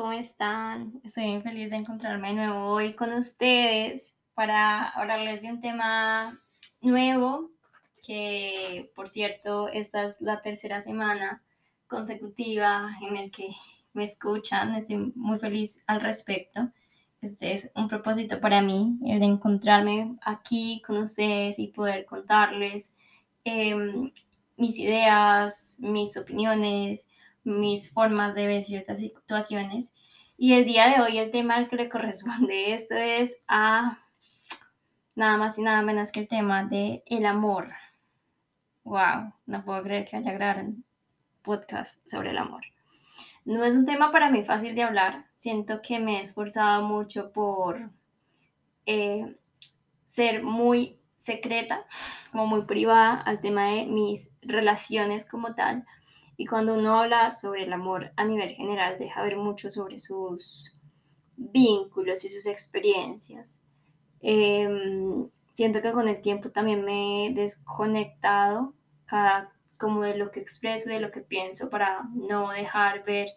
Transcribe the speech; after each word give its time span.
¿cómo 0.00 0.12
están? 0.12 0.98
Estoy 1.04 1.26
muy 1.30 1.42
feliz 1.42 1.68
de 1.68 1.76
encontrarme 1.76 2.28
de 2.28 2.34
nuevo 2.34 2.68
hoy 2.68 2.94
con 2.94 3.12
ustedes 3.12 4.14
para 4.32 4.88
hablarles 4.88 5.42
de 5.42 5.50
un 5.52 5.60
tema 5.60 6.40
nuevo 6.80 7.50
que, 8.02 8.90
por 8.96 9.08
cierto, 9.08 9.68
esta 9.68 10.06
es 10.06 10.18
la 10.22 10.40
tercera 10.40 10.80
semana 10.80 11.42
consecutiva 11.86 12.96
en 13.06 13.18
el 13.18 13.30
que 13.30 13.50
me 13.92 14.04
escuchan. 14.04 14.74
Estoy 14.74 15.12
muy 15.14 15.38
feliz 15.38 15.84
al 15.86 16.00
respecto. 16.00 16.70
Este 17.20 17.52
es 17.52 17.70
un 17.74 17.86
propósito 17.86 18.40
para 18.40 18.62
mí, 18.62 18.98
el 19.04 19.20
de 19.20 19.26
encontrarme 19.26 20.16
aquí 20.22 20.80
con 20.86 20.96
ustedes 20.96 21.58
y 21.58 21.66
poder 21.66 22.06
contarles 22.06 22.94
em, 23.44 24.10
mis 24.56 24.78
ideas, 24.78 25.76
mis 25.80 26.16
opiniones, 26.16 27.04
mis 27.44 27.92
formas 27.92 28.34
de 28.34 28.46
ver 28.46 28.64
ciertas 28.64 28.98
situaciones. 28.98 29.90
Y 30.36 30.54
el 30.54 30.64
día 30.64 30.88
de 30.88 31.02
hoy 31.02 31.18
el 31.18 31.30
tema 31.30 31.56
al 31.56 31.68
que 31.68 31.76
le 31.76 31.88
corresponde 31.88 32.72
esto 32.74 32.94
es 32.94 33.36
a 33.48 33.98
nada 35.14 35.36
más 35.36 35.58
y 35.58 35.62
nada 35.62 35.82
menos 35.82 36.12
que 36.12 36.20
el 36.20 36.28
tema 36.28 36.64
de 36.64 37.02
el 37.06 37.26
amor. 37.26 37.68
Wow, 38.84 39.34
no 39.46 39.64
puedo 39.64 39.82
creer 39.82 40.06
que 40.06 40.16
haya 40.16 40.32
grabado 40.32 40.66
un 40.66 40.84
podcast 41.42 42.00
sobre 42.08 42.30
el 42.30 42.38
amor. 42.38 42.62
No 43.44 43.64
es 43.64 43.74
un 43.74 43.84
tema 43.84 44.12
para 44.12 44.30
mí 44.30 44.44
fácil 44.44 44.74
de 44.74 44.82
hablar. 44.82 45.26
Siento 45.34 45.80
que 45.82 45.98
me 45.98 46.18
he 46.18 46.22
esforzado 46.22 46.82
mucho 46.82 47.32
por 47.32 47.90
eh, 48.86 49.36
ser 50.06 50.42
muy 50.42 50.98
secreta, 51.16 51.84
como 52.32 52.46
muy 52.46 52.64
privada 52.64 53.20
al 53.20 53.40
tema 53.40 53.68
de 53.68 53.86
mis 53.86 54.30
relaciones 54.40 55.24
como 55.24 55.54
tal, 55.54 55.84
y 56.40 56.46
cuando 56.46 56.72
uno 56.72 56.98
habla 56.98 57.30
sobre 57.32 57.64
el 57.64 57.72
amor 57.74 58.12
a 58.16 58.24
nivel 58.24 58.48
general, 58.52 58.96
deja 58.98 59.22
ver 59.22 59.36
mucho 59.36 59.70
sobre 59.70 59.98
sus 59.98 60.74
vínculos 61.36 62.24
y 62.24 62.30
sus 62.30 62.46
experiencias. 62.46 63.60
Em, 64.22 65.28
siento 65.52 65.82
que 65.82 65.92
con 65.92 66.08
el 66.08 66.22
tiempo 66.22 66.48
también 66.48 66.82
me 66.82 67.26
he 67.26 67.34
desconectado 67.34 68.72
como 69.76 70.00
de 70.00 70.16
lo 70.16 70.30
que 70.30 70.40
expreso, 70.40 70.88
de 70.88 71.00
lo 71.00 71.10
que 71.10 71.20
pienso, 71.20 71.68
para 71.68 72.08
no 72.14 72.48
dejar 72.52 73.04
ver 73.04 73.28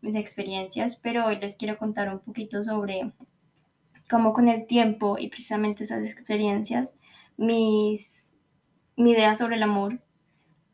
mis 0.00 0.16
experiencias, 0.16 0.96
pero 0.96 1.26
hoy 1.26 1.38
les 1.38 1.54
quiero 1.54 1.78
contar 1.78 2.12
un 2.12 2.18
poquito 2.18 2.64
sobre 2.64 3.12
cómo 4.10 4.32
con 4.32 4.48
el 4.48 4.66
tiempo 4.66 5.16
y 5.16 5.28
precisamente 5.28 5.84
esas 5.84 6.02
experiencias, 6.10 6.96
mis, 7.36 8.34
mi 8.96 9.12
idea 9.12 9.36
sobre 9.36 9.54
el 9.54 9.62
amor 9.62 10.00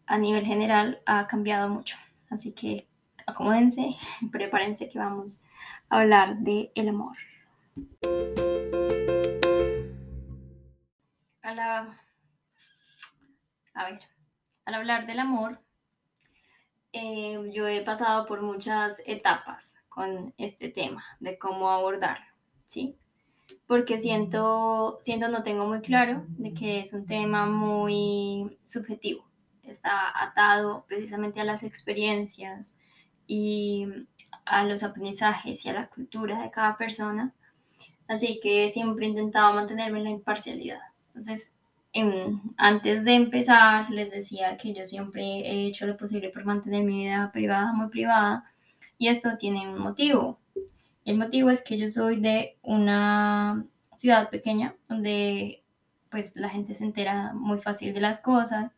a 0.07 0.19
nivel 0.19 0.45
general 0.45 1.01
ha 1.07 1.27
cambiado 1.27 1.69
mucho. 1.69 1.97
Así 2.31 2.53
que 2.53 2.87
acomódense, 3.27 3.97
prepárense 4.33 4.89
que 4.89 4.99
vamos 4.99 5.45
a 5.89 6.01
hablar 6.01 6.39
de 6.39 6.71
el 6.75 6.89
amor. 6.89 7.17
A, 13.77 13.85
ver, 13.85 14.01
al 14.65 14.75
hablar 14.75 15.07
del 15.07 15.19
amor, 15.19 15.61
eh, 16.93 17.51
yo 17.53 17.67
he 17.67 17.83
pasado 17.83 18.27
por 18.27 18.41
muchas 18.43 19.03
etapas 19.07 19.77
con 19.89 20.33
este 20.39 20.69
tema 20.69 21.05
de 21.21 21.39
cómo 21.39 21.71
abordarlo, 21.71 22.27
¿sí? 22.67 22.97
Porque 23.67 23.99
siento, 23.99 24.99
siento 25.01 25.29
no 25.29 25.43
tengo 25.43 25.67
muy 25.67 25.81
claro 25.81 26.25
de 26.29 26.55
que 26.55 26.81
es 26.81 26.93
un 26.93 27.07
tema 27.07 27.47
muy 27.47 28.59
subjetivo 28.65 29.25
está 29.75 30.11
atado 30.15 30.85
precisamente 30.89 31.41
a 31.41 31.45
las 31.45 31.63
experiencias 31.63 32.79
y 33.27 33.87
a 34.45 34.65
los 34.65 34.83
aprendizajes 34.83 35.65
y 35.65 35.69
a 35.69 35.75
la 35.75 35.89
cultura 35.89 36.43
de 36.43 36.51
cada 36.51 36.77
persona. 36.77 37.33
Así 38.09 38.41
que 38.43 38.69
siempre 38.69 39.07
he 39.07 39.09
intentado 39.09 39.55
mantenerme 39.55 39.99
en 39.99 40.05
la 40.05 40.11
imparcialidad. 40.11 40.81
Entonces, 41.09 41.51
antes 42.57 43.05
de 43.05 43.15
empezar, 43.15 43.89
les 43.91 44.11
decía 44.11 44.57
que 44.57 44.75
yo 44.75 44.85
siempre 44.85 45.23
he 45.23 45.67
hecho 45.67 45.87
lo 45.87 45.97
posible 45.97 46.31
por 46.31 46.45
mantener 46.45 46.85
mi 46.85 47.05
vida 47.05 47.31
privada, 47.33 47.73
muy 47.73 47.89
privada, 47.89 48.51
y 48.99 49.09
esto 49.09 49.37
tiene 49.39 49.69
un 49.69 49.79
motivo. 49.79 50.39
El 51.05 51.19
motivo 51.19 51.51
es 51.51 51.63
que 51.63 51.79
yo 51.79 51.89
soy 51.89 52.21
de 52.21 52.57
una 52.63 53.65
ciudad 53.97 54.29
pequeña 54.31 54.75
donde 54.89 55.63
pues 56.11 56.35
la 56.37 56.49
gente 56.49 56.75
se 56.75 56.85
entera 56.85 57.33
muy 57.35 57.59
fácil 57.59 57.93
de 57.93 58.01
las 58.01 58.21
cosas 58.21 58.75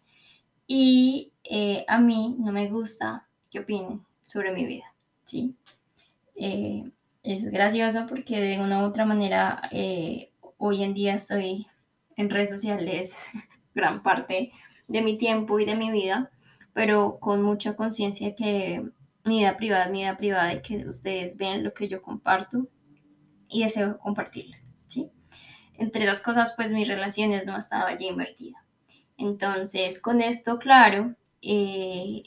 y 0.66 1.32
eh, 1.44 1.84
a 1.88 1.98
mí 1.98 2.36
no 2.38 2.52
me 2.52 2.68
gusta 2.68 3.28
que 3.50 3.60
opinen 3.60 4.04
sobre 4.24 4.52
mi 4.52 4.66
vida, 4.66 4.92
¿sí? 5.24 5.54
Eh, 6.34 6.90
es 7.22 7.44
gracioso 7.44 8.06
porque 8.08 8.40
de 8.40 8.60
una 8.60 8.80
u 8.80 8.84
otra 8.84 9.04
manera 9.04 9.62
eh, 9.70 10.30
hoy 10.58 10.82
en 10.82 10.94
día 10.94 11.14
estoy 11.14 11.66
en 12.16 12.30
redes 12.30 12.50
sociales 12.50 13.26
gran 13.74 14.02
parte 14.02 14.52
de 14.88 15.02
mi 15.02 15.18
tiempo 15.18 15.58
y 15.58 15.64
de 15.64 15.76
mi 15.76 15.90
vida, 15.90 16.30
pero 16.72 17.18
con 17.18 17.42
mucha 17.42 17.74
conciencia 17.74 18.34
que 18.34 18.84
mi 19.24 19.38
vida 19.38 19.56
privada 19.56 19.84
es 19.84 19.90
mi 19.90 20.00
vida 20.00 20.16
privada 20.16 20.54
y 20.54 20.62
que 20.62 20.86
ustedes 20.86 21.36
ven 21.36 21.64
lo 21.64 21.74
que 21.74 21.88
yo 21.88 22.00
comparto 22.02 22.68
y 23.48 23.62
deseo 23.62 23.98
compartirles, 23.98 24.62
¿sí? 24.86 25.10
Entre 25.74 26.04
esas 26.04 26.20
cosas, 26.20 26.54
pues 26.56 26.72
mis 26.72 26.88
relaciones 26.88 27.44
no 27.46 27.56
estaba 27.56 27.88
allí 27.88 28.06
invertida. 28.06 28.65
Entonces, 29.16 30.00
con 30.00 30.20
esto 30.20 30.58
claro, 30.58 31.14
eh, 31.42 32.22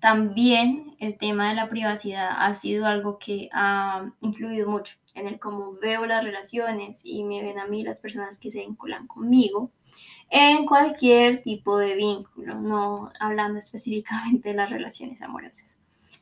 también 0.00 0.94
el 0.98 1.18
tema 1.18 1.48
de 1.48 1.54
la 1.54 1.68
privacidad 1.68 2.30
ha 2.38 2.54
sido 2.54 2.86
algo 2.86 3.18
que 3.18 3.48
ha 3.52 4.12
influido 4.20 4.68
mucho 4.68 4.96
en 5.14 5.26
el 5.26 5.38
cómo 5.38 5.72
veo 5.80 6.06
las 6.06 6.22
relaciones 6.22 7.00
y 7.04 7.24
me 7.24 7.42
ven 7.42 7.58
a 7.58 7.66
mí 7.66 7.82
las 7.82 8.00
personas 8.00 8.38
que 8.38 8.50
se 8.50 8.60
vinculan 8.60 9.06
conmigo 9.06 9.72
en 10.28 10.66
cualquier 10.66 11.42
tipo 11.42 11.78
de 11.78 11.94
vínculo, 11.94 12.60
no 12.60 13.10
hablando 13.20 13.58
específicamente 13.58 14.50
de 14.50 14.54
las 14.54 14.70
relaciones 14.70 15.22
amorosas. 15.22 15.78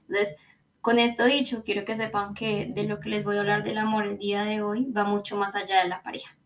Entonces, 0.09 0.37
con 0.81 0.99
esto 0.99 1.25
dicho, 1.25 1.62
quiero 1.65 1.84
que 1.84 1.97
sepan 1.97 2.34
que 2.34 2.66
de 2.66 2.84
lo 2.84 3.00
que 3.00 3.09
les 3.09 3.25
voy 3.25 3.37
a 3.37 3.41
hablar 3.41 3.65
del 3.65 3.78
amor 3.78 4.06
el 4.06 4.19
día 4.19 4.44
de 4.44 4.62
hoy 4.62 4.84
va 4.93 5.05
mucho 5.05 5.37
más 5.37 5.55
allá 5.55 5.82
de 5.82 5.88
la 5.88 6.03
pareja. 6.03 6.37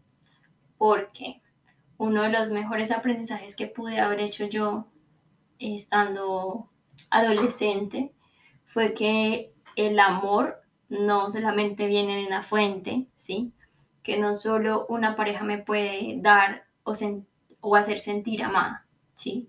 Porque 0.77 1.43
uno 1.99 2.23
de 2.23 2.31
los 2.31 2.51
mejores 2.51 2.91
aprendizajes 2.91 3.57
que 3.57 3.67
pude 3.67 3.99
haber 3.99 4.21
hecho 4.21 4.47
yo 4.47 4.87
estando 5.59 6.71
adolescente 7.11 8.13
fue 8.65 8.95
que 8.95 9.53
el 9.77 9.99
amor 9.99 10.63
no 10.89 11.31
solamente 11.31 11.87
viene 11.89 12.17
de 12.17 12.27
una 12.27 12.43
fuente, 12.43 13.09
¿sí? 13.17 13.53
Que 14.03 14.19
no 14.19 14.33
solo 14.33 14.87
una 14.89 15.17
pareja 15.17 15.45
me 15.45 15.59
puede 15.59 16.15
dar 16.19 16.65
o, 16.85 17.77
hacer 17.77 17.99
sentir 17.99 18.43
amada, 18.45 18.87
¿sí? 19.15 19.49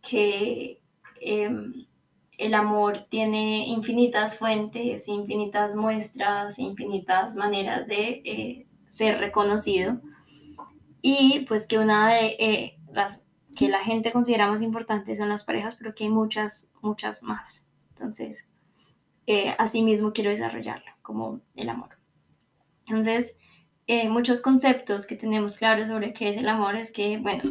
Que 0.00 0.80
em, 1.20 1.86
el 2.38 2.54
amor 2.54 3.06
tiene 3.08 3.66
infinitas 3.66 4.38
fuentes, 4.38 5.08
infinitas 5.08 5.74
muestras, 5.74 6.58
infinitas 6.58 7.34
maneras 7.34 7.86
de 7.86 8.22
eh, 8.24 8.66
ser 8.86 9.18
reconocido 9.18 10.00
y 11.02 11.44
pues 11.46 11.66
que 11.66 11.78
una 11.78 12.14
de 12.14 12.26
eh, 12.38 12.78
las 12.92 13.24
que 13.54 13.68
la 13.68 13.80
gente 13.80 14.12
considera 14.12 14.46
más 14.46 14.62
importantes 14.62 15.18
son 15.18 15.28
las 15.28 15.44
parejas, 15.44 15.74
pero 15.74 15.94
que 15.94 16.04
hay 16.04 16.10
muchas, 16.10 16.70
muchas 16.80 17.22
más. 17.22 17.66
Entonces, 17.90 18.46
eh, 19.26 19.54
así 19.58 19.82
mismo 19.82 20.12
quiero 20.12 20.30
desarrollarlo, 20.30 20.90
como 21.02 21.40
el 21.54 21.68
amor. 21.68 21.98
Entonces, 22.86 23.36
eh, 23.86 24.08
muchos 24.08 24.40
conceptos 24.40 25.06
que 25.06 25.16
tenemos 25.16 25.56
claros 25.56 25.88
sobre 25.88 26.12
qué 26.12 26.28
es 26.28 26.36
el 26.36 26.48
amor 26.48 26.76
es 26.76 26.90
que, 26.90 27.18
bueno, 27.18 27.42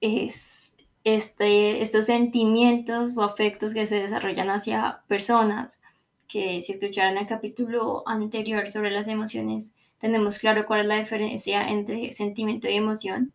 es 0.00 0.74
este, 1.04 1.80
estos 1.80 2.06
sentimientos 2.06 3.16
o 3.16 3.22
afectos 3.22 3.72
que 3.72 3.86
se 3.86 4.00
desarrollan 4.00 4.50
hacia 4.50 5.02
personas, 5.06 5.80
que 6.28 6.60
si 6.60 6.72
escucharon 6.72 7.16
el 7.16 7.26
capítulo 7.26 8.02
anterior 8.06 8.70
sobre 8.70 8.90
las 8.90 9.08
emociones, 9.08 9.72
tenemos 9.98 10.38
claro 10.38 10.64
cuál 10.66 10.80
es 10.80 10.86
la 10.86 10.96
diferencia 10.96 11.68
entre 11.68 12.12
sentimiento 12.12 12.68
y 12.68 12.74
emoción. 12.74 13.32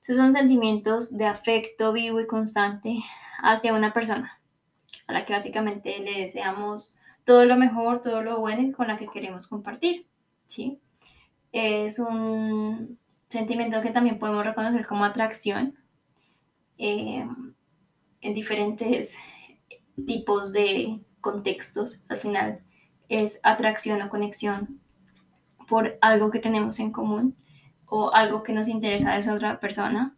Estos 0.00 0.16
son 0.16 0.32
sentimientos 0.32 1.16
de 1.16 1.26
afecto 1.26 1.92
vivo 1.92 2.20
y 2.20 2.26
constante 2.26 2.98
hacia 3.42 3.74
una 3.74 3.92
persona, 3.92 4.40
a 5.06 5.12
la 5.12 5.24
que 5.24 5.32
básicamente 5.32 5.98
le 6.00 6.22
deseamos 6.22 6.98
todo 7.24 7.44
lo 7.44 7.56
mejor, 7.56 8.00
todo 8.00 8.22
lo 8.22 8.40
bueno 8.40 8.62
y 8.62 8.72
con 8.72 8.88
la 8.88 8.96
que 8.96 9.06
queremos 9.06 9.46
compartir. 9.46 10.06
¿sí? 10.46 10.80
Es 11.52 11.98
un 11.98 12.98
sentimiento 13.28 13.80
que 13.80 13.90
también 13.90 14.18
podemos 14.18 14.44
reconocer 14.44 14.86
como 14.86 15.04
atracción 15.04 15.78
eh, 16.78 17.26
en 18.20 18.34
diferentes 18.34 19.16
tipos 20.06 20.52
de 20.52 21.00
contextos. 21.20 22.02
Al 22.08 22.18
final 22.18 22.60
es 23.08 23.38
atracción 23.42 24.02
o 24.02 24.08
conexión 24.08 24.81
por 25.72 25.96
algo 26.02 26.30
que 26.30 26.38
tenemos 26.38 26.78
en 26.80 26.92
común 26.92 27.34
o 27.86 28.12
algo 28.12 28.42
que 28.42 28.52
nos 28.52 28.68
interesa 28.68 29.12
de 29.12 29.20
esa 29.20 29.32
otra 29.32 29.58
persona. 29.58 30.14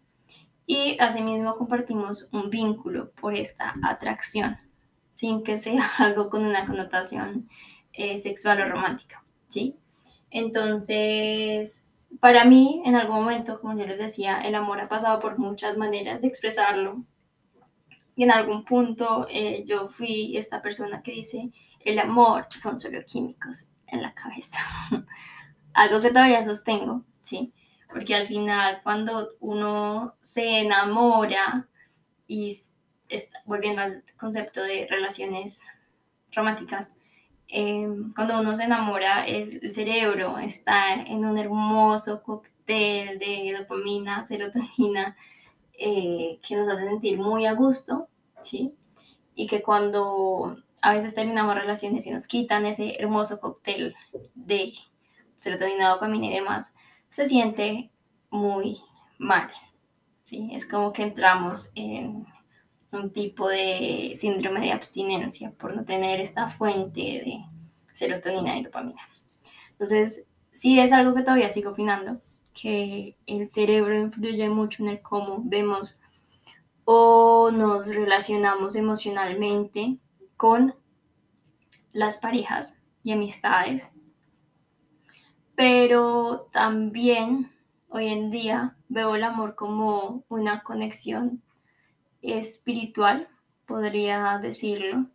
Y 0.67 0.97
asimismo 0.99 1.55
compartimos 1.57 2.29
un 2.33 2.51
vínculo 2.51 3.13
por 3.13 3.35
esta 3.35 3.73
atracción. 3.85 4.59
sin 5.13 5.45
que 5.45 5.57
sea 5.57 5.85
algo 5.99 6.29
con 6.29 6.45
una 6.45 6.67
connotación 6.67 7.49
eh, 7.93 8.19
sexual 8.19 8.63
o 8.63 8.69
romántica, 8.69 9.25
¿sí? 9.47 9.77
Entonces, 10.29 11.87
para 12.19 12.45
mí, 12.45 12.83
en 12.85 12.97
algún 12.97 13.19
momento, 13.23 13.61
como 13.61 13.79
yo 13.79 13.87
les 13.87 13.99
decía, 13.99 14.41
el 14.41 14.57
amor 14.57 14.81
ha 14.81 14.89
pasado 14.89 15.21
por 15.21 15.39
muchas 15.39 15.77
maneras 15.77 16.21
de 16.21 16.27
expresarlo. 16.27 17.05
Y 18.17 18.25
en 18.25 18.33
algún 18.33 18.65
punto 18.65 19.29
eh, 19.31 19.63
yo 19.65 19.87
fui 19.87 20.37
esta 20.37 20.61
persona 20.61 21.01
que 21.01 21.13
dice, 21.13 21.47
el 21.79 22.01
amor 22.01 22.49
son 22.51 22.77
solo 22.77 23.05
químicos 23.07 23.69
en 23.87 24.03
la 24.03 24.13
cabeza. 24.15 24.59
Algo 25.75 26.01
que 26.01 26.09
todavía 26.09 26.43
sostengo, 26.43 27.03
¿sí? 27.21 27.53
Porque 27.93 28.15
al 28.15 28.27
final 28.27 28.81
cuando 28.83 29.31
uno 29.41 30.15
se 30.21 30.61
enamora 30.61 31.69
y 32.27 32.57
volviendo 33.45 33.83
al 33.83 34.05
concepto 34.17 34.63
de 34.63 34.87
relaciones 34.89 35.61
románticas, 36.33 36.95
em, 37.49 38.13
cuando 38.15 38.41
uno 38.41 38.55
se 38.55 38.65
enamora, 38.65 39.27
el 39.27 39.73
cerebro 39.73 40.39
está 40.39 40.95
en 40.95 41.25
un 41.25 41.39
hermoso 41.39 42.23
cóctel 42.23 43.19
de 43.19 43.55
dopamina, 43.59 44.23
serotonina, 44.23 45.17
eh, 45.79 46.39
que 46.47 46.57
nos 46.57 46.69
hace 46.69 46.87
sentir 46.89 47.19
muy 47.19 47.47
a 47.47 47.55
gusto, 47.55 48.09
¿sí? 48.43 48.75
Y 49.35 49.47
que 49.49 49.63
cuando 49.63 50.57
a 50.83 50.95
veces 50.95 51.15
terminamos 51.15 51.55
relaciones 51.57 52.07
y 52.07 52.11
nos 52.11 52.27
quitan 52.27 52.67
ese 52.67 52.97
hermoso 52.99 53.41
cóctel 53.41 53.95
de 54.35 54.73
serotonina, 55.37 55.91
dopamina 55.91 56.27
y 56.27 56.35
demás, 56.35 56.75
se 57.09 57.27
siente 57.27 57.91
muy 58.31 58.79
mal. 59.19 59.51
¿sí? 60.23 60.51
Es 60.53 60.67
como 60.67 60.93
que 60.93 61.03
entramos 61.03 61.71
en 61.75 62.27
un 62.93 63.13
tipo 63.13 63.49
de 63.49 64.15
síndrome 64.17 64.61
de 64.61 64.73
abstinencia 64.73 65.51
por 65.53 65.75
no 65.75 65.85
tener 65.85 66.21
esta 66.21 66.49
fuente 66.49 67.01
de 67.01 67.45
serotonina 67.93 68.59
y 68.59 68.63
dopamina. 68.63 69.01
Entonces, 69.73 70.27
sí 70.51 70.79
es 70.79 70.93
algo 70.93 71.15
que 71.15 71.23
todavía 71.23 71.51
sigo 71.51 71.73
opinando, 71.73 72.21
que 72.53 73.17
el 73.27 73.49
cerebro 73.49 73.99
influye 73.99 74.49
mucho 74.49 74.83
en 74.83 74.91
el 74.91 75.03
cómo 75.03 75.41
vemos 75.43 76.01
o 76.85 77.51
nos 77.51 77.89
relacionamos 77.89 78.77
emocionalmente 78.77 79.99
con 80.37 80.75
las 81.93 82.19
parejas 82.19 82.77
y 83.03 83.13
amistades, 83.13 83.91
pero 85.57 86.49
también 86.53 87.51
hoy 87.89 88.09
en 88.09 88.31
día 88.31 88.77
veo 88.89 89.15
el 89.15 89.25
amor 89.25 89.55
como 89.55 90.25
una 90.29 90.63
conexión 90.63 91.43
espiritual, 92.23 93.29
podría 93.67 94.39
decirlo, 94.39 95.07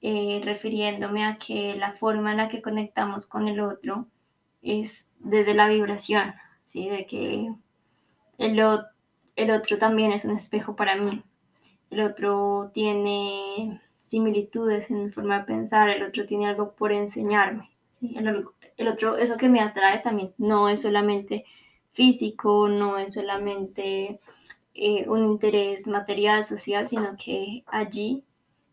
eh, 0.00 0.40
refiriéndome 0.44 1.24
a 1.24 1.36
que 1.36 1.74
la 1.76 1.92
forma 1.92 2.32
en 2.32 2.38
la 2.38 2.48
que 2.48 2.62
conectamos 2.62 3.26
con 3.26 3.48
el 3.48 3.60
otro 3.60 4.06
es 4.62 5.10
desde 5.18 5.54
la 5.54 5.68
vibración, 5.68 6.34
¿sí? 6.62 6.88
de 6.88 7.06
que 7.06 7.52
el, 8.38 8.60
el 9.36 9.50
otro 9.50 9.78
también 9.78 10.12
es 10.12 10.24
un 10.24 10.32
espejo 10.32 10.76
para 10.76 10.96
mí, 10.96 11.22
el 11.90 12.00
otro 12.00 12.70
tiene 12.72 13.80
similitudes 13.96 14.90
en 14.90 15.12
forma 15.12 15.40
de 15.40 15.44
pensar, 15.44 15.88
el 15.88 16.02
otro 16.02 16.24
tiene 16.24 16.48
algo 16.48 16.72
por 16.72 16.92
enseñarme. 16.92 17.71
El, 18.02 18.88
otro, 18.88 19.16
eso 19.16 19.36
que 19.36 19.48
me 19.48 19.60
atrae 19.60 20.00
también 20.00 20.34
no 20.38 20.68
es 20.68 20.82
solamente 20.82 21.44
físico, 21.90 22.68
no 22.68 22.98
es 22.98 23.14
solamente 23.14 24.20
eh, 24.74 25.08
un 25.08 25.24
interés 25.24 25.86
material, 25.86 26.44
social, 26.44 26.88
sino 26.88 27.14
que 27.16 27.62
allí 27.66 28.24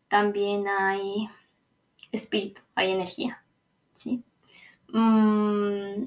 también 0.08 0.68
hay 0.68 1.28
espíritu, 2.12 2.62
hay 2.74 2.92
energía. 2.92 3.44
¿sí? 3.94 4.24
Mm, 4.92 6.06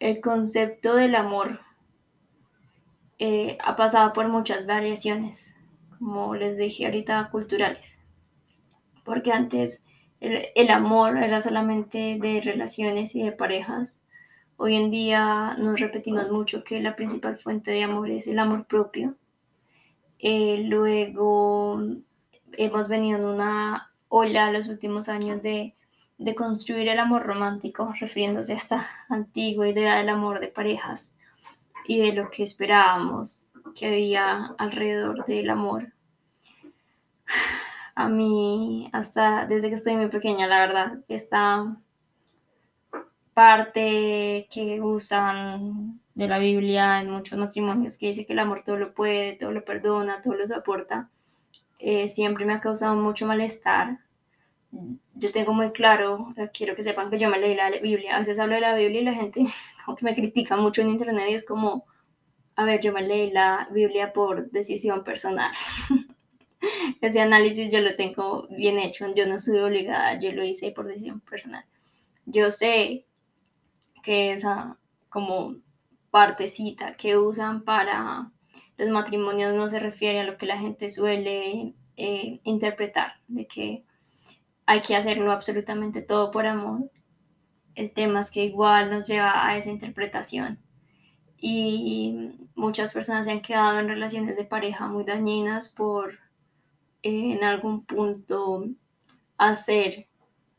el 0.00 0.20
concepto 0.20 0.96
del 0.96 1.14
amor 1.14 1.60
eh, 3.18 3.58
ha 3.62 3.76
pasado 3.76 4.12
por 4.12 4.28
muchas 4.28 4.66
variaciones, 4.66 5.54
como 5.98 6.34
les 6.34 6.56
dije 6.56 6.86
ahorita, 6.86 7.28
culturales 7.30 7.98
porque 9.08 9.32
antes 9.32 9.80
el, 10.20 10.70
amor 10.70 11.16
era 11.18 11.40
solamente 11.40 12.18
de 12.20 12.40
relaciones 12.40 13.14
y 13.14 13.22
de 13.22 13.32
parejas. 13.32 14.00
Hoy 14.56 14.76
en 14.76 14.90
día 14.90 15.56
nos 15.58 15.78
repetimos 15.78 16.30
mucho 16.30 16.64
que 16.64 16.80
la 16.80 16.96
principal 16.96 17.36
fuente 17.36 17.70
de 17.70 17.84
amor 17.84 18.10
es 18.10 18.26
el 18.26 18.38
amor 18.38 18.66
propio. 18.66 19.14
Eh, 20.18 20.64
luego 20.64 21.80
hemos 22.52 22.88
venido 22.88 23.18
en 23.18 23.24
una 23.24 23.92
ola 24.08 24.50
los 24.50 24.68
últimos 24.68 25.08
años 25.08 25.42
de, 25.42 25.76
de 26.18 26.34
construir 26.34 26.88
el 26.88 26.98
amor 26.98 27.22
romántico, 27.24 27.94
refiriéndose 28.00 28.52
a 28.52 28.56
esta 28.56 28.88
antigua 29.08 29.68
idea 29.68 29.96
del 29.98 30.08
amor 30.08 30.40
de 30.40 30.48
parejas 30.48 31.12
y 31.86 32.00
de 32.00 32.12
lo 32.12 32.30
que 32.30 32.42
esperábamos 32.42 33.48
que 33.78 33.86
había 33.86 34.54
alrededor 34.58 35.24
del 35.26 35.50
amor 35.50 35.92
a 37.98 38.08
mí 38.08 38.88
hasta 38.92 39.44
desde 39.46 39.68
que 39.68 39.74
estoy 39.74 39.96
muy 39.96 40.08
pequeña, 40.08 40.46
la 40.46 40.60
verdad, 40.60 40.98
esta 41.08 41.76
parte 43.34 44.46
que 44.52 44.80
usan 44.80 46.00
de 46.14 46.28
la 46.28 46.38
Biblia 46.38 47.00
en 47.00 47.10
muchos 47.10 47.36
matrimonios 47.36 47.98
que 47.98 48.06
dice 48.06 48.24
que 48.24 48.34
el 48.34 48.38
amor 48.38 48.60
todo 48.60 48.76
lo 48.76 48.94
puede, 48.94 49.34
todo 49.34 49.50
lo 49.50 49.64
perdona, 49.64 50.20
todo 50.22 50.34
lo 50.34 50.46
soporta, 50.46 51.10
eh, 51.80 52.06
siempre 52.06 52.44
me 52.46 52.52
ha 52.52 52.60
causado 52.60 52.94
mucho 52.94 53.26
malestar. 53.26 53.98
Yo 55.14 55.32
tengo 55.32 55.52
muy 55.52 55.72
claro, 55.72 56.32
eh, 56.36 56.50
quiero 56.54 56.76
que 56.76 56.84
sepan 56.84 57.10
que 57.10 57.18
yo 57.18 57.28
me 57.28 57.40
leí 57.40 57.56
la 57.56 57.68
Biblia, 57.70 58.14
a 58.14 58.20
veces 58.20 58.38
hablo 58.38 58.54
de 58.54 58.60
la 58.60 58.76
Biblia 58.76 59.00
y 59.00 59.04
la 59.04 59.14
gente 59.14 59.42
como 59.84 59.96
que 59.96 60.04
me 60.04 60.14
critica 60.14 60.56
mucho 60.56 60.82
en 60.82 60.90
internet 60.90 61.26
y 61.30 61.34
es 61.34 61.44
como, 61.44 61.84
a 62.54 62.64
ver, 62.64 62.80
yo 62.80 62.92
me 62.92 63.02
leí 63.02 63.32
la 63.32 63.68
Biblia 63.72 64.12
por 64.12 64.52
decisión 64.52 65.02
personal. 65.02 65.50
ese 67.00 67.20
análisis 67.20 67.70
yo 67.72 67.80
lo 67.80 67.94
tengo 67.96 68.46
bien 68.48 68.78
hecho, 68.78 69.06
yo 69.14 69.26
no 69.26 69.38
soy 69.38 69.58
obligada, 69.60 70.18
yo 70.18 70.32
lo 70.32 70.44
hice 70.44 70.72
por 70.72 70.86
decisión 70.86 71.20
personal. 71.20 71.64
Yo 72.26 72.50
sé 72.50 73.06
que 74.02 74.32
esa 74.32 74.78
como 75.08 75.56
partecita 76.10 76.94
que 76.94 77.16
usan 77.16 77.62
para 77.62 78.30
los 78.76 78.88
matrimonios 78.90 79.54
no 79.54 79.68
se 79.68 79.80
refiere 79.80 80.20
a 80.20 80.24
lo 80.24 80.36
que 80.36 80.46
la 80.46 80.58
gente 80.58 80.88
suele 80.88 81.74
eh, 81.96 82.40
interpretar, 82.44 83.14
de 83.26 83.46
que 83.46 83.84
hay 84.66 84.80
que 84.80 84.96
hacerlo 84.96 85.32
absolutamente 85.32 86.02
todo 86.02 86.30
por 86.30 86.46
amor. 86.46 86.90
El 87.74 87.92
tema 87.92 88.20
es 88.20 88.30
que 88.30 88.44
igual 88.44 88.90
nos 88.90 89.06
lleva 89.08 89.46
a 89.46 89.56
esa 89.56 89.70
interpretación 89.70 90.58
y 91.40 92.48
muchas 92.54 92.92
personas 92.92 93.26
se 93.26 93.32
han 93.32 93.40
quedado 93.40 93.78
en 93.78 93.88
relaciones 93.88 94.36
de 94.36 94.44
pareja 94.44 94.88
muy 94.88 95.04
dañinas 95.04 95.68
por 95.68 96.18
en 97.02 97.44
algún 97.44 97.84
punto 97.84 98.66
hacer 99.36 100.08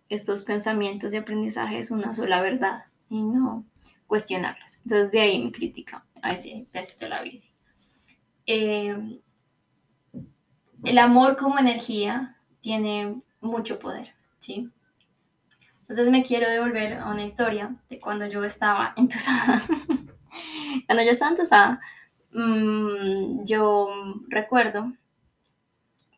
estos 0.08 0.44
pensamientos 0.44 1.14
y 1.14 1.18
aprendizajes 1.18 1.92
una 1.92 2.14
sola 2.14 2.42
verdad 2.42 2.84
y 3.10 3.22
no 3.22 3.66
cuestionarlas. 4.08 4.80
Entonces 4.84 5.12
de 5.12 5.22
ahí 5.22 5.44
mi 5.44 5.52
crítica 5.52 6.04
a 6.22 6.32
ese 6.32 6.68
pedacito 6.72 7.08
la 7.08 7.22
vida. 7.22 7.44
Eh, 8.46 9.20
el 10.84 10.98
amor 10.98 11.38
como 11.38 11.60
energía 11.60 12.38
tiene 12.62 13.22
mucho 13.42 13.80
poder, 13.80 14.14
¿sí? 14.40 14.70
Entonces 15.82 16.10
me 16.10 16.24
quiero 16.24 16.50
devolver 16.50 16.94
a 16.94 17.10
una 17.10 17.24
historia 17.24 17.76
de 17.90 18.00
cuando 18.00 18.28
yo 18.28 18.44
estaba 18.44 18.94
entusada. 18.98 19.62
cuando 20.88 21.04
yo 21.04 21.12
estaba 21.12 21.32
entusada, 21.32 21.80
mmm, 22.32 23.44
yo 23.44 23.90
recuerdo 24.28 24.94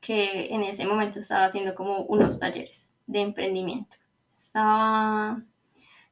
que 0.01 0.53
en 0.53 0.63
ese 0.63 0.86
momento 0.86 1.20
estaba 1.20 1.46
haciendo 1.46 1.75
como 1.75 2.00
unos 2.00 2.39
talleres 2.39 2.91
de 3.05 3.22
emprendimiento. 3.22 3.96
Estaba, 4.38 5.41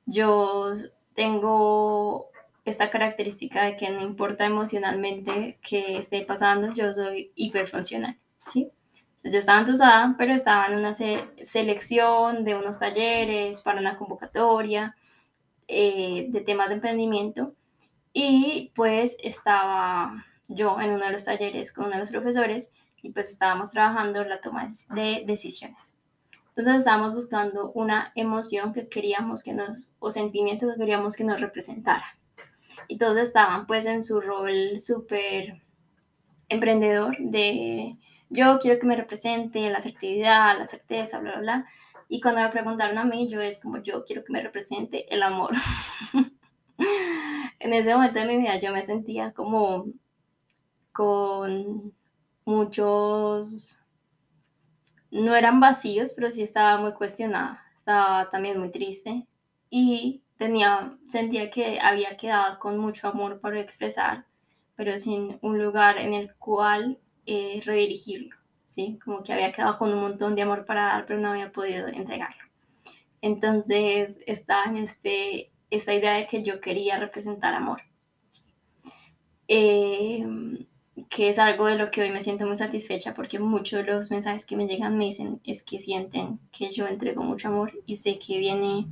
yo 0.06 0.72
tengo 1.16 2.30
esta 2.66 2.92
característica 2.92 3.64
de 3.64 3.76
que 3.76 3.90
no 3.90 4.02
importa 4.02 4.46
emocionalmente 4.46 5.60
qué 5.68 5.98
esté 5.98 6.22
pasando, 6.24 6.74
yo 6.74 6.94
soy 6.94 7.32
hiperfuncional, 7.36 8.18
¿sí? 8.46 8.72
Entonces, 8.94 9.34
yo 9.34 9.40
estaba 9.40 9.60
entusiasmada, 9.60 10.16
pero 10.18 10.34
estaba 10.34 10.68
en 10.68 10.78
una 10.78 10.94
selección 10.94 12.46
de 12.46 12.56
unos 12.56 12.80
talleres 12.80 13.62
para 13.62 13.82
una 13.82 13.98
convocatoria 13.98 14.96
eh, 15.68 16.28
de 16.30 16.42
temas 16.42 16.70
de 16.70 16.76
emprendimiento 16.76 17.54
y 18.14 18.72
pues 18.76 19.18
estaba 19.22 20.26
yo 20.48 20.80
en 20.80 20.92
uno 20.92 21.06
de 21.06 21.12
los 21.12 21.26
talleres 21.26 21.74
con 21.74 21.86
uno 21.86 21.96
de 21.96 22.00
los 22.00 22.10
profesores 22.12 22.72
y 23.02 23.12
pues 23.12 23.30
estábamos 23.30 23.72
trabajando 23.72 24.24
la 24.24 24.40
toma 24.42 24.68
de 24.94 25.24
decisiones. 25.26 25.96
Entonces 26.50 26.80
estábamos 26.80 27.14
buscando 27.14 27.72
una 27.72 28.12
emoción 28.16 28.74
que 28.74 28.90
queríamos 28.90 29.44
que 29.44 29.54
nos, 29.54 29.94
o 30.00 30.10
sentimiento 30.10 30.68
que 30.68 30.78
queríamos 30.78 31.16
que 31.16 31.24
nos 31.24 31.40
representara. 31.40 32.18
Y 32.88 32.98
todos 32.98 33.18
estaban 33.18 33.66
pues 33.66 33.86
en 33.86 34.04
su 34.04 34.20
rol 34.20 34.80
súper 34.80 35.62
emprendedor 36.50 37.16
de 37.20 37.96
yo 38.30 38.60
quiero 38.60 38.80
que 38.80 38.88
me 38.88 38.96
represente 38.96 39.70
la 39.70 39.78
asertividad, 39.78 40.58
la 40.58 40.66
certeza, 40.66 41.20
bla, 41.20 41.32
bla, 41.32 41.40
bla. 41.40 41.66
Y 42.08 42.22
cuando 42.22 42.42
me 42.42 42.50
preguntaron 42.50 42.98
a 42.98 43.06
mí, 43.06 43.30
yo 43.30 43.40
es 43.40 43.62
como, 43.62 43.82
yo 43.82 44.04
quiero 44.06 44.24
que 44.24 44.34
me 44.34 44.42
represente 44.42 45.14
el 45.14 45.24
amor. 45.24 45.54
en 47.60 47.74
ese 47.74 47.94
momento 47.94 48.20
de 48.20 48.26
mi 48.26 48.38
vida 48.38 48.60
yo 48.60 48.72
me 48.74 48.82
sentía 48.82 49.32
como 49.32 49.86
con 50.92 51.94
muchos, 52.50 53.80
no 55.12 55.36
eran 55.36 55.60
vacíos, 55.60 56.14
pero 56.16 56.32
sí 56.32 56.42
estaba 56.42 56.78
muy 56.78 56.94
cuestionada, 56.94 57.64
estaba 57.76 58.30
también 58.30 58.60
muy 58.60 58.72
triste 58.72 59.28
y 59.70 60.24
tenía, 60.38 60.98
sentía 61.08 61.50
que 61.50 61.80
había 61.80 62.18
quedado 62.18 62.60
con 62.60 62.78
mucho 62.78 63.08
amor 63.08 63.40
por 63.40 63.56
expresar, 63.56 64.26
pero 64.76 64.98
sin 64.98 65.38
un 65.42 65.62
lugar 65.62 65.98
en 66.00 66.14
el 66.14 66.36
cual 66.36 67.00
eh, 67.26 67.62
redirigirlo, 67.64 68.36
¿sí? 68.66 69.00
Como 69.04 69.22
que 69.24 69.34
había 69.34 69.52
quedado 69.52 69.78
con 69.78 69.94
un 69.94 70.02
montón 70.02 70.36
de 70.36 70.42
amor 70.42 70.66
para 70.66 70.86
dar, 70.86 71.06
pero 71.06 71.20
no 71.20 71.30
había 71.30 71.52
podido 71.52 71.88
entregarlo. 71.88 72.44
Entonces 73.22 74.20
estaba 74.26 74.66
en 74.66 74.78
este, 74.78 75.52
esta 75.70 75.94
idea 75.94 76.14
de 76.14 76.26
que 76.26 76.42
yo 76.42 76.60
quería 76.62 76.98
representar 76.98 77.54
amor. 77.54 77.82
Eh, 79.48 80.26
que 81.10 81.30
es 81.30 81.40
algo 81.40 81.66
de 81.66 81.76
lo 81.76 81.90
que 81.92 82.02
hoy 82.02 82.12
me 82.12 82.22
siento 82.22 82.46
muy 82.46 82.56
satisfecha 82.56 83.16
porque 83.16 83.40
muchos 83.40 83.84
de 83.84 83.92
los 83.92 84.12
mensajes 84.12 84.46
que 84.46 84.56
me 84.56 84.68
llegan 84.68 84.98
me 84.98 85.06
dicen 85.06 85.42
es 85.44 85.64
que 85.64 85.80
sienten 85.80 86.40
que 86.52 86.70
yo 86.70 86.88
entrego 86.88 87.24
mucho 87.24 87.48
amor 87.48 87.74
y 87.88 87.96
sé 87.96 88.20
que 88.20 88.38
viene 88.38 88.86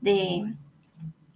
de 0.00 0.52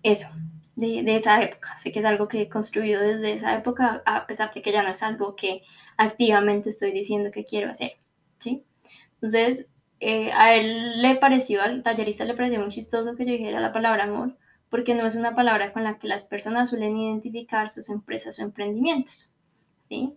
eso, 0.02 0.28
de, 0.74 1.02
de, 1.04 1.16
esa 1.16 1.42
época. 1.42 1.76
Sé 1.76 1.92
que 1.92 2.00
es 2.00 2.04
algo 2.04 2.28
que 2.28 2.42
he 2.42 2.48
construido 2.48 3.00
desde 3.00 3.32
esa 3.32 3.54
época, 3.56 4.02
a 4.04 4.26
pesar 4.26 4.52
de 4.52 4.60
que 4.60 4.72
ya 4.72 4.82
no 4.82 4.90
es 4.90 5.02
algo 5.02 5.36
que 5.36 5.62
activamente 5.96 6.70
estoy 6.70 6.90
diciendo 6.92 7.30
que 7.30 7.44
quiero 7.44 7.70
hacer, 7.70 7.92
¿sí? 8.38 8.64
Entonces, 9.14 9.68
eh, 10.00 10.30
a 10.32 10.54
él 10.54 11.02
le 11.02 11.16
pareció, 11.16 11.62
al 11.62 11.82
tallerista 11.82 12.24
le 12.24 12.34
pareció 12.34 12.60
muy 12.60 12.68
chistoso 12.70 13.16
que 13.16 13.24
yo 13.24 13.32
dijera 13.32 13.60
la 13.60 13.72
palabra 13.72 14.04
amor, 14.04 14.36
porque 14.70 14.94
no 14.94 15.06
es 15.06 15.14
una 15.14 15.34
palabra 15.34 15.72
con 15.72 15.84
la 15.84 15.98
que 15.98 16.08
las 16.08 16.26
personas 16.26 16.70
suelen 16.70 16.96
identificar 16.96 17.68
sus 17.68 17.88
empresas 17.90 18.38
o 18.38 18.42
emprendimientos, 18.42 19.34
¿sí? 19.88 20.14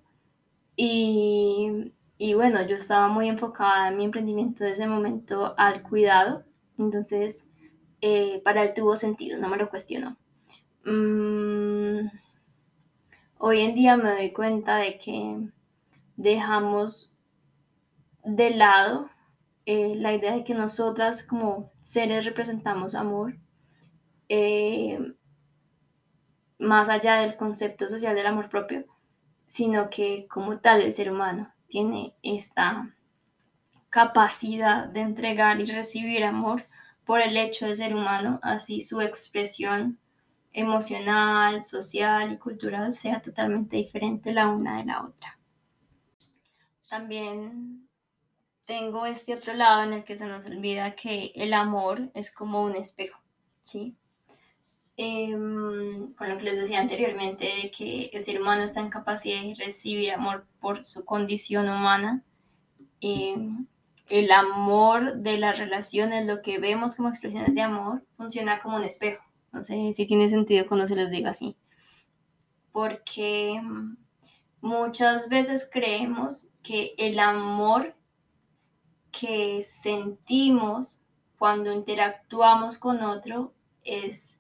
Y, 0.76 1.94
y 2.18 2.34
bueno, 2.34 2.66
yo 2.66 2.76
estaba 2.76 3.08
muy 3.08 3.30
enfocada 3.30 3.90
en 3.90 3.98
mi 3.98 4.06
emprendimiento 4.06 4.64
desde 4.64 4.84
ese 4.84 4.88
momento 4.88 5.54
al 5.58 5.82
cuidado, 5.84 6.44
entonces 6.78 7.48
eh, 8.02 8.42
para 8.44 8.64
él 8.64 8.74
tuvo 8.74 8.96
sentido, 8.96 9.40
no 9.40 9.48
me 9.48 9.58
lo 9.58 9.70
cuestionó. 9.70 10.18
Mm, 10.86 12.10
hoy 13.38 13.62
en 13.62 13.76
día 13.76 13.98
me 13.98 14.12
doy 14.12 14.32
cuenta 14.32 14.78
de 14.78 14.98
que 14.98 15.38
dejamos 16.16 17.18
de 18.24 18.52
lado 18.52 19.10
eh, 19.66 19.96
la 19.96 20.14
idea 20.14 20.34
de 20.34 20.44
que 20.44 20.54
nosotras 20.56 21.24
como 21.24 21.72
seres 21.80 22.26
representamos 22.26 22.96
amor, 22.96 23.38
eh, 24.30 25.14
más 26.58 26.90
allá 26.90 27.22
del 27.22 27.36
concepto 27.36 27.88
social 27.90 28.16
del 28.16 28.28
amor 28.28 28.50
propio, 28.50 28.86
sino 29.52 29.90
que 29.90 30.28
como 30.30 30.60
tal 30.60 30.82
el 30.82 30.94
ser 30.94 31.12
humano 31.12 31.52
tiene 31.68 32.16
esta 32.24 32.96
capacidad 33.90 34.88
de 34.88 35.02
entregar 35.02 35.60
y 35.60 35.66
recibir 35.66 36.24
amor 36.24 36.64
por 37.04 37.20
el 37.20 37.36
hecho 37.36 37.66
de 37.66 37.76
ser 37.76 37.94
humano, 37.94 38.40
así 38.44 38.80
su 38.80 39.02
expresión 39.02 40.00
emocional, 40.54 41.66
social 41.66 42.32
y 42.32 42.38
cultural 42.38 42.94
sea 42.94 43.22
totalmente 43.22 43.76
diferente 43.76 44.32
la 44.32 44.48
una 44.48 44.78
de 44.78 44.86
la 44.86 45.04
otra. 45.04 45.38
También 46.90 47.90
tengo 48.66 49.06
este 49.06 49.36
otro 49.36 49.54
lado 49.54 49.84
en 49.84 49.92
el 49.92 50.06
que 50.06 50.16
se 50.16 50.28
nos 50.28 50.46
olvida 50.46 50.96
que 50.96 51.34
el 51.36 51.54
amor 51.54 52.10
es 52.14 52.32
como 52.32 52.64
un 52.64 52.78
espejo, 52.78 53.20
¿sí? 53.62 53.98
Em, 54.98 56.14
con 56.14 56.30
lo 56.30 56.38
que 56.38 56.44
les 56.44 56.60
decía 56.60 56.80
anteriormente, 56.80 57.46
de 57.46 57.72
que 57.72 58.10
el 58.14 58.24
ser 58.26 58.42
humano 58.42 58.64
está 58.64 58.82
en 58.82 58.90
capacidad 58.90 59.42
de 59.42 59.56
recibir 59.56 60.12
amor 60.12 60.46
por 60.60 60.84
su 60.84 61.06
condición 61.06 61.70
humana. 61.70 62.24
Em, 63.00 63.66
el 64.10 64.32
amor 64.32 65.16
de 65.18 65.38
las 65.38 65.58
relaciones, 65.58 66.28
lo 66.28 66.42
que 66.42 66.60
vemos 66.60 66.96
como 66.96 67.10
expresiones 67.10 67.56
de 67.56 67.62
amor, 67.62 68.04
funciona 68.18 68.60
como 68.60 68.76
un 68.78 68.84
espejo. 68.84 69.24
No 69.54 69.64
sé 69.64 69.94
si 69.94 70.06
tiene 70.06 70.30
sentido 70.30 70.68
cuando 70.68 70.86
se 70.86 70.96
les 70.96 71.12
diga 71.12 71.32
así. 71.32 71.56
Porque 72.72 73.54
em, 73.54 73.98
muchas 74.62 75.30
veces 75.30 75.68
creemos 75.72 76.50
que 76.64 76.94
el 76.98 77.20
amor 77.20 77.96
que 79.12 79.62
sentimos 79.62 81.04
cuando 81.38 81.74
interactuamos 81.74 82.78
con 82.78 83.02
otro 83.04 83.54
es 83.84 84.38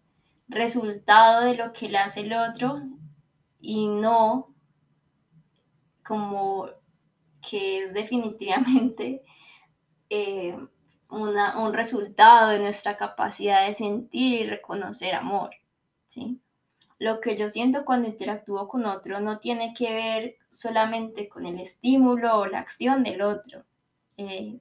resultado 0.52 1.46
de 1.46 1.56
lo 1.56 1.74
que 1.74 1.90
le 1.90 1.98
hace 1.98 2.22
el 2.22 2.34
otro 2.34 2.82
y 3.60 3.88
no 3.88 4.54
como 6.04 6.68
que 7.48 7.84
es 7.84 7.94
definitivamente 7.94 9.24
eh, 10.10 10.58
un 11.10 11.74
resultado 11.74 12.50
de 12.50 12.60
nuestra 12.60 12.96
capacidad 12.96 13.68
de 13.68 13.74
sentir 13.74 14.42
y 14.42 14.50
reconocer 14.50 15.14
amor, 15.14 15.52
¿sí? 16.08 16.40
Lo 17.00 17.20
que 17.20 17.36
yo 17.36 17.50
siento 17.50 17.84
cuando 17.84 18.08
interactúo 18.08 18.68
con 18.68 18.86
otro 18.86 19.20
no 19.20 19.40
tiene 19.40 19.74
que 19.74 19.92
ver 19.92 20.36
solamente 20.50 21.28
con 21.28 21.46
el 21.48 21.60
estímulo 21.60 22.38
o 22.38 22.46
la 22.46 22.60
acción 22.60 23.04
del 23.04 23.24
otro. 23.24 23.66
Eh, 24.18 24.60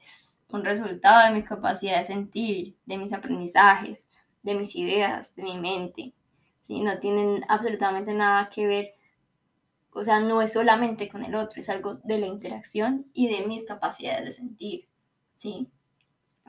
es 0.00 0.38
un 0.48 0.64
resultado 0.64 1.26
de 1.26 1.34
mi 1.34 1.44
capacidad 1.44 1.98
de 1.98 2.06
sentir, 2.06 2.76
de 2.86 2.96
mis 2.96 3.12
aprendizajes, 3.12 4.08
de 4.44 4.54
mis 4.54 4.76
ideas, 4.76 5.34
de 5.34 5.42
mi 5.42 5.58
mente. 5.58 6.12
¿sí? 6.60 6.80
No 6.80 6.98
tienen 7.00 7.44
absolutamente 7.48 8.14
nada 8.14 8.48
que 8.48 8.66
ver, 8.66 8.94
o 9.90 10.04
sea, 10.04 10.20
no 10.20 10.40
es 10.40 10.52
solamente 10.52 11.08
con 11.08 11.24
el 11.24 11.34
otro, 11.34 11.60
es 11.60 11.68
algo 11.68 11.94
de 11.94 12.18
la 12.18 12.26
interacción 12.26 13.06
y 13.12 13.28
de 13.28 13.46
mis 13.46 13.66
capacidades 13.66 14.24
de 14.24 14.30
sentir. 14.30 14.88
¿sí? 15.34 15.68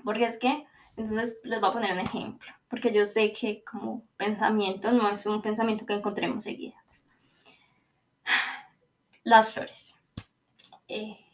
Porque 0.04 0.26
es 0.26 0.38
que, 0.38 0.68
entonces 0.98 1.42
les 1.44 1.60
voy 1.60 1.70
a 1.70 1.74
poner 1.74 1.94
un 1.94 2.00
ejemplo, 2.00 2.52
porque 2.70 2.92
yo 2.92 3.06
sé 3.06 3.32
que 3.32 3.64
como 3.64 4.04
pensamiento 4.18 4.92
no 4.92 5.10
es 5.10 5.26
un 5.26 5.42
pensamiento 5.42 5.86
que 5.86 5.94
encontremos 5.94 6.44
seguido. 6.44 6.76
Las 9.24 9.54
flores. 9.54 9.96
Eh, 10.88 11.25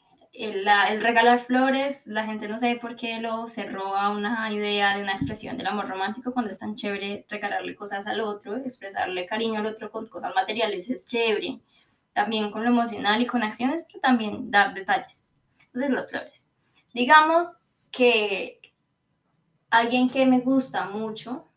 el, 0.44 1.02
regalar 1.02 1.40
flores, 1.40 2.08
la 2.08 2.26
gente 2.26 2.48
no 2.48 2.58
sé 2.58 2.78
por 2.82 2.96
qué 2.96 3.20
lo 3.20 3.48
cerró 3.48 3.96
a 3.96 4.10
una 4.10 4.52
idea 4.52 4.96
de 4.96 5.04
una 5.04 5.14
expresión 5.14 5.58
del 5.58 5.68
amor 5.68 5.88
romántico 5.88 6.32
cuando 6.32 6.52
es 6.52 6.60
tan 6.60 6.76
chévere 6.76 7.26
regalarle 7.30 7.76
cosas 7.76 8.08
al 8.08 8.22
otro, 8.22 8.58
expresarle 8.58 9.26
cariño 9.26 9.60
al 9.60 9.68
otro 9.68 9.90
con 9.90 10.08
cosas 10.08 10.34
materiales 10.34 10.90
es 10.90 11.06
chévere, 11.06 11.60
también 12.14 12.52
con 12.52 12.64
lo 12.64 12.70
emocional 12.70 13.22
y 13.22 13.28
con 13.28 13.44
acciones, 13.44 13.84
pero 13.88 14.00
también 14.00 14.50
dar 14.50 14.74
detalles. 14.74 15.24
Entonces, 15.66 15.92
las 15.92 16.10
flores. 16.10 16.48
Digamos 16.94 17.48
que 17.92 18.60
alguien 19.70 20.10
que 20.10 20.26
me 20.26 20.40
gusta 20.40 20.86
mucho 20.86 21.48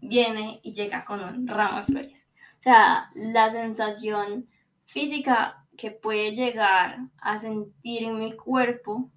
viene 0.00 0.60
y 0.62 0.72
llega 0.72 1.04
con 1.04 1.20
un 1.22 1.46
ramo 1.46 1.78
de 1.78 1.84
flores. 1.84 2.26
O 2.58 2.62
sea, 2.62 3.10
la 3.14 3.50
sensación 3.50 4.48
física 4.84 5.57
que 5.78 5.92
puede 5.92 6.32
llegar 6.32 6.98
a 7.18 7.38
sentir 7.38 8.02
en 8.02 8.18
mi 8.18 8.36
cuerpo, 8.36 9.08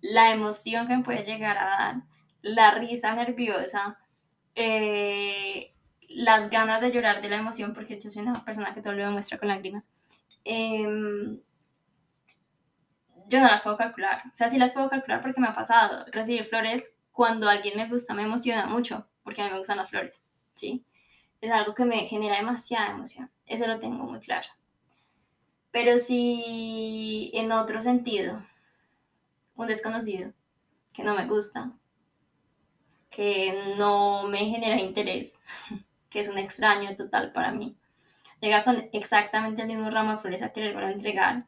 la 0.00 0.32
emoción 0.32 0.86
que 0.86 0.96
me 0.96 1.02
puede 1.02 1.24
llegar 1.24 1.58
a 1.58 1.64
dar, 1.64 1.96
la 2.40 2.70
risa 2.70 3.12
nerviosa, 3.14 3.98
eh, 4.54 5.74
las 6.08 6.50
ganas 6.50 6.80
de 6.80 6.92
llorar 6.92 7.20
de 7.20 7.28
la 7.28 7.36
emoción, 7.36 7.74
porque 7.74 8.00
yo 8.00 8.08
soy 8.10 8.22
una 8.22 8.32
persona 8.44 8.72
que 8.72 8.80
todo 8.80 8.92
lo 8.92 9.04
demuestra 9.04 9.38
con 9.38 9.48
lágrimas. 9.48 9.90
Em, 10.44 11.40
yo 13.28 13.40
no 13.40 13.48
las 13.48 13.62
puedo 13.62 13.76
calcular. 13.76 14.22
O 14.26 14.34
sea, 14.34 14.48
sí 14.48 14.58
las 14.58 14.70
puedo 14.70 14.88
calcular 14.88 15.20
porque 15.20 15.40
me 15.40 15.48
ha 15.48 15.54
pasado. 15.54 16.04
Recibir 16.12 16.44
flores 16.44 16.94
cuando 17.10 17.48
alguien 17.48 17.76
me 17.76 17.88
gusta 17.88 18.14
me 18.14 18.22
emociona 18.22 18.66
mucho, 18.66 19.08
porque 19.24 19.42
a 19.42 19.46
mí 19.46 19.50
me 19.50 19.58
gustan 19.58 19.78
las 19.78 19.90
flores, 19.90 20.22
¿sí? 20.54 20.84
Es 21.40 21.50
algo 21.50 21.74
que 21.74 21.84
me 21.84 22.06
genera 22.06 22.36
demasiada 22.36 22.92
emoción. 22.92 23.30
Eso 23.46 23.66
lo 23.66 23.80
tengo 23.80 24.04
muy 24.04 24.20
claro. 24.20 24.48
Pero 25.76 25.98
si 25.98 27.30
en 27.34 27.52
otro 27.52 27.82
sentido, 27.82 28.42
un 29.56 29.66
desconocido 29.66 30.32
que 30.94 31.04
no 31.04 31.14
me 31.14 31.26
gusta, 31.26 31.70
que 33.10 33.74
no 33.76 34.26
me 34.26 34.38
genera 34.38 34.80
interés, 34.80 35.38
que 36.08 36.20
es 36.20 36.30
un 36.30 36.38
extraño 36.38 36.96
total 36.96 37.30
para 37.30 37.52
mí, 37.52 37.76
llega 38.40 38.64
con 38.64 38.88
exactamente 38.94 39.60
el 39.60 39.68
mismo 39.68 39.90
ramo 39.90 40.12
de 40.12 40.16
flores 40.16 40.40
a 40.40 40.50
quererlo 40.50 40.88
entregar, 40.88 41.44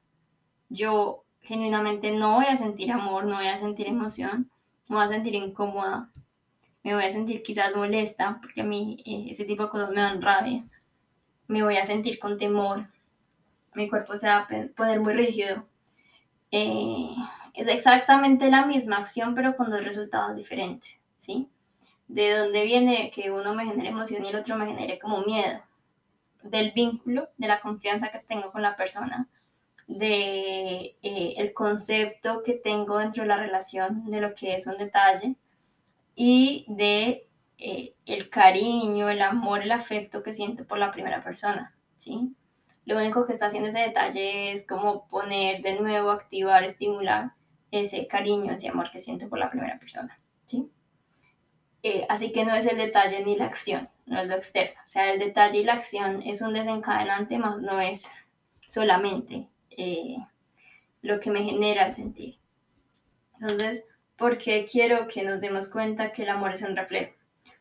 yo 0.68 1.24
genuinamente 1.40 2.10
no 2.10 2.34
voy 2.34 2.48
a 2.50 2.56
sentir 2.56 2.92
amor, 2.92 3.24
no 3.24 3.36
voy 3.36 3.46
a 3.46 3.56
sentir 3.56 3.86
emoción, 3.86 4.50
me 4.88 4.96
voy 4.96 5.06
a 5.06 5.08
sentir 5.08 5.36
incómoda, 5.36 6.10
me 6.82 6.92
voy 6.92 7.04
a 7.04 7.08
sentir 7.08 7.42
quizás 7.42 7.74
molesta, 7.74 8.36
porque 8.42 8.60
a 8.60 8.64
mí 8.64 9.02
eh, 9.06 9.30
ese 9.30 9.46
tipo 9.46 9.62
de 9.62 9.70
cosas 9.70 9.88
me 9.88 10.02
dan 10.02 10.20
rabia, 10.20 10.66
me 11.46 11.62
voy 11.62 11.78
a 11.78 11.84
sentir 11.84 12.18
con 12.18 12.36
temor, 12.36 12.88
mi 13.78 13.88
cuerpo 13.88 14.16
se 14.18 14.26
va 14.26 14.38
a 14.38 14.48
poner 14.76 15.00
muy 15.00 15.14
rígido. 15.14 15.64
eh, 16.50 17.14
es 17.54 17.68
exactamente 17.68 18.50
la 18.50 18.66
misma 18.66 18.98
acción, 18.98 19.34
pero 19.34 19.56
con 19.56 19.70
dos 19.70 19.84
resultados 19.84 20.36
diferentes, 20.36 20.98
¿sí? 21.18 21.48
De 22.08 22.36
dónde 22.38 22.64
viene 22.64 23.10
que 23.10 23.30
uno 23.32 23.54
me 23.54 23.66
genere 23.66 23.88
emoción 23.88 24.24
y 24.24 24.28
el 24.28 24.36
otro 24.36 24.56
me 24.56 24.66
genere 24.66 24.98
como 24.98 25.22
miedo. 25.22 25.60
Del 26.42 26.72
vínculo, 26.72 27.28
de 27.36 27.48
la 27.48 27.60
confianza 27.60 28.10
que 28.10 28.20
tengo 28.20 28.52
con 28.52 28.62
la 28.62 28.76
persona, 28.76 29.28
de 29.88 30.96
eh, 31.02 31.34
el 31.36 31.52
concepto 31.52 32.42
que 32.44 32.54
tengo 32.54 32.98
dentro 32.98 33.22
de 33.24 33.28
la 33.28 33.38
relación, 33.38 34.10
de 34.10 34.20
lo 34.20 34.34
que 34.34 34.54
es 34.54 34.66
un 34.66 34.76
detalle 34.76 35.34
y 36.14 36.64
de 36.68 37.26
eh, 37.58 37.94
el 38.06 38.30
cariño, 38.30 39.08
el 39.08 39.22
amor, 39.22 39.62
el 39.62 39.72
afecto 39.72 40.22
que 40.22 40.32
siento 40.32 40.64
por 40.64 40.78
la 40.78 40.92
primera 40.92 41.22
persona, 41.24 41.74
¿sí? 41.96 42.34
Lo 42.88 42.96
único 42.96 43.26
que 43.26 43.34
está 43.34 43.48
haciendo 43.48 43.68
ese 43.68 43.80
detalle 43.80 44.50
es 44.50 44.66
como 44.66 45.06
poner 45.08 45.60
de 45.60 45.78
nuevo, 45.78 46.10
activar, 46.10 46.64
estimular 46.64 47.32
ese 47.70 48.06
cariño, 48.06 48.50
ese 48.50 48.70
amor 48.70 48.90
que 48.90 48.98
siento 48.98 49.28
por 49.28 49.38
la 49.38 49.50
primera 49.50 49.78
persona, 49.78 50.18
¿sí? 50.46 50.70
Eh, 51.82 52.06
así 52.08 52.32
que 52.32 52.46
no 52.46 52.54
es 52.54 52.64
el 52.64 52.78
detalle 52.78 53.22
ni 53.22 53.36
la 53.36 53.44
acción, 53.44 53.90
no 54.06 54.18
es 54.18 54.26
lo 54.26 54.36
externo. 54.36 54.80
O 54.82 54.88
sea, 54.88 55.12
el 55.12 55.18
detalle 55.18 55.58
y 55.58 55.64
la 55.64 55.74
acción 55.74 56.22
es 56.22 56.40
un 56.40 56.54
desencadenante, 56.54 57.36
más 57.36 57.58
no 57.58 57.78
es 57.78 58.10
solamente 58.66 59.50
eh, 59.68 60.16
lo 61.02 61.20
que 61.20 61.30
me 61.30 61.42
genera 61.42 61.88
el 61.88 61.92
sentir. 61.92 62.38
Entonces, 63.34 63.84
¿por 64.16 64.38
qué 64.38 64.64
quiero 64.64 65.08
que 65.08 65.24
nos 65.24 65.42
demos 65.42 65.70
cuenta 65.70 66.10
que 66.10 66.22
el 66.22 66.30
amor 66.30 66.54
es 66.54 66.62
un 66.62 66.74
reflejo? 66.74 67.12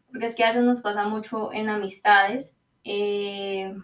Porque 0.09 0.27
es 0.27 0.37
que 0.37 0.45
a 0.45 0.47
veces 0.47 0.63
nos 0.63 0.79
pasa 0.79 1.03
mucho 1.03 1.51
en 1.51 1.67
amistades. 1.67 2.55
Eh, 2.85 3.75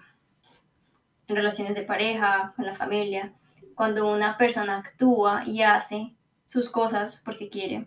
en 1.27 1.35
relaciones 1.35 1.75
de 1.75 1.83
pareja, 1.83 2.53
con 2.55 2.65
la 2.65 2.75
familia, 2.75 3.33
cuando 3.75 4.11
una 4.11 4.37
persona 4.37 4.77
actúa 4.77 5.43
y 5.45 5.61
hace 5.61 6.15
sus 6.45 6.69
cosas 6.69 7.21
porque 7.23 7.49
quiere, 7.49 7.85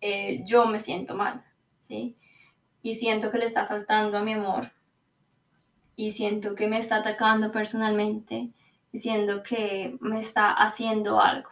eh, 0.00 0.42
yo 0.46 0.66
me 0.66 0.80
siento 0.80 1.14
mal, 1.14 1.44
¿sí? 1.78 2.16
Y 2.82 2.94
siento 2.94 3.30
que 3.30 3.38
le 3.38 3.44
está 3.44 3.66
faltando 3.66 4.16
a 4.16 4.22
mi 4.22 4.32
amor 4.32 4.72
y 5.96 6.12
siento 6.12 6.54
que 6.54 6.66
me 6.66 6.78
está 6.78 6.96
atacando 6.96 7.52
personalmente 7.52 8.50
y 8.92 8.98
siento 8.98 9.42
que 9.42 9.98
me 10.00 10.18
está 10.18 10.52
haciendo 10.52 11.20
algo. 11.20 11.50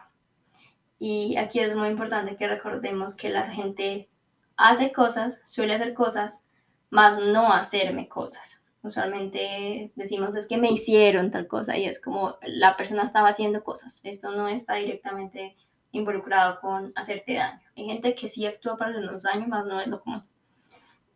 Y 0.98 1.36
aquí 1.36 1.60
es 1.60 1.76
muy 1.76 1.88
importante 1.88 2.36
que 2.36 2.48
recordemos 2.48 3.14
que 3.14 3.28
la 3.28 3.44
gente 3.44 4.08
hace 4.56 4.90
cosas, 4.90 5.40
suele 5.44 5.74
hacer 5.74 5.94
cosas, 5.94 6.44
más 6.90 7.18
no 7.20 7.52
hacerme 7.52 8.08
cosas. 8.08 8.57
Usualmente 8.82 9.92
decimos 9.96 10.36
es 10.36 10.46
que 10.46 10.56
me 10.56 10.70
hicieron 10.70 11.30
tal 11.30 11.46
cosa 11.48 11.76
y 11.76 11.84
es 11.86 12.00
como 12.00 12.36
la 12.42 12.76
persona 12.76 13.02
estaba 13.02 13.28
haciendo 13.28 13.64
cosas. 13.64 14.00
Esto 14.04 14.30
no 14.30 14.48
está 14.48 14.74
directamente 14.74 15.56
involucrado 15.90 16.60
con 16.60 16.92
hacerte 16.94 17.34
daño. 17.34 17.60
Hay 17.76 17.86
gente 17.86 18.14
que 18.14 18.28
sí 18.28 18.46
actúa 18.46 18.76
para 18.76 18.92
los 18.92 19.22
daños, 19.22 19.48
más 19.48 19.66
no 19.66 19.80
es 19.80 19.88
lo 19.88 20.00
común. 20.00 20.24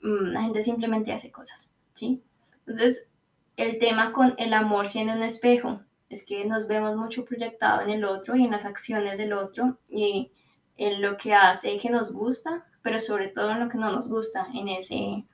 Mm, 0.03 0.33
la 0.33 0.43
gente 0.43 0.63
simplemente 0.63 1.13
hace 1.13 1.31
cosas, 1.31 1.71
¿sí? 1.93 2.23
Entonces, 2.67 3.11
el 3.57 3.79
tema 3.79 4.13
con 4.13 4.35
el 4.39 4.55
amor 4.55 4.89
siendo 4.89 5.13
un 5.13 5.23
espejo 5.23 5.81
es 6.09 6.25
que 6.27 6.45
nos 6.45 6.67
vemos 6.67 6.97
mucho 6.97 7.25
proyectado 7.25 7.83
en 7.83 7.91
el 7.91 8.05
otro 8.05 8.37
y 8.37 8.45
en 8.45 8.51
las 8.51 8.65
acciones 8.65 9.19
del 9.19 9.33
otro 9.33 9.79
y 9.89 10.33
en 10.77 11.01
lo 11.01 11.17
que 11.17 11.35
hace 11.35 11.77
que 11.79 11.91
nos 11.91 12.13
gusta, 12.15 12.67
pero 12.83 12.99
sobre 12.99 13.29
todo 13.29 13.51
en 13.51 13.61
lo 13.61 13.69
que 13.69 13.79
no 13.79 13.91
nos 13.93 14.09
gusta, 14.09 14.49
en 14.55 14.69
ese 14.69 15.25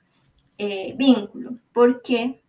eh, 0.61 0.93
vínculo, 0.97 1.51
porque 1.71 2.43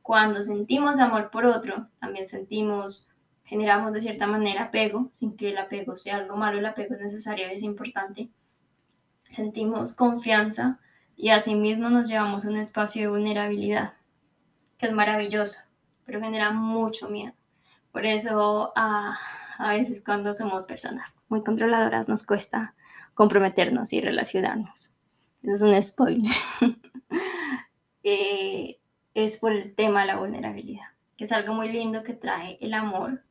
cuando 0.00 0.42
sentimos 0.42 0.98
amor 0.98 1.30
por 1.30 1.44
otro, 1.44 1.86
también 2.00 2.26
sentimos, 2.26 3.10
generamos 3.44 3.92
de 3.92 4.00
cierta 4.00 4.26
manera 4.26 4.64
apego, 4.64 5.10
sin 5.12 5.36
que 5.36 5.50
el 5.50 5.58
apego 5.58 5.94
sea 5.94 6.16
algo 6.16 6.34
malo, 6.34 6.58
el 6.58 6.64
apego 6.64 6.94
es 6.94 7.00
necesario 7.02 7.46
es 7.48 7.62
importante. 7.62 8.30
Sentimos 9.30 9.94
confianza 9.94 10.80
y 11.14 11.28
asimismo 11.28 11.90
nos 11.90 12.08
llevamos 12.08 12.46
a 12.46 12.48
un 12.48 12.56
espacio 12.56 13.02
de 13.02 13.08
vulnerabilidad, 13.08 13.92
que 14.78 14.86
es 14.86 14.92
maravilloso, 14.92 15.60
pero 16.06 16.22
genera 16.22 16.52
mucho 16.52 17.10
miedo. 17.10 17.34
Por 17.92 18.06
eso 18.06 18.72
a, 18.76 19.18
a 19.58 19.72
veces 19.72 20.02
cuando 20.02 20.32
somos 20.32 20.64
personas 20.64 21.18
muy 21.28 21.44
controladoras 21.44 22.08
nos 22.08 22.22
cuesta 22.22 22.74
comprometernos 23.12 23.92
y 23.92 24.00
relacionarnos. 24.00 24.94
Eso 25.42 25.54
es 25.54 25.62
un 25.62 25.82
spoiler. 25.82 26.32
Eh, 28.02 28.78
es 29.14 29.38
por 29.38 29.52
el 29.52 29.74
tema 29.74 30.00
de 30.02 30.06
la 30.08 30.16
vulnerabilidad, 30.16 30.86
que 31.16 31.24
es 31.24 31.32
algo 31.32 31.54
muy 31.54 31.70
lindo 31.70 32.02
que 32.02 32.14
trae 32.14 32.58
el 32.60 32.74
amor, 32.74 33.22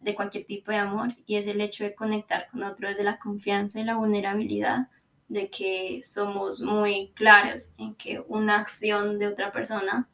de 0.00 0.14
cualquier 0.14 0.46
tipo 0.46 0.70
de 0.70 0.78
amor, 0.78 1.14
y 1.26 1.36
es 1.36 1.46
el 1.46 1.60
hecho 1.60 1.84
de 1.84 1.94
conectar 1.94 2.48
con 2.50 2.62
otro 2.62 2.88
desde 2.88 3.04
la 3.04 3.18
confianza 3.18 3.80
y 3.80 3.84
la 3.84 3.96
vulnerabilidad, 3.96 4.88
de 5.28 5.50
que 5.50 6.00
somos 6.02 6.62
muy 6.62 7.12
claros 7.14 7.74
en 7.76 7.94
que 7.94 8.24
una 8.28 8.58
acción 8.58 9.18
de 9.18 9.26
otra 9.26 9.52
persona 9.52 10.08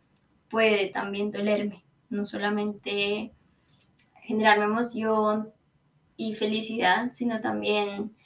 puede 0.49 0.87
también 0.87 1.31
dolerme, 1.31 1.85
no 2.11 2.27
solamente 2.27 3.33
generarme 4.25 4.65
emoción 4.65 5.53
y 6.17 6.35
felicidad, 6.35 7.13
sino 7.13 7.41
también 7.41 8.17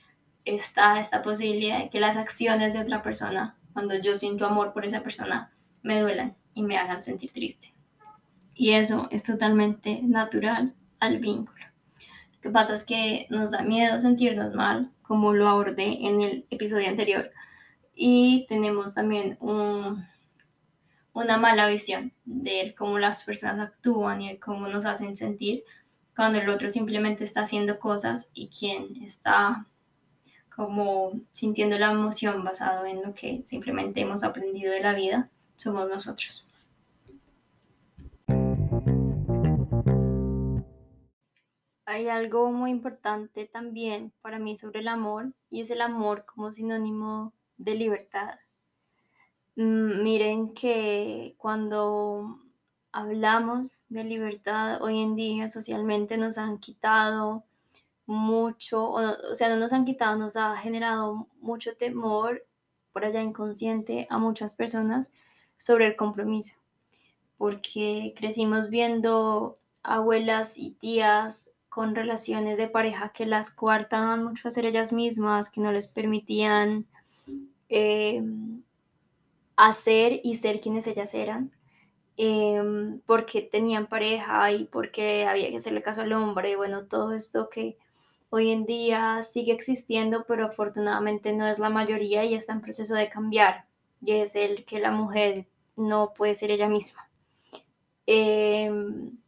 está 0.44 0.98
esta 0.98 1.22
posibilidad 1.22 1.78
de 1.80 1.90
que 1.90 2.00
las 2.00 2.16
acciones 2.16 2.72
de 2.72 2.80
otra 2.80 3.02
persona 3.02 3.57
cuando 3.78 3.94
yo 3.94 4.16
siento 4.16 4.44
amor 4.44 4.72
por 4.72 4.84
esa 4.84 5.04
persona, 5.04 5.52
me 5.82 6.00
duelan 6.00 6.34
y 6.52 6.64
me 6.64 6.76
hagan 6.76 7.00
sentir 7.00 7.30
triste. 7.30 7.72
Y 8.52 8.72
eso 8.72 9.06
es 9.12 9.22
totalmente 9.22 10.00
natural 10.02 10.74
al 10.98 11.18
vínculo. 11.18 11.64
Lo 12.32 12.40
que 12.40 12.50
pasa 12.50 12.74
es 12.74 12.82
que 12.82 13.28
nos 13.30 13.52
da 13.52 13.62
miedo 13.62 14.00
sentirnos 14.00 14.52
mal, 14.52 14.90
como 15.02 15.32
lo 15.32 15.46
abordé 15.46 16.08
en 16.08 16.20
el 16.22 16.44
episodio 16.50 16.88
anterior, 16.88 17.30
y 17.94 18.46
tenemos 18.48 18.94
también 18.94 19.36
un, 19.38 20.04
una 21.12 21.36
mala 21.36 21.68
visión 21.68 22.12
de 22.24 22.74
cómo 22.76 22.98
las 22.98 23.22
personas 23.22 23.60
actúan 23.60 24.22
y 24.22 24.38
cómo 24.38 24.66
nos 24.66 24.86
hacen 24.86 25.16
sentir 25.16 25.62
cuando 26.16 26.40
el 26.40 26.48
otro 26.48 26.68
simplemente 26.68 27.22
está 27.22 27.42
haciendo 27.42 27.78
cosas 27.78 28.28
y 28.34 28.48
quien 28.48 29.04
está 29.04 29.68
como 30.58 31.12
sintiendo 31.30 31.78
la 31.78 31.92
emoción 31.92 32.42
basado 32.42 32.84
en 32.84 33.00
lo 33.00 33.14
que 33.14 33.44
simplemente 33.44 34.00
hemos 34.00 34.24
aprendido 34.24 34.72
de 34.72 34.80
la 34.80 34.92
vida, 34.92 35.30
somos 35.54 35.88
nosotros. 35.88 36.48
Hay 41.84 42.08
algo 42.08 42.50
muy 42.50 42.72
importante 42.72 43.46
también 43.46 44.12
para 44.20 44.40
mí 44.40 44.56
sobre 44.56 44.80
el 44.80 44.88
amor 44.88 45.32
y 45.48 45.60
es 45.60 45.70
el 45.70 45.80
amor 45.80 46.24
como 46.26 46.50
sinónimo 46.50 47.32
de 47.56 47.76
libertad. 47.76 48.40
Mm, 49.54 50.02
miren 50.02 50.54
que 50.54 51.36
cuando 51.38 52.36
hablamos 52.90 53.84
de 53.88 54.02
libertad 54.02 54.82
hoy 54.82 55.02
en 55.02 55.14
día 55.14 55.48
socialmente 55.48 56.16
nos 56.16 56.36
han 56.36 56.58
quitado 56.58 57.44
mucho, 58.08 58.88
o, 58.90 59.34
sea, 59.34 59.50
no 59.50 59.56
nos 59.56 59.74
han 59.74 59.84
quitado, 59.84 60.16
nos 60.16 60.36
ha 60.36 60.56
generado 60.56 61.28
mucho 61.42 61.76
temor 61.76 62.42
por 62.90 63.04
allá 63.04 63.20
inconsciente 63.20 64.06
a 64.08 64.16
muchas 64.16 64.54
personas 64.54 65.12
sobre 65.58 65.86
el 65.88 65.94
compromiso, 65.94 66.56
porque 67.36 68.14
crecimos 68.16 68.70
viendo 68.70 69.58
abuelas 69.82 70.56
y 70.56 70.70
tías 70.70 71.50
con 71.68 71.94
relaciones 71.94 72.56
de 72.56 72.68
pareja 72.68 73.10
que 73.10 73.26
las 73.26 73.50
coartaban 73.50 74.24
mucho 74.24 74.48
a 74.48 74.52
ser 74.52 74.64
ellas 74.64 74.90
mismas, 74.90 75.50
que 75.50 75.60
no 75.60 75.70
les 75.70 75.86
permitían 75.86 76.86
eh, 77.68 78.22
hacer 79.56 80.18
y 80.24 80.36
ser 80.36 80.62
quienes 80.62 80.86
ellas 80.86 81.12
eran, 81.12 81.52
em, 82.16 83.00
porque 83.04 83.42
tenían 83.42 83.86
pareja 83.86 84.50
y 84.50 84.64
porque 84.64 85.26
había 85.26 85.50
que 85.50 85.58
hacerle 85.58 85.82
caso 85.82 86.00
al 86.00 86.14
hombre, 86.14 86.56
bueno, 86.56 86.86
todo 86.86 87.12
esto 87.12 87.50
que 87.50 87.76
hoy 88.30 88.50
en 88.50 88.66
día 88.66 89.22
sigue 89.22 89.52
existiendo, 89.52 90.24
pero 90.26 90.46
afortunadamente 90.46 91.32
no 91.32 91.46
es 91.46 91.58
la 91.58 91.70
mayoría 91.70 92.24
y 92.24 92.34
está 92.34 92.52
en 92.52 92.60
proceso 92.60 92.94
de 92.94 93.08
cambiar. 93.08 93.66
Y 94.02 94.12
es 94.12 94.34
el 94.36 94.64
que 94.64 94.80
la 94.80 94.90
mujer 94.90 95.46
no 95.76 96.12
puede 96.14 96.34
ser 96.34 96.50
ella 96.50 96.68
misma. 96.68 97.08
Em, 98.06 99.18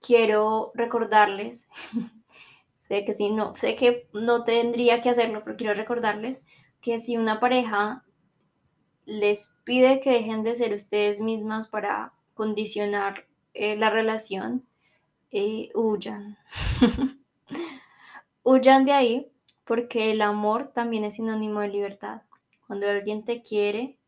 quiero 0.00 0.72
recordarles, 0.74 1.68
sé 2.76 3.04
que 3.04 3.12
si 3.12 3.30
no, 3.30 3.56
sé 3.56 3.74
que 3.76 4.08
no 4.12 4.44
tendría 4.44 5.00
que 5.00 5.10
hacerlo, 5.10 5.42
pero 5.44 5.56
quiero 5.56 5.74
recordarles 5.74 6.40
que 6.80 7.00
si 7.00 7.16
una 7.16 7.40
pareja 7.40 8.04
les 9.04 9.54
pide 9.64 10.00
que 10.00 10.10
dejen 10.10 10.42
de 10.42 10.56
ser 10.56 10.72
ustedes 10.74 11.20
mismas 11.20 11.68
para 11.68 12.12
condicionar 12.34 13.26
eh, 13.54 13.76
la 13.76 13.90
relación, 13.90 14.66
eh, 15.30 15.70
huyan. 15.74 16.38
Huyan 18.48 18.84
de 18.84 18.92
ahí 18.92 19.32
porque 19.64 20.12
el 20.12 20.22
amor 20.22 20.70
también 20.72 21.02
es 21.02 21.14
sinónimo 21.14 21.62
de 21.62 21.68
libertad. 21.68 22.22
Cuando 22.68 22.88
alguien 22.88 23.24
te 23.24 23.42
quiere, 23.42 23.98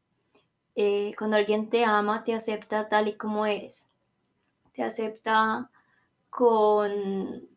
eh, 0.77 1.11
cuando 1.19 1.37
alguien 1.37 1.69
te 1.71 1.85
ama, 1.85 2.23
te 2.23 2.35
acepta 2.35 2.89
tal 2.89 3.09
y 3.09 3.15
como 3.15 3.47
eres. 3.47 3.89
Te 4.75 4.85
acepta 4.85 5.69
con 6.31 7.49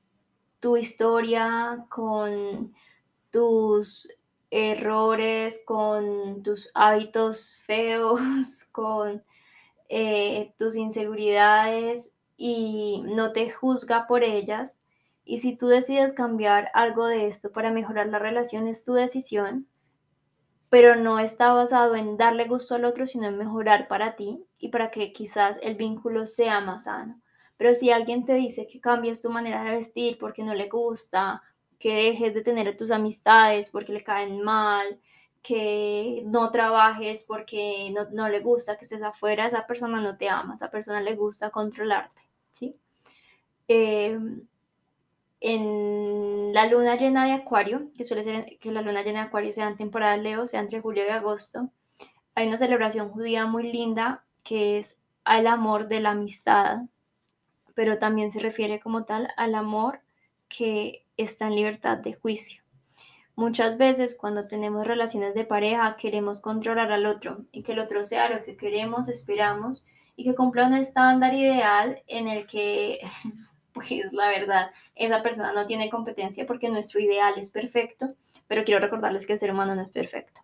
tu 0.60 0.76
historia, 0.76 1.86
con 1.88 2.74
tus 3.30 4.12
errores, 4.50 5.62
con 5.63 6.41
tus 6.41 6.72
hábitos 6.74 7.62
feos, 7.63 8.65
con 8.72 9.24
eh, 9.88 10.52
tus 10.58 10.76
inseguridades 10.76 12.12
y 12.38 13.04
no 13.06 13.34
te 13.34 13.52
juzga 13.52 14.08
por 14.08 14.24
ellas. 14.24 14.80
Y 15.32 15.38
si 15.38 15.56
tú 15.56 15.67
decides 15.67 16.12
cambiar 16.12 16.70
algo 16.74 17.08
de 17.08 17.26
esto 17.26 17.54
para 17.54 17.72
mejorar 17.72 18.08
la 18.08 18.20
relación, 18.20 18.67
es 18.67 18.84
tu 18.84 18.91
decisión, 18.91 19.65
pero 20.67 20.98
no 20.98 21.20
está 21.20 21.54
basado 21.54 21.96
en 21.96 22.17
darle 22.17 22.50
gusto 22.50 22.76
al 22.76 22.84
otro, 22.84 23.08
sino 23.08 23.28
en 23.28 23.38
mejorar 23.38 23.88
para 23.88 24.17
ti 24.17 24.44
y 24.58 24.67
para 24.67 24.91
que 24.91 25.13
quizás 25.13 25.58
el 25.63 25.76
vínculo 25.76 26.28
sea 26.28 26.60
más 26.60 26.84
sano. 26.84 27.22
Pero 27.56 27.74
si 27.76 27.91
alguien 27.91 28.26
te 28.26 28.34
dice 28.34 28.67
que 28.67 28.82
cambies 28.82 29.22
tu 29.22 29.30
manera 29.30 29.63
de 29.63 29.78
vestir 29.78 30.17
porque 30.20 30.44
no 30.44 30.54
le 30.54 30.67
gusta, 30.67 31.41
que 31.80 31.96
dejes 31.96 32.34
de 32.34 32.41
tener 32.41 32.76
tus 32.76 32.91
amistades 32.91 33.70
porque 33.70 33.94
le 33.94 34.04
caen 34.04 34.41
mal, 34.41 35.00
que 35.41 36.24
no 36.26 36.52
trabajes 36.52 37.24
porque 37.24 37.89
no, 38.12 38.28
le 38.28 38.41
gusta 38.41 38.76
que 38.76 38.84
estés 38.84 39.02
afuera, 39.02 39.46
esa 39.46 39.65
persona 39.65 40.02
no 40.02 40.17
te 40.17 40.28
ama, 40.28 40.56
esa 40.56 40.70
persona 40.70 41.00
le 41.00 41.15
gusta 41.15 41.52
controlarte, 41.52 42.22
¿sí? 42.52 42.78
Em, 43.70 44.46
en 45.41 46.54
la 46.54 46.67
luna 46.67 46.95
llena 46.95 47.25
de 47.25 47.34
Acuario, 47.34 47.91
que 47.97 48.04
suele 48.04 48.23
ser 48.23 48.58
que 48.60 48.71
la 48.71 48.82
luna 48.82 49.01
llena 49.01 49.21
de 49.21 49.27
Acuario 49.27 49.51
sea 49.51 49.67
en 49.67 49.75
temporada 49.75 50.15
de 50.15 50.23
Leo, 50.23 50.47
sea 50.47 50.62
entre 50.62 50.80
julio 50.80 51.04
y 51.06 51.10
agosto, 51.10 51.69
hay 52.36 52.47
una 52.47 52.58
celebración 52.58 53.10
judía 53.10 53.45
muy 53.45 53.71
linda 53.71 54.23
que 54.43 54.77
es 54.77 54.97
al 55.23 55.47
amor 55.47 55.88
de 55.88 55.99
la 55.99 56.12
amistad, 56.12 56.84
pero 57.75 57.97
también 57.97 58.32
se 58.32 58.39
refiere 58.39 58.80
como 58.80 59.04
tal 59.04 59.30
al 59.36 59.56
amor 59.56 60.01
que 60.47 61.06
está 61.17 61.47
en 61.47 61.56
libertad 61.56 61.97
de 61.97 62.13
juicio. 62.13 62.62
Muchas 63.36 63.77
veces 63.77 64.15
cuando 64.15 64.47
tenemos 64.47 64.86
relaciones 64.86 65.34
de 65.34 65.45
pareja 65.45 65.95
queremos 65.97 66.41
controlar 66.41 66.91
al 66.91 67.06
otro 67.06 67.39
y 67.51 67.63
que 67.63 67.71
el 67.71 67.80
otro 67.80 68.06
sea 68.06 68.30
lo 68.30 68.43
que 68.43 68.58
queremos, 68.58 69.10
esperamos 69.10 69.86
y 70.15 70.23
que 70.23 70.36
cumpla 70.36 70.67
un 70.67 70.75
estándar 70.75 71.34
ideal 71.34 72.04
en 72.08 72.27
el 72.27 72.45
que, 72.45 72.99
pues 73.74 74.12
la 74.14 74.28
verdad, 74.30 74.72
esa 74.96 75.24
persona 75.24 75.54
no 75.54 75.66
tiene 75.66 75.90
competencia 75.90 76.46
porque 76.46 76.70
nuestro 76.70 77.00
ideal 77.00 77.34
es 77.38 77.50
perfecto, 77.50 78.16
pero 78.48 78.64
quiero 78.64 78.82
recordarles 78.82 79.26
que 79.26 79.34
el 79.34 79.40
ser 79.40 79.52
humano 79.52 79.76
no 79.76 79.82
es 79.82 79.90
perfecto. 79.90 80.42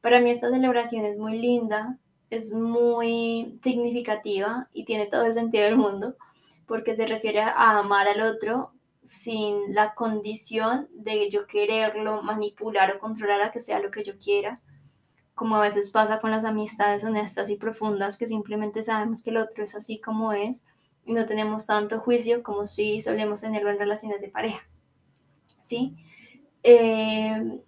Para 0.00 0.20
mí 0.20 0.30
esta 0.30 0.50
celebración 0.50 1.04
es 1.04 1.18
muy 1.18 1.38
linda, 1.38 1.98
es 2.30 2.52
muy 2.52 3.58
significativa 3.62 4.68
y 4.72 4.84
tiene 4.84 5.06
todo 5.06 5.24
el 5.26 5.34
sentido 5.34 5.64
del 5.64 5.76
mundo 5.76 6.16
porque 6.66 6.96
se 6.96 7.06
refiere 7.06 7.40
a 7.40 7.78
amar 7.78 8.08
al 8.08 8.20
otro 8.20 8.72
sin 9.02 9.72
la 9.74 9.94
condición 9.94 10.88
de 10.92 11.30
yo 11.30 11.46
quererlo 11.46 12.22
manipular 12.22 12.96
o 12.96 12.98
controlar 12.98 13.40
a 13.42 13.50
que 13.52 13.60
sea 13.60 13.78
lo 13.78 13.90
que 13.90 14.02
yo 14.02 14.18
quiera, 14.18 14.60
como 15.34 15.56
a 15.56 15.60
veces 15.60 15.90
pasa 15.90 16.18
con 16.18 16.32
las 16.32 16.44
amistades 16.44 17.04
honestas 17.04 17.50
y 17.50 17.56
profundas 17.56 18.16
que 18.16 18.26
simplemente 18.26 18.82
sabemos 18.82 19.22
que 19.22 19.30
el 19.30 19.36
otro 19.36 19.62
es 19.62 19.76
así 19.76 20.00
como 20.00 20.32
es 20.32 20.64
no 21.06 21.26
tenemos 21.26 21.66
tanto 21.66 22.00
juicio 22.00 22.42
como 22.42 22.66
si 22.66 23.00
solemos 23.00 23.40
tenerlo 23.40 23.70
en 23.70 23.78
relaciones 23.78 24.20
de 24.20 24.28
pareja. 24.28 24.66
¿Sí? 25.60 25.96
Eh, 26.62 27.60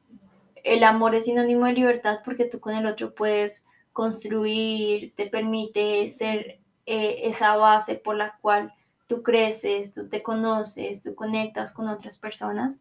el 0.64 0.84
amor 0.84 1.14
es 1.14 1.24
sinónimo 1.24 1.66
de 1.66 1.72
libertad 1.72 2.18
porque 2.24 2.44
tú 2.44 2.60
con 2.60 2.74
el 2.74 2.86
otro 2.86 3.14
puedes 3.14 3.64
construir, 3.92 5.14
te 5.14 5.26
permite 5.26 6.08
ser 6.08 6.60
eh, 6.86 7.20
esa 7.24 7.56
base 7.56 7.96
por 7.96 8.16
la 8.16 8.38
cual 8.40 8.72
tú 9.06 9.22
creces, 9.22 9.92
tú 9.92 10.08
te 10.08 10.22
conoces, 10.22 11.02
tú 11.02 11.14
conectas 11.14 11.72
con 11.72 11.88
otras 11.88 12.18
personas 12.18 12.80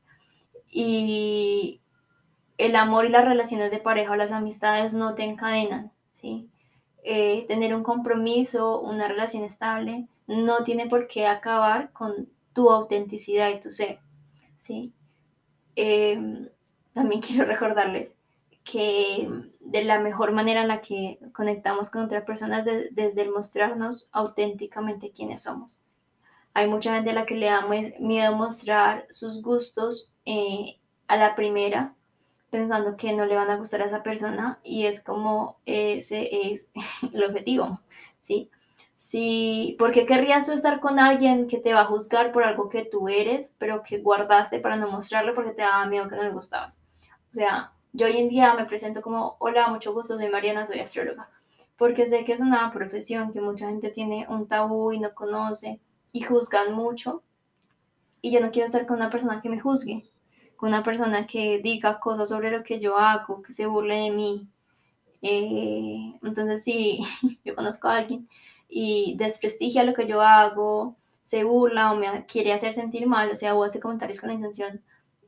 y 0.69 1.81
el 2.57 2.75
amor 2.75 3.05
y 3.05 3.09
las 3.09 3.25
relaciones 3.25 3.71
de 3.71 3.79
pareja 3.79 4.11
o 4.11 4.15
las 4.15 4.31
amistades 4.31 4.93
no 4.93 5.15
te 5.15 5.23
encadenan, 5.23 5.91
¿sí? 6.11 6.49
Eh, 7.03 7.45
tener 7.47 7.73
un 7.73 7.83
compromiso, 7.83 8.81
una 8.81 9.07
relación 9.07 9.43
estable, 9.43 10.07
no 10.27 10.63
tiene 10.63 10.87
por 10.87 11.07
qué 11.07 11.25
acabar 11.25 11.91
con 11.93 12.29
tu 12.53 12.69
autenticidad 12.69 13.49
y 13.49 13.59
tu 13.59 13.71
ser, 13.71 13.99
¿sí? 14.55 14.93
Em, 15.75 16.49
también 16.93 17.21
quiero 17.25 17.45
recordarles 17.45 18.13
que 18.63 19.29
de 19.59 19.83
la 19.83 19.99
mejor 19.99 20.33
manera 20.33 20.61
en 20.61 20.67
la 20.67 20.81
que 20.81 21.19
conectamos 21.33 21.89
con 21.89 22.03
otras 22.03 22.25
personas 22.25 22.67
es 22.67 22.93
desde 22.93 23.21
el 23.21 23.31
mostrarnos 23.31 24.09
auténticamente 24.11 25.11
quiénes 25.11 25.43
somos. 25.43 25.81
Hay 26.53 26.67
mucha 26.67 26.93
gente 26.93 27.11
a 27.11 27.13
la 27.13 27.25
que 27.25 27.35
le 27.35 27.45
da 27.45 27.65
miedo 27.99 28.35
mostrar 28.35 29.05
sus 29.09 29.41
gustos 29.41 30.11
eh, 30.25 30.79
a 31.07 31.15
la 31.15 31.35
primera, 31.35 31.93
pensando 32.49 32.97
que 32.97 33.13
no 33.13 33.25
le 33.25 33.35
van 33.35 33.49
a 33.49 33.57
gustar 33.57 33.81
a 33.81 33.85
esa 33.85 34.03
persona 34.03 34.59
y 34.63 34.85
es 34.85 35.03
como 35.03 35.57
ese 35.65 36.51
es 36.51 36.69
el 37.13 37.23
objetivo, 37.23 37.79
¿sí? 38.19 38.49
Sí, 38.97 39.75
¿por 39.77 39.91
qué 39.91 40.07
querrías 40.07 40.47
tú 40.47 40.53
estar 40.53 40.79
con 40.79 40.97
alguien 40.97 41.45
que 41.45 41.59
te 41.59 41.71
va 41.71 41.81
a 41.81 41.85
juzgar 41.85 42.31
por 42.31 42.43
algo 42.43 42.67
que 42.67 42.83
tú 42.83 43.07
eres, 43.07 43.55
pero 43.59 43.83
que 43.83 43.99
guardaste 43.99 44.59
para 44.59 44.75
no 44.75 44.89
mostrarlo 44.89 45.35
porque 45.35 45.51
te 45.51 45.61
daba 45.61 45.85
miedo 45.85 46.09
que 46.09 46.15
no 46.15 46.23
le 46.23 46.31
gustabas? 46.31 46.81
O 47.29 47.33
sea, 47.33 47.73
yo 47.93 48.07
hoy 48.07 48.17
en 48.17 48.27
día 48.27 48.55
me 48.55 48.65
presento 48.65 49.03
como, 49.03 49.35
hola, 49.37 49.67
mucho 49.67 49.93
gusto, 49.93 50.17
soy 50.17 50.29
Mariana, 50.29 50.65
soy 50.65 50.79
astróloga, 50.79 51.29
porque 51.77 52.07
sé 52.07 52.25
que 52.25 52.33
es 52.33 52.39
una 52.39 52.71
profesión 52.71 53.31
que 53.31 53.39
mucha 53.39 53.67
gente 53.69 53.91
tiene 53.91 54.25
un 54.29 54.47
tabú 54.47 54.91
y 54.91 54.99
no 54.99 55.13
conoce, 55.13 55.79
y 56.11 56.21
juzgan 56.21 56.73
mucho. 56.73 57.21
Y 58.23 58.31
yo 58.31 58.39
no 58.39 58.49
quiero 58.49 58.65
estar 58.65 58.87
con 58.87 58.95
una 58.95 59.11
persona 59.11 59.41
que 59.41 59.49
me 59.49 59.59
juzgue, 59.59 60.09
con 60.55 60.69
una 60.69 60.81
persona 60.81 61.27
que 61.27 61.59
diga 61.59 61.99
cosas 61.99 62.29
sobre 62.29 62.49
lo 62.49 62.63
que 62.63 62.79
yo 62.79 62.97
hago, 62.97 63.43
que 63.43 63.53
se 63.53 63.67
burle 63.67 63.95
de 63.95 64.09
mí. 64.11 64.47
Eh, 65.21 66.17
entonces, 66.23 66.63
si 66.63 67.01
yo 67.45 67.53
conozco 67.53 67.89
a 67.89 67.97
alguien 67.97 68.27
y 68.69 69.15
desprestigia 69.17 69.83
lo 69.83 69.93
que 69.93 70.07
yo 70.07 70.21
hago, 70.21 70.95
se 71.21 71.43
burla 71.43 71.91
o 71.91 71.95
me 71.95 72.25
quiere 72.25 72.53
hacer 72.53 72.73
sentir 72.73 73.07
mal, 73.07 73.31
o 73.31 73.35
sea, 73.35 73.55
o 73.55 73.63
hace 73.63 73.79
comentarios 73.79 74.19
con 74.19 74.29
la 74.29 74.35
intención 74.35 74.81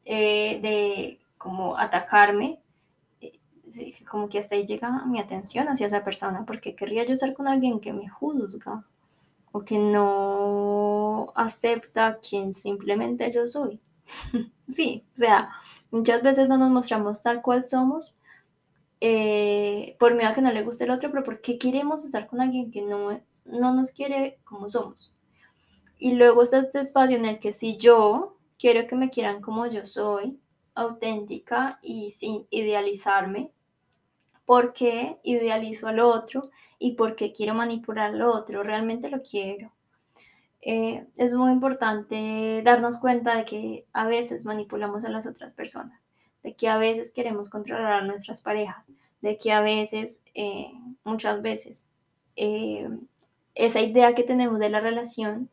eh, 0.05 0.59
de 0.61 1.19
como 1.37 1.77
atacarme, 1.77 2.61
eh, 3.21 3.33
como 4.09 4.29
que 4.29 4.39
hasta 4.39 4.55
ahí 4.55 4.65
llega 4.65 5.05
mi 5.05 5.19
atención 5.19 5.67
hacia 5.67 5.87
esa 5.87 6.03
persona, 6.03 6.45
porque 6.45 6.75
querría 6.75 7.05
yo 7.05 7.13
estar 7.13 7.33
con 7.33 7.47
alguien 7.47 7.79
que 7.79 7.93
me 7.93 8.09
juzga, 8.09 8.85
o 9.51 9.63
que 9.63 9.79
no 9.79 11.31
acepta 11.35 12.19
quien 12.19 12.53
simplemente 12.53 13.31
yo 13.31 13.47
soy. 13.47 13.79
sí, 14.69 15.05
o 15.13 15.17
sea, 15.17 15.49
muchas 15.91 16.21
veces 16.23 16.47
no 16.47 16.57
nos 16.57 16.69
mostramos 16.71 17.21
tal 17.21 17.41
cual 17.41 17.65
somos 17.65 18.19
eh, 19.01 19.95
por 19.99 20.13
miedo 20.13 20.29
a 20.29 20.33
que 20.33 20.41
no 20.41 20.51
le 20.51 20.63
guste 20.63 20.83
el 20.83 20.91
otro, 20.91 21.09
pero 21.11 21.23
porque 21.23 21.57
queremos 21.57 22.03
estar 22.03 22.27
con 22.27 22.41
alguien 22.41 22.71
que 22.71 22.81
no, 22.81 23.21
no 23.51 23.73
nos 23.73 23.91
quiere 23.91 24.39
como 24.43 24.69
somos. 24.69 25.15
Y 25.97 26.13
luego 26.13 26.43
está 26.43 26.59
este 26.59 26.79
espacio 26.79 27.17
en 27.17 27.25
el 27.25 27.39
que 27.39 27.51
si 27.51 27.77
yo 27.77 28.37
quiero 28.57 28.87
que 28.87 28.95
me 28.95 29.09
quieran 29.09 29.41
como 29.41 29.65
yo 29.67 29.85
soy, 29.85 30.39
auténtica 30.75 31.79
y 31.81 32.11
sin 32.11 32.47
idealizarme, 32.49 33.51
porque 34.45 35.19
idealizo 35.23 35.87
al 35.87 35.99
otro 35.99 36.49
y 36.79 36.93
porque 36.93 37.31
quiero 37.31 37.53
manipular 37.53 38.11
al 38.13 38.21
otro, 38.21 38.63
realmente 38.63 39.09
lo 39.09 39.21
quiero. 39.21 39.71
Eh, 40.61 41.05
es 41.17 41.35
muy 41.35 41.51
importante 41.51 42.61
darnos 42.63 42.97
cuenta 42.97 43.35
de 43.35 43.45
que 43.45 43.85
a 43.93 44.07
veces 44.07 44.45
manipulamos 44.45 45.05
a 45.05 45.09
las 45.09 45.25
otras 45.25 45.53
personas, 45.53 45.99
de 46.43 46.55
que 46.55 46.67
a 46.67 46.77
veces 46.77 47.11
queremos 47.11 47.49
controlar 47.49 47.93
a 47.93 48.05
nuestras 48.05 48.41
parejas, 48.41 48.83
de 49.21 49.37
que 49.37 49.51
a 49.51 49.61
veces, 49.61 50.21
eh, 50.33 50.71
muchas 51.03 51.41
veces, 51.41 51.85
eh, 52.35 52.89
esa 53.55 53.81
idea 53.81 54.15
que 54.15 54.23
tenemos 54.23 54.59
de 54.59 54.69
la 54.69 54.79
relación, 54.79 55.49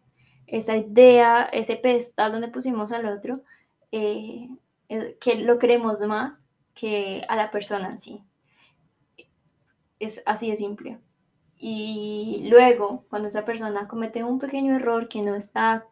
esa 0.46 0.76
idea, 0.76 1.42
ese 1.44 1.76
pedestal 1.76 2.32
donde 2.32 2.48
pusimos 2.48 2.92
al 2.92 3.06
otro, 3.06 3.42
que 3.90 5.34
lo 5.38 5.58
queremos 5.58 6.00
más 6.00 6.44
que 6.74 7.24
a 7.28 7.36
la 7.36 7.50
persona 7.50 7.90
en 7.90 7.98
sí. 7.98 8.22
Es 9.98 10.22
así 10.26 10.50
de 10.50 10.56
simple. 10.56 10.98
Y 11.58 12.46
luego, 12.50 13.04
cuando 13.08 13.28
esa 13.28 13.44
persona 13.44 13.88
comete 13.88 14.22
un 14.22 14.38
pequeño 14.38 14.76
error 14.76 15.08
que 15.08 15.22
no 15.22 15.34
está 15.34 15.86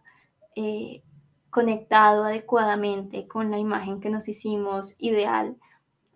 eh, 0.54 1.02
conectado 1.50 2.24
adecuadamente 2.24 3.26
con 3.26 3.50
la 3.50 3.58
imagen 3.58 4.00
que 4.00 4.10
nos 4.10 4.28
hicimos 4.28 4.96
ideal 4.98 5.56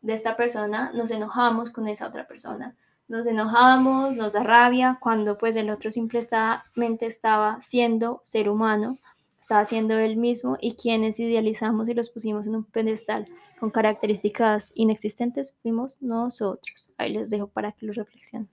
de 0.02 0.12
esta 0.12 0.36
persona, 0.36 0.92
nos 0.92 1.10
enojamos 1.10 1.72
con 1.72 1.88
esa 1.88 2.06
otra 2.06 2.26
persona. 2.26 2.76
Nos 3.08 3.26
enojamos, 3.26 4.18
nos 4.18 4.34
da 4.34 4.42
rabia, 4.42 4.98
cuando 5.00 5.38
pues 5.38 5.56
el 5.56 5.70
otro 5.70 5.90
simplemente 5.90 7.06
estaba 7.06 7.58
siendo 7.62 8.20
ser 8.22 8.50
humano, 8.50 8.98
estaba 9.40 9.64
siendo 9.64 9.96
él 9.98 10.18
mismo 10.18 10.58
y 10.60 10.74
quienes 10.74 11.18
idealizamos 11.18 11.88
y 11.88 11.94
los 11.94 12.10
pusimos 12.10 12.46
en 12.46 12.56
un 12.56 12.64
pedestal 12.64 13.24
con 13.58 13.70
características 13.70 14.72
inexistentes 14.74 15.56
fuimos 15.62 16.02
nosotros. 16.02 16.92
Ahí 16.98 17.14
les 17.14 17.30
dejo 17.30 17.46
para 17.46 17.72
que 17.72 17.86
lo 17.86 17.94
reflexionen. 17.94 18.50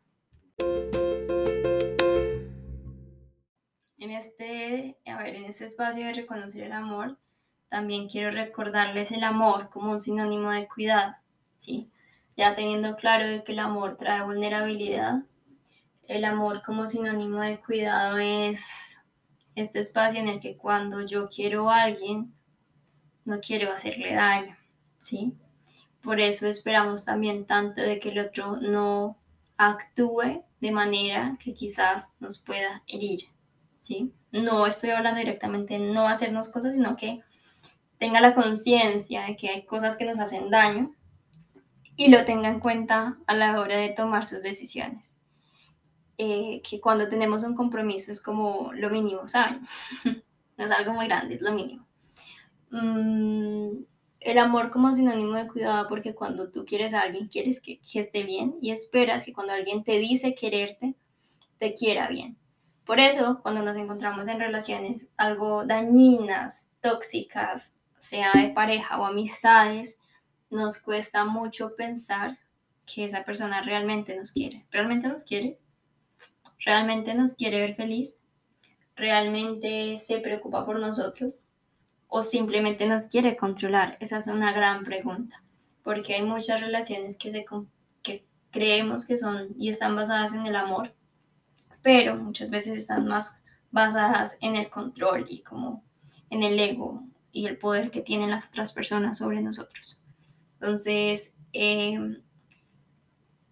En 3.98 4.12
este, 4.12 4.96
a 5.06 5.18
ver, 5.18 5.36
en 5.36 5.44
este 5.44 5.66
espacio 5.66 6.06
de 6.06 6.14
reconocer 6.14 6.64
el 6.64 6.72
amor, 6.72 7.18
también 7.68 8.08
quiero 8.08 8.32
recordarles 8.32 9.12
el 9.12 9.26
amor 9.26 9.70
como 9.70 9.92
un 9.92 10.00
sinónimo 10.00 10.50
de 10.50 10.66
cuidado, 10.70 11.14
¿sí? 11.58 11.92
Ya 12.38 12.56
teniendo 12.56 12.96
claro 12.96 13.28
de 13.28 13.44
que 13.44 13.54
el 13.54 13.60
amor 13.60 13.96
trae 13.98 14.24
vulnerabilidad, 14.24 15.24
el 16.08 16.26
amor 16.26 16.62
como 16.64 16.86
sinónimo 16.86 17.40
de 17.42 17.60
cuidado 17.60 18.18
es 18.18 19.00
este 19.56 19.80
espacio 19.80 20.20
en 20.20 20.28
el 20.28 20.40
que 20.40 20.58
cuando 20.58 21.02
yo 21.06 21.30
quiero 21.30 21.70
a 21.70 21.84
alguien, 21.84 22.34
no 23.24 23.40
quiero 23.40 23.72
hacerle 23.72 24.14
daño, 24.14 24.56
¿sí? 24.98 25.34
Por 26.04 26.20
eso 26.20 26.46
esperamos 26.48 27.06
también 27.06 27.46
tanto 27.46 27.82
de 27.82 28.00
que 28.00 28.10
el 28.10 28.20
otro 28.20 28.58
no 28.58 29.18
actúe 29.58 30.44
de 30.60 30.72
manera 30.72 31.38
que 31.44 31.54
quizás 31.54 32.12
nos 32.20 32.38
pueda 32.40 32.84
herir, 32.86 33.22
¿sí? 33.80 34.14
No 34.32 34.68
estoy 34.68 34.92
hablando 34.92 35.20
directamente 35.20 35.80
de 35.80 35.80
no 35.80 36.08
hacernos 36.08 36.50
cosas, 36.50 36.74
sino 36.74 36.96
que 36.96 37.24
tenga 37.98 38.20
la 38.20 38.36
conciencia 38.36 39.24
de 39.24 39.38
que 39.38 39.50
hay 39.50 39.66
cosas 39.66 39.96
que 39.96 40.06
nos 40.06 40.20
hacen 40.20 40.50
daño 40.50 40.94
y 41.96 42.10
lo 42.10 42.26
tenga 42.26 42.50
en 42.50 42.60
cuenta 42.60 43.18
a 43.28 43.36
la 43.36 43.60
hora 43.60 43.78
de 43.78 43.90
tomar 43.90 44.26
sus 44.26 44.42
decisiones. 44.42 45.18
Eh, 46.18 46.62
que 46.68 46.80
cuando 46.80 47.10
tenemos 47.10 47.44
un 47.44 47.56
compromiso 47.56 48.12
es 48.12 48.22
como 48.22 48.72
lo 48.74 48.90
mínimo, 48.90 49.28
¿saben? 49.28 49.66
no 50.58 50.66
es 50.66 50.72
algo 50.72 50.94
muy 50.94 51.08
grande, 51.08 51.36
es 51.36 51.42
lo 51.42 51.52
mínimo. 51.52 51.86
Mm, 52.72 53.84
el 54.22 54.38
amor 54.38 54.72
como 54.72 54.94
sinónimo 54.94 55.34
de 55.34 55.48
cuidado, 55.48 55.88
porque 55.88 56.16
cuando 56.16 56.50
tú 56.50 56.66
quieres 56.66 56.94
a 56.94 57.02
alguien, 57.02 57.28
quieres 57.28 57.60
que, 57.60 57.80
que 57.80 58.00
esté 58.00 58.24
bien 58.24 58.56
y 58.62 58.72
esperas 58.72 59.26
que 59.26 59.34
cuando 59.34 59.54
alguien 59.54 59.84
te 59.84 60.00
dice 60.00 60.36
quererte, 60.36 60.96
te 61.58 61.74
quiera 61.74 62.08
bien. 62.08 62.38
Por 62.86 63.00
eso, 63.00 63.40
cuando 63.42 63.62
nos 63.64 63.78
encontramos 63.78 64.28
en 64.28 64.40
relaciones 64.40 65.10
algo 65.18 65.66
dañinas, 65.66 66.70
tóxicas, 66.82 67.76
sea 67.98 68.32
de 68.36 68.50
pareja 68.50 69.00
o 69.00 69.06
amistades, 69.06 69.98
nos 70.56 70.80
cuesta 70.80 71.26
mucho 71.26 71.76
pensar 71.76 72.40
que 72.86 73.06
esa 73.06 73.24
persona 73.24 73.62
realmente 73.62 74.16
nos 74.16 74.32
quiere. 74.32 74.66
¿Realmente 74.72 75.08
nos 75.08 75.24
quiere? 75.24 75.60
¿Realmente 76.64 77.14
nos 77.14 77.34
quiere 77.34 77.60
ver 77.60 77.76
feliz? 77.76 78.16
¿Realmente 78.96 79.98
se 79.98 80.20
preocupa 80.20 80.66
por 80.66 80.80
nosotros? 80.80 81.48
¿O 82.08 82.24
simplemente 82.24 82.88
nos 82.88 83.04
quiere 83.04 83.36
controlar? 83.36 83.98
Esa 84.00 84.18
es 84.18 84.28
una 84.28 84.54
gran 84.54 84.84
pregunta, 84.84 85.44
porque 85.84 86.16
hay 86.16 86.24
muchas 86.24 86.62
relaciones 86.62 87.18
que, 87.18 87.32
se, 87.32 87.46
que 88.02 88.26
creemos 88.52 89.06
que 89.06 89.18
son 89.18 89.50
y 89.58 89.70
están 89.70 89.96
basadas 89.96 90.34
en 90.34 90.46
el 90.46 90.56
amor, 90.56 90.94
pero 91.82 92.16
muchas 92.16 92.50
veces 92.50 92.78
están 92.78 93.06
más 93.06 93.42
basadas 93.72 94.38
en 94.40 94.56
el 94.56 94.70
control 94.70 95.26
y 95.28 95.42
como 95.42 95.84
en 96.30 96.44
el 96.44 96.60
ego 96.60 97.04
y 97.32 97.48
el 97.48 97.58
poder 97.58 97.92
que 97.92 98.02
tienen 98.02 98.32
las 98.32 98.48
otras 98.48 98.72
personas 98.72 99.18
sobre 99.18 99.42
nosotros. 99.42 100.05
Entonces, 100.60 101.36
eh, 101.54 102.20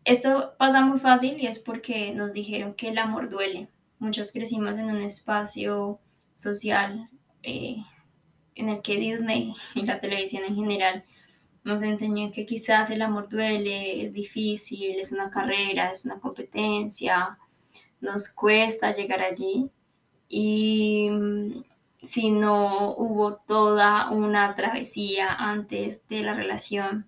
esto 0.05 0.55
pasa 0.57 0.81
muy 0.81 0.99
fácil 0.99 1.39
y 1.39 1.47
es 1.47 1.59
porque 1.59 2.13
nos 2.13 2.33
dijeron 2.33 2.73
que 2.73 2.89
el 2.89 2.97
amor 2.97 3.29
duele. 3.29 3.69
Muchos 3.99 4.31
crecimos 4.31 4.73
en 4.73 4.85
un 4.85 5.01
espacio 5.01 5.99
social 6.35 7.09
eh, 7.41 7.77
en 8.55 8.69
el 8.69 8.81
que 8.81 8.97
Disney 8.97 9.53
y 9.75 9.83
la 9.83 9.99
televisión 9.99 10.43
en 10.43 10.55
general 10.55 11.05
nos 11.63 11.81
enseñó 11.81 12.31
que 12.31 12.45
quizás 12.45 12.89
el 12.89 13.01
amor 13.01 13.29
duele, 13.29 14.03
es 14.03 14.13
difícil, 14.13 14.99
es 14.99 15.13
una 15.13 15.29
carrera, 15.29 15.91
es 15.91 16.03
una 16.03 16.19
competencia, 16.19 17.37
nos 18.01 18.27
cuesta 18.27 18.91
llegar 18.91 19.21
allí. 19.21 19.69
Y 20.27 21.07
mm, 22.03 22.05
si 22.05 22.31
no 22.31 22.93
hubo 22.95 23.37
toda 23.37 24.09
una 24.11 24.55
travesía 24.55 25.33
antes 25.33 26.07
de 26.07 26.21
la 26.23 26.33
relación, 26.33 27.07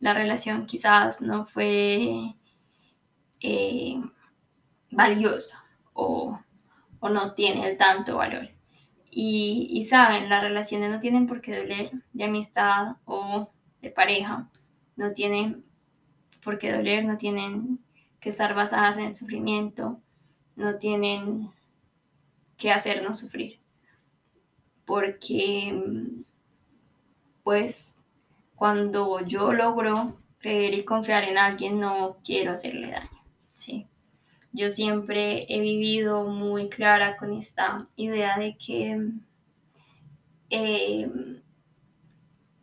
la 0.00 0.14
relación 0.14 0.66
quizás 0.66 1.20
no 1.20 1.46
fue 1.46 2.34
eh, 3.40 4.02
valiosa 4.90 5.64
o, 5.92 6.38
no 7.02 7.34
tiene 7.34 7.68
el 7.68 7.76
tanto 7.76 8.16
valor. 8.16 8.50
Y, 9.10 9.84
saben, 9.84 10.28
las 10.28 10.42
relaciones 10.42 10.90
no 10.90 10.98
tienen 10.98 11.26
por 11.26 11.40
qué 11.40 11.56
doler 11.56 11.90
de 12.12 12.24
amistad 12.24 12.96
o 13.04 13.52
de 13.82 13.90
pareja, 13.90 14.50
no 14.96 15.12
tienen 15.12 15.64
por 16.42 16.58
qué 16.58 16.72
doler, 16.72 17.04
no 17.04 17.16
tienen 17.16 17.78
que 18.20 18.30
estar 18.30 18.54
basadas 18.54 18.96
en 18.98 19.04
el 19.06 19.16
sufrimiento, 19.16 20.00
no 20.56 20.78
tienen 20.78 21.50
que 22.56 22.72
hacernos 22.72 23.18
sufrir. 23.18 23.63
Porque, 24.84 26.12
pues, 27.42 27.98
cuando 28.54 29.20
yo 29.26 29.52
logro 29.52 30.16
creer 30.38 30.74
y 30.74 30.84
confiar 30.84 31.24
en 31.24 31.38
alguien, 31.38 31.80
no 31.80 32.18
quiero 32.24 32.52
hacerle 32.52 32.90
daño, 32.90 33.22
¿sí? 33.52 33.86
Yo 34.52 34.70
siempre 34.70 35.46
he 35.48 35.60
vivido 35.60 36.24
muy 36.24 36.68
clara 36.68 37.16
con 37.16 37.32
esta 37.32 37.88
idea 37.96 38.38
de 38.38 38.56
que 38.56 39.10
eh, 40.50 41.10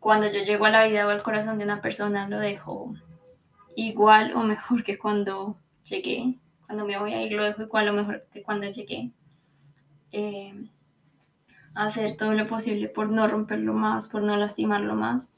cuando 0.00 0.32
yo 0.32 0.42
llego 0.42 0.64
a 0.64 0.70
la 0.70 0.86
vida 0.86 1.06
o 1.06 1.10
al 1.10 1.22
corazón 1.22 1.58
de 1.58 1.64
una 1.64 1.82
persona, 1.82 2.28
lo 2.28 2.40
dejo 2.40 2.94
igual 3.76 4.34
o 4.34 4.42
mejor 4.42 4.82
que 4.82 4.98
cuando 4.98 5.56
llegué. 5.84 6.38
Cuando 6.66 6.86
me 6.86 6.98
voy 6.98 7.12
a 7.12 7.22
ir, 7.22 7.32
lo 7.32 7.44
dejo 7.44 7.62
igual 7.62 7.88
o 7.90 7.92
mejor 7.92 8.26
que 8.32 8.42
cuando 8.42 8.66
llegué. 8.68 9.10
Eh, 10.10 10.54
hacer 11.74 12.16
todo 12.16 12.34
lo 12.34 12.46
posible 12.46 12.88
por 12.88 13.10
no 13.10 13.26
romperlo 13.26 13.72
más, 13.72 14.08
por 14.08 14.22
no 14.22 14.36
lastimarlo 14.36 14.94
más 14.94 15.34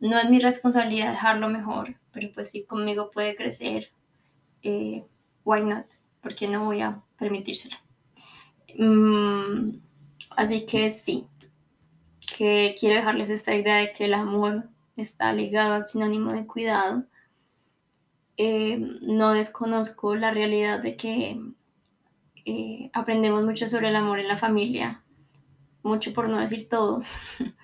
no 0.00 0.18
es 0.18 0.28
mi 0.30 0.38
responsabilidad 0.38 1.10
dejarlo 1.10 1.48
mejor, 1.48 1.94
pero 2.10 2.30
pues 2.32 2.50
si 2.50 2.64
conmigo 2.64 3.10
puede 3.10 3.36
crecer, 3.36 3.92
eh, 4.62 5.04
why 5.44 5.62
not? 5.62 5.86
Porque 6.22 6.48
no 6.48 6.64
voy 6.64 6.80
a 6.80 7.02
permitírselo. 7.18 7.76
Mm, 8.78 9.78
así 10.30 10.64
que 10.64 10.90
sí, 10.90 11.28
que 12.36 12.74
quiero 12.78 12.96
dejarles 12.96 13.28
esta 13.30 13.54
idea 13.54 13.76
de 13.76 13.92
que 13.92 14.06
el 14.06 14.14
amor 14.14 14.68
está 14.96 15.32
ligado 15.32 15.74
al 15.74 15.86
sinónimo 15.86 16.32
de 16.32 16.46
cuidado. 16.46 17.04
Eh, 18.38 18.78
no 19.02 19.34
desconozco 19.34 20.14
la 20.14 20.30
realidad 20.30 20.82
de 20.82 20.96
que 20.96 21.42
eh, 22.46 22.90
aprendemos 22.94 23.44
mucho 23.44 23.68
sobre 23.68 23.88
el 23.88 23.96
amor 23.96 24.18
en 24.18 24.28
la 24.28 24.38
familia, 24.38 25.02
mucho 25.82 26.12
por 26.12 26.28
no 26.28 26.38
decir 26.38 26.68
todo. 26.68 27.02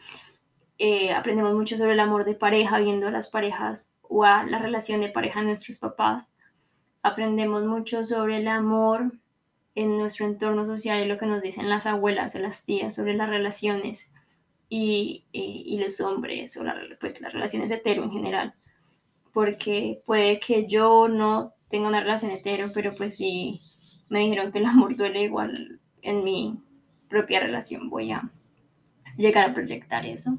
Eh, 0.78 1.10
aprendemos 1.10 1.54
mucho 1.54 1.78
sobre 1.78 1.94
el 1.94 2.00
amor 2.00 2.26
de 2.26 2.34
pareja 2.34 2.78
viendo 2.78 3.08
a 3.08 3.10
las 3.10 3.28
parejas 3.28 3.90
o 4.02 4.24
a 4.24 4.44
la 4.44 4.58
relación 4.58 5.00
de 5.00 5.08
pareja 5.08 5.40
de 5.40 5.46
nuestros 5.46 5.78
papás. 5.78 6.28
Aprendemos 7.00 7.64
mucho 7.64 8.04
sobre 8.04 8.36
el 8.36 8.48
amor 8.48 9.12
en 9.74 9.96
nuestro 9.96 10.26
entorno 10.26 10.66
social 10.66 11.02
y 11.02 11.08
lo 11.08 11.16
que 11.16 11.24
nos 11.24 11.40
dicen 11.40 11.70
las 11.70 11.86
abuelas 11.86 12.34
o 12.34 12.40
las 12.40 12.66
tías 12.66 12.94
sobre 12.94 13.14
las 13.14 13.30
relaciones 13.30 14.10
y, 14.68 15.24
y, 15.32 15.78
los 15.78 16.00
hombres 16.00 16.56
o 16.56 16.64
pues, 17.00 17.20
las 17.20 17.32
relaciones 17.32 17.70
hetero 17.70 18.02
en 18.02 18.10
general. 18.10 18.54
Porque 19.32 20.02
puede 20.04 20.40
que 20.40 20.66
yo 20.66 21.08
no 21.08 21.54
tenga 21.68 21.88
una 21.88 22.00
relación 22.00 22.32
hetero, 22.32 22.70
pero 22.74 22.94
pues 22.94 23.16
si 23.16 23.62
me 24.08 24.20
dijeron 24.20 24.52
que 24.52 24.58
el 24.58 24.66
amor 24.66 24.96
duele 24.96 25.22
igual 25.22 25.80
en 26.02 26.22
mi 26.22 26.58
propia 27.08 27.40
relación, 27.40 27.90
voy 27.90 28.12
a 28.12 28.30
llegar 29.16 29.50
a 29.50 29.54
proyectar 29.54 30.06
eso. 30.06 30.38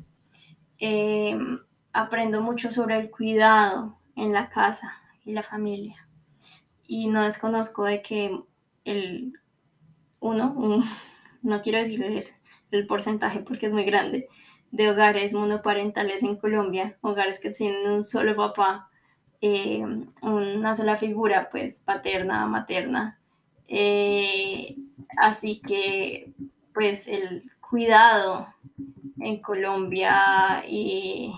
Em, 0.80 1.60
aprendo 1.94 2.42
mucho 2.42 2.72
sobre 2.72 2.98
el 2.98 3.10
cuidado 3.10 3.98
en 4.16 4.34
la 4.34 4.50
casa 4.50 5.02
y 5.26 5.34
la 5.34 5.44
familia. 5.44 6.08
Y 6.86 7.08
no 7.08 7.24
desconozco 7.24 7.84
de 7.86 8.02
que 8.02 8.40
el 8.86 9.34
uno, 10.20 10.84
no 11.42 11.62
quiero 11.62 11.80
decirles 11.80 12.40
el 12.72 12.86
porcentaje 12.86 13.40
porque 13.40 13.68
es 13.68 13.74
muy 13.74 13.86
grande, 13.86 14.28
de 14.72 14.90
hogares 14.90 15.34
monoparentales 15.34 16.24
en 16.24 16.36
Colombia, 16.36 16.98
hogares 17.02 17.40
que 17.40 17.52
tienen 17.52 17.90
un 17.90 18.04
solo 18.04 18.36
papá, 18.36 18.90
em, 19.42 20.08
una 20.22 20.76
sola 20.76 20.98
figura, 20.98 21.50
pues 21.50 21.80
paterna, 21.80 22.46
materna. 22.48 23.20
Eh, 23.68 24.76
así 25.18 25.62
que, 25.62 26.32
pues 26.78 27.08
el 27.08 27.42
cuidado 27.60 28.54
en 29.20 29.42
Colombia 29.42 30.63
y, 30.70 31.34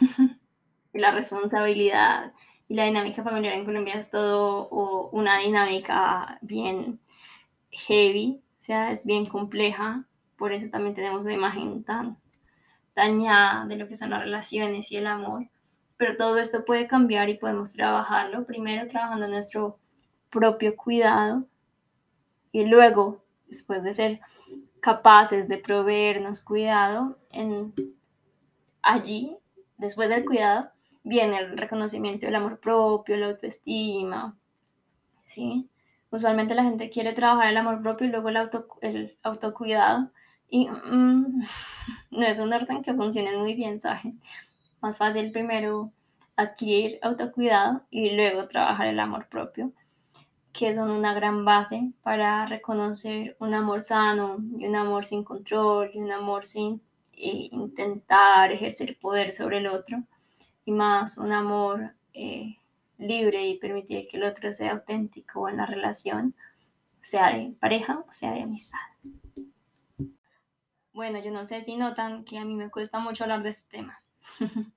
la 0.94 1.10
responsabilidad 1.10 2.32
y 2.68 2.74
la 2.74 2.86
dinámica 2.86 3.22
familiar 3.22 3.52
en 3.52 3.66
Colombia 3.66 3.96
es 3.96 4.08
todo 4.08 4.70
una 5.10 5.40
dinámica 5.40 6.38
bien 6.40 6.98
heavy, 7.70 8.40
o 8.58 8.62
sea, 8.62 8.92
es 8.92 9.04
bien 9.04 9.26
compleja, 9.26 10.06
por 10.38 10.54
eso 10.54 10.70
también 10.70 10.94
tenemos 10.94 11.26
una 11.26 11.34
imagen 11.34 11.84
tan 11.84 12.16
dañada 12.96 13.66
de 13.66 13.76
lo 13.76 13.88
que 13.88 13.96
son 13.96 14.08
las 14.08 14.20
relaciones 14.20 14.90
y 14.90 14.96
el 14.96 15.06
amor. 15.06 15.50
Pero 15.98 16.16
todo 16.16 16.38
esto 16.38 16.64
puede 16.64 16.86
cambiar 16.86 17.28
y 17.28 17.36
podemos 17.36 17.74
trabajarlo, 17.74 18.46
primero 18.46 18.86
trabajando 18.86 19.28
nuestro 19.28 19.78
propio 20.30 20.74
cuidado 20.76 21.46
y 22.52 22.66
luego, 22.66 23.22
después 23.46 23.82
de 23.82 23.92
ser 23.92 24.20
capaces 24.80 25.48
de 25.48 25.58
proveernos 25.58 26.40
cuidado, 26.40 27.18
en, 27.30 27.74
allí, 28.82 29.36
después 29.78 30.08
del 30.08 30.24
cuidado, 30.24 30.70
viene 31.02 31.38
el 31.38 31.56
reconocimiento 31.56 32.26
del 32.26 32.36
amor 32.36 32.60
propio, 32.60 33.16
la 33.16 33.28
autoestima, 33.28 34.36
¿sí? 35.24 35.68
Usualmente 36.10 36.54
la 36.54 36.64
gente 36.64 36.90
quiere 36.90 37.12
trabajar 37.12 37.48
el 37.48 37.56
amor 37.56 37.80
propio 37.82 38.06
y 38.06 38.10
luego 38.10 38.30
el, 38.30 38.36
auto, 38.36 38.66
autocuidado. 39.22 40.10
Y 40.48 40.68
mm, 40.68 41.40
no 42.10 42.22
es 42.22 42.40
un 42.40 42.52
orden 42.52 42.82
que 42.82 42.94
funcione 42.94 43.36
muy 43.36 43.54
bien, 43.54 43.78
¿saben? 43.78 44.20
Más 44.80 44.98
fácil 44.98 45.30
primero 45.30 45.92
adquirir 46.36 46.98
autocuidado 47.02 47.82
y 47.90 48.10
luego 48.10 48.48
trabajar 48.48 48.88
el 48.88 48.98
amor 48.98 49.28
propio, 49.28 49.72
que 50.52 50.74
son 50.74 50.90
una 50.90 51.14
gran 51.14 51.44
base 51.44 51.92
para 52.02 52.46
reconocer 52.46 53.36
un 53.38 53.54
amor 53.54 53.82
sano 53.82 54.38
y 54.58 54.66
un 54.66 54.76
amor 54.76 55.04
sin 55.04 55.24
control 55.24 55.90
y 55.94 55.98
un 55.98 56.10
amor 56.10 56.46
sin 56.46 56.82
eh, 57.12 57.48
intentar 57.52 58.50
ejercer 58.52 58.98
poder 58.98 59.32
sobre 59.32 59.58
el 59.58 59.68
otro 59.68 60.02
y 60.64 60.72
más 60.72 61.18
un 61.18 61.32
amor 61.32 61.94
eh, 62.12 62.56
libre 62.98 63.46
y 63.46 63.58
permitir 63.58 64.06
que 64.08 64.16
el 64.16 64.24
otro 64.24 64.52
sea 64.52 64.72
auténtico 64.72 65.48
en 65.48 65.58
la 65.58 65.66
relación, 65.66 66.34
sea 67.00 67.36
de 67.36 67.54
pareja 67.60 68.04
o 68.06 68.12
sea 68.12 68.32
de 68.32 68.42
amistad. 68.42 68.78
Bueno, 70.92 71.18
yo 71.22 71.30
no 71.30 71.44
sé 71.44 71.62
si 71.62 71.76
notan 71.76 72.24
que 72.24 72.38
a 72.38 72.44
mí 72.44 72.54
me 72.54 72.70
cuesta 72.70 72.98
mucho 72.98 73.24
hablar 73.24 73.42
de 73.42 73.50
este 73.50 73.68
tema. 73.78 74.02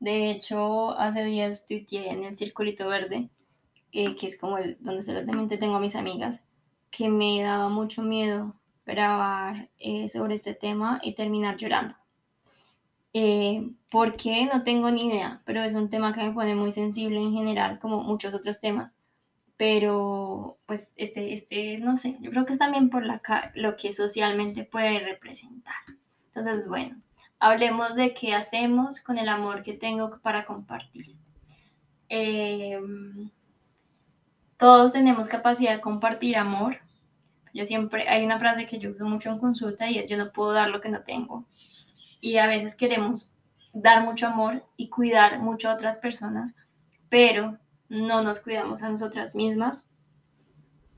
De 0.00 0.30
hecho, 0.30 0.98
hace 0.98 1.24
días 1.24 1.66
tuiteé 1.66 2.10
en 2.10 2.24
el 2.24 2.34
circulito 2.34 2.88
verde, 2.88 3.28
eh, 3.92 4.16
que 4.16 4.26
es 4.26 4.38
como 4.38 4.58
el 4.58 4.76
donde 4.80 5.02
solamente 5.02 5.58
tengo 5.58 5.76
a 5.76 5.80
mis 5.80 5.96
amigas, 5.96 6.40
que 6.90 7.08
me 7.08 7.42
daba 7.42 7.68
mucho 7.68 8.02
miedo 8.02 8.54
grabar 8.86 9.70
eh, 9.78 10.08
sobre 10.08 10.34
este 10.34 10.54
tema 10.54 11.00
y 11.02 11.14
terminar 11.14 11.56
llorando. 11.56 11.94
Eh, 13.12 13.70
¿Por 13.90 14.16
qué? 14.16 14.46
No 14.46 14.62
tengo 14.62 14.90
ni 14.90 15.08
idea, 15.08 15.42
pero 15.44 15.62
es 15.62 15.74
un 15.74 15.90
tema 15.90 16.12
que 16.12 16.22
me 16.22 16.32
pone 16.32 16.54
muy 16.54 16.72
sensible 16.72 17.20
en 17.20 17.32
general, 17.32 17.78
como 17.78 18.02
muchos 18.02 18.34
otros 18.34 18.60
temas. 18.60 18.94
Pero, 19.56 20.58
pues, 20.66 20.94
este, 20.96 21.34
este, 21.34 21.78
no 21.78 21.96
sé, 21.96 22.16
yo 22.20 22.30
creo 22.30 22.46
que 22.46 22.54
es 22.54 22.58
también 22.58 22.88
por 22.88 23.04
la, 23.04 23.20
lo 23.54 23.76
que 23.76 23.92
socialmente 23.92 24.64
puede 24.64 25.00
representar. 25.00 25.74
Entonces, 26.26 26.66
bueno, 26.68 26.96
hablemos 27.40 27.94
de 27.94 28.14
qué 28.14 28.34
hacemos 28.34 29.00
con 29.00 29.18
el 29.18 29.28
amor 29.28 29.62
que 29.62 29.74
tengo 29.74 30.18
para 30.22 30.44
compartir. 30.46 31.16
Em, 32.08 33.30
todos 34.60 34.92
tenemos 34.92 35.26
capacidad 35.26 35.72
de 35.72 35.80
compartir 35.80 36.36
amor. 36.36 36.76
Yo 37.54 37.64
siempre, 37.64 38.08
hay 38.08 38.24
una 38.24 38.38
frase 38.38 38.66
que 38.66 38.78
yo 38.78 38.90
uso 38.90 39.06
mucho 39.06 39.30
en 39.30 39.38
consulta 39.38 39.90
y 39.90 39.98
es 39.98 40.06
yo 40.06 40.16
no 40.18 40.30
puedo 40.32 40.52
dar 40.52 40.68
lo 40.68 40.80
que 40.80 40.90
no 40.90 41.02
tengo 41.02 41.46
y 42.20 42.36
a 42.36 42.46
veces 42.46 42.74
queremos 42.74 43.34
dar 43.72 44.04
mucho 44.04 44.26
amor 44.26 44.64
y 44.76 44.88
cuidar 44.90 45.40
mucho 45.40 45.70
a 45.70 45.74
otras 45.74 45.98
personas, 45.98 46.54
pero 47.08 47.58
no 47.88 48.22
nos 48.22 48.40
cuidamos 48.40 48.82
a 48.82 48.90
nosotras 48.90 49.34
mismas 49.34 49.88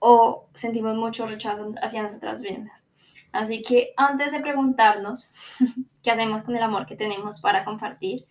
o 0.01 0.49
sentimos 0.53 0.97
mucho 0.97 1.27
rechazo 1.27 1.71
hacia 1.81 2.03
nosotras 2.03 2.41
mismas. 2.41 2.87
Así 3.31 3.63
que 3.63 3.95
antes 3.97 4.33
de 4.33 4.41
preguntarnos 4.41 5.31
qué 6.03 6.11
hacemos 6.11 6.43
con 6.43 6.57
el 6.57 6.63
amor 6.63 6.85
que 6.85 6.97
tenemos 6.97 7.41
para 7.41 7.65
compartir, 7.65 8.27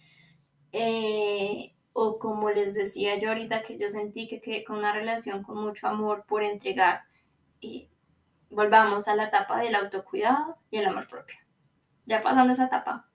eh, 0.74 1.74
o 1.94 2.20
como 2.20 2.50
les 2.50 2.74
decía 2.74 3.18
yo 3.20 3.30
ahorita 3.30 3.64
que 3.64 3.78
yo 3.78 3.90
sentí 3.90 4.28
que 4.28 4.42
quedé 4.42 4.64
con 4.64 4.78
una 4.78 4.94
relación 4.94 5.44
con 5.44 5.58
mucho 5.58 5.88
amor 5.88 6.26
por 6.28 6.44
entregar, 6.44 7.04
y 7.60 7.90
volvamos 8.50 9.08
a 9.08 9.16
la 9.16 9.26
etapa 9.26 9.60
del 9.60 9.76
autocuidado 9.76 10.58
y 10.72 10.78
el 10.78 10.86
amor 10.86 11.08
propio 11.08 11.38
ya 12.06 12.22
pasando 12.22 12.54
esa 12.54 12.66
etapa, 12.66 13.06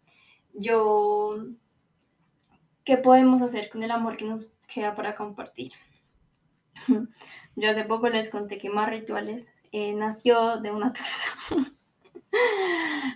yo, 0.55 1.37
¿qué 2.85 2.97
podemos 2.97 3.43
hacer 3.43 3.69
con 3.69 3.83
el 3.83 3.91
amor 3.91 4.17
que 4.17 4.25
nos 4.25 4.51
queda 4.67 4.95
para 4.95 5.15
compartir? 5.15 5.73
Yo 7.57 7.71
hace 7.71 7.85
poco 7.85 8.09
les 8.09 8.31
conté 8.31 8.59
que 8.59 8.69
Más 8.69 8.91
Rituales 8.91 9.55
eh, 9.73 9.95
nació 9.95 10.59
de 10.59 10.71
una 10.71 10.93
tusa. 10.93 11.31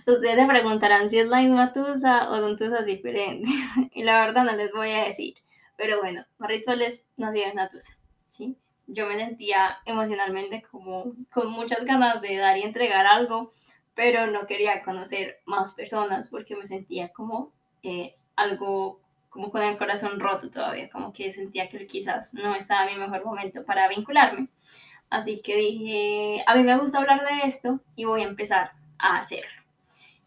Ustedes 0.07 0.35
se 0.35 0.47
preguntarán 0.47 1.09
si 1.11 1.19
es 1.19 1.27
la 1.27 1.41
misma 1.41 1.73
tusa 1.73 2.29
o 2.29 2.37
son 2.37 2.57
tusas 2.57 2.85
diferentes. 2.85 3.51
y 3.93 4.03
la 4.03 4.25
verdad 4.25 4.43
no 4.43 4.55
les 4.55 4.71
voy 4.71 4.89
a 4.89 5.05
decir. 5.05 5.35
Pero 5.81 5.99
bueno, 5.99 6.23
Más 6.37 6.47
Rituales 6.47 7.03
una 7.17 7.67
tusa. 7.67 7.97
¿sí? 8.29 8.55
Yo 8.85 9.07
me 9.07 9.17
sentía 9.17 9.79
emocionalmente 9.85 10.63
como 10.69 11.15
con 11.33 11.49
muchas 11.49 11.83
ganas 11.85 12.21
de 12.21 12.37
dar 12.37 12.55
y 12.59 12.61
entregar 12.61 13.07
algo 13.07 13.51
pero 13.95 14.27
no 14.27 14.45
quería 14.45 14.83
conocer 14.83 15.41
más 15.45 15.73
personas 15.73 16.27
porque 16.27 16.55
me 16.55 16.65
sentía 16.65 17.09
como 17.09 17.51
eh, 17.81 18.15
algo 18.35 18.99
como 19.29 19.49
con 19.49 19.63
el 19.63 19.77
corazón 19.77 20.19
roto 20.19 20.51
todavía, 20.51 20.87
como 20.89 21.11
que 21.11 21.31
sentía 21.31 21.67
que 21.67 21.87
quizás 21.87 22.35
no 22.35 22.53
estaba 22.53 22.85
mi 22.85 22.97
mejor 22.97 23.25
momento 23.25 23.63
para 23.65 23.87
vincularme. 23.87 24.49
Así 25.09 25.41
que 25.41 25.55
dije, 25.55 26.43
a 26.45 26.55
mí 26.55 26.63
me 26.63 26.77
gusta 26.77 26.99
hablar 26.99 27.25
de 27.25 27.47
esto 27.47 27.79
y 27.95 28.05
voy 28.05 28.21
a 28.21 28.27
empezar 28.27 28.73
a 28.99 29.17
hacerlo. 29.17 29.63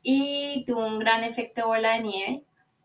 Y 0.02 0.64
tuvo 0.66 0.84
un 0.86 0.98
gran 0.98 1.22
efecto 1.22 1.66
bola 1.68 1.92
de 1.94 2.00
nieve 2.02 2.42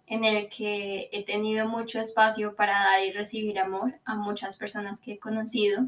en 0.10 0.26
el 0.26 0.50
que 0.50 1.08
he 1.12 1.24
tenido 1.24 1.68
mucho 1.68 2.00
espacio 2.00 2.56
para 2.56 2.74
dar 2.74 3.04
y 3.06 3.12
recibir 3.12 3.60
amor 3.60 3.94
a 4.06 4.16
muchas 4.16 4.58
personas 4.58 5.00
que 5.00 5.14
he 5.14 5.20
conocido 5.20 5.88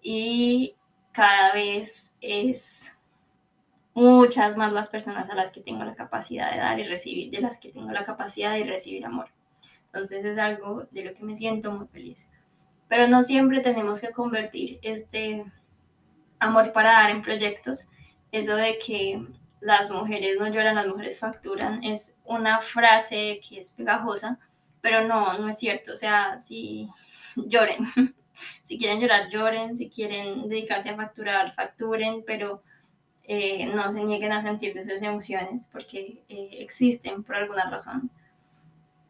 y 0.00 0.76
cada 1.12 1.52
vez 1.52 2.16
es 2.20 2.96
muchas 3.92 4.56
más 4.56 4.72
las 4.72 4.88
personas 4.88 5.28
a 5.30 5.34
las 5.34 5.50
que 5.50 5.60
tengo 5.60 5.82
la 5.82 5.94
capacidad 5.94 6.52
de 6.52 6.58
dar 6.58 6.78
y 6.78 6.84
recibir, 6.84 7.30
de 7.30 7.40
las 7.40 7.58
que 7.58 7.72
tengo 7.72 7.90
la 7.90 8.04
capacidad 8.04 8.52
de 8.52 8.64
recibir 8.64 9.04
amor. 9.04 9.30
Entonces 9.86 10.24
es 10.24 10.38
algo 10.38 10.86
de 10.92 11.02
lo 11.02 11.14
que 11.14 11.24
me 11.24 11.34
siento 11.34 11.72
muy 11.72 11.88
feliz. 11.88 12.28
Pero 12.88 13.08
no 13.08 13.24
siempre 13.24 13.60
tenemos 13.60 14.00
que 14.00 14.12
convertir 14.12 14.78
este 14.82 15.44
amor 16.38 16.72
para 16.72 16.92
dar 16.92 17.10
en 17.10 17.22
proyectos. 17.22 17.88
Eso 18.30 18.54
de 18.54 18.78
que 18.78 19.26
las 19.60 19.90
mujeres 19.90 20.38
no 20.38 20.48
lloran, 20.48 20.74
las 20.74 20.86
mujeres 20.86 21.18
facturan, 21.18 21.82
es 21.82 22.14
una 22.24 22.60
frase 22.60 23.40
que 23.46 23.58
es 23.58 23.70
pegajosa, 23.72 24.38
pero 24.80 25.06
no, 25.06 25.38
no 25.38 25.48
es 25.48 25.58
cierto. 25.58 25.92
O 25.92 25.96
sea, 25.96 26.38
si 26.38 26.88
lloren, 27.36 27.86
si 28.62 28.78
quieren 28.78 29.00
llorar, 29.00 29.28
lloren, 29.30 29.76
si 29.76 29.88
quieren 29.88 30.48
dedicarse 30.48 30.90
a 30.90 30.96
facturar, 30.96 31.54
facturen, 31.54 32.22
pero 32.26 32.62
eh, 33.24 33.66
no 33.66 33.90
se 33.90 34.04
nieguen 34.04 34.32
a 34.32 34.40
sentir 34.40 34.74
sus 34.84 35.02
emociones 35.02 35.66
porque 35.72 36.22
eh, 36.28 36.50
existen 36.60 37.24
por 37.24 37.36
alguna 37.36 37.68
razón. 37.68 38.10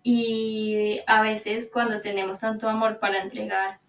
Y 0.03 1.01
a 1.07 1.21
veces 1.21 1.69
cuando 1.73 2.01
tenemos 2.01 2.41
tanto 2.41 2.69
amor 2.69 3.01
para 3.01 3.23
entregar, 3.23 3.81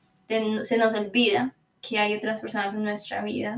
se 0.64 0.78
nos 0.78 0.94
olvida 0.96 1.54
que 1.82 2.00
hay 2.00 2.16
otras 2.16 2.42
personas 2.42 2.74
en 2.74 2.84
nuestra 2.84 3.22
vida, 3.22 3.56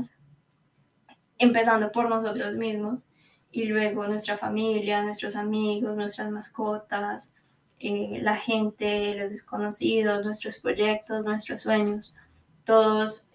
empezando 1.40 1.90
por 1.90 2.08
nosotros 2.08 2.54
mismos 2.54 3.04
y 3.50 3.64
luego 3.64 4.06
nuestra 4.06 4.36
familia, 4.36 5.02
nuestros 5.02 5.34
amigos, 5.34 5.96
nuestras 5.96 6.30
mascotas, 6.30 7.34
eh, 7.80 8.20
la 8.22 8.36
gente, 8.36 9.16
los 9.16 9.30
desconocidos, 9.30 10.24
nuestros 10.24 10.58
proyectos, 10.58 11.26
nuestros 11.26 11.62
sueños, 11.62 12.16
todos 12.64 13.30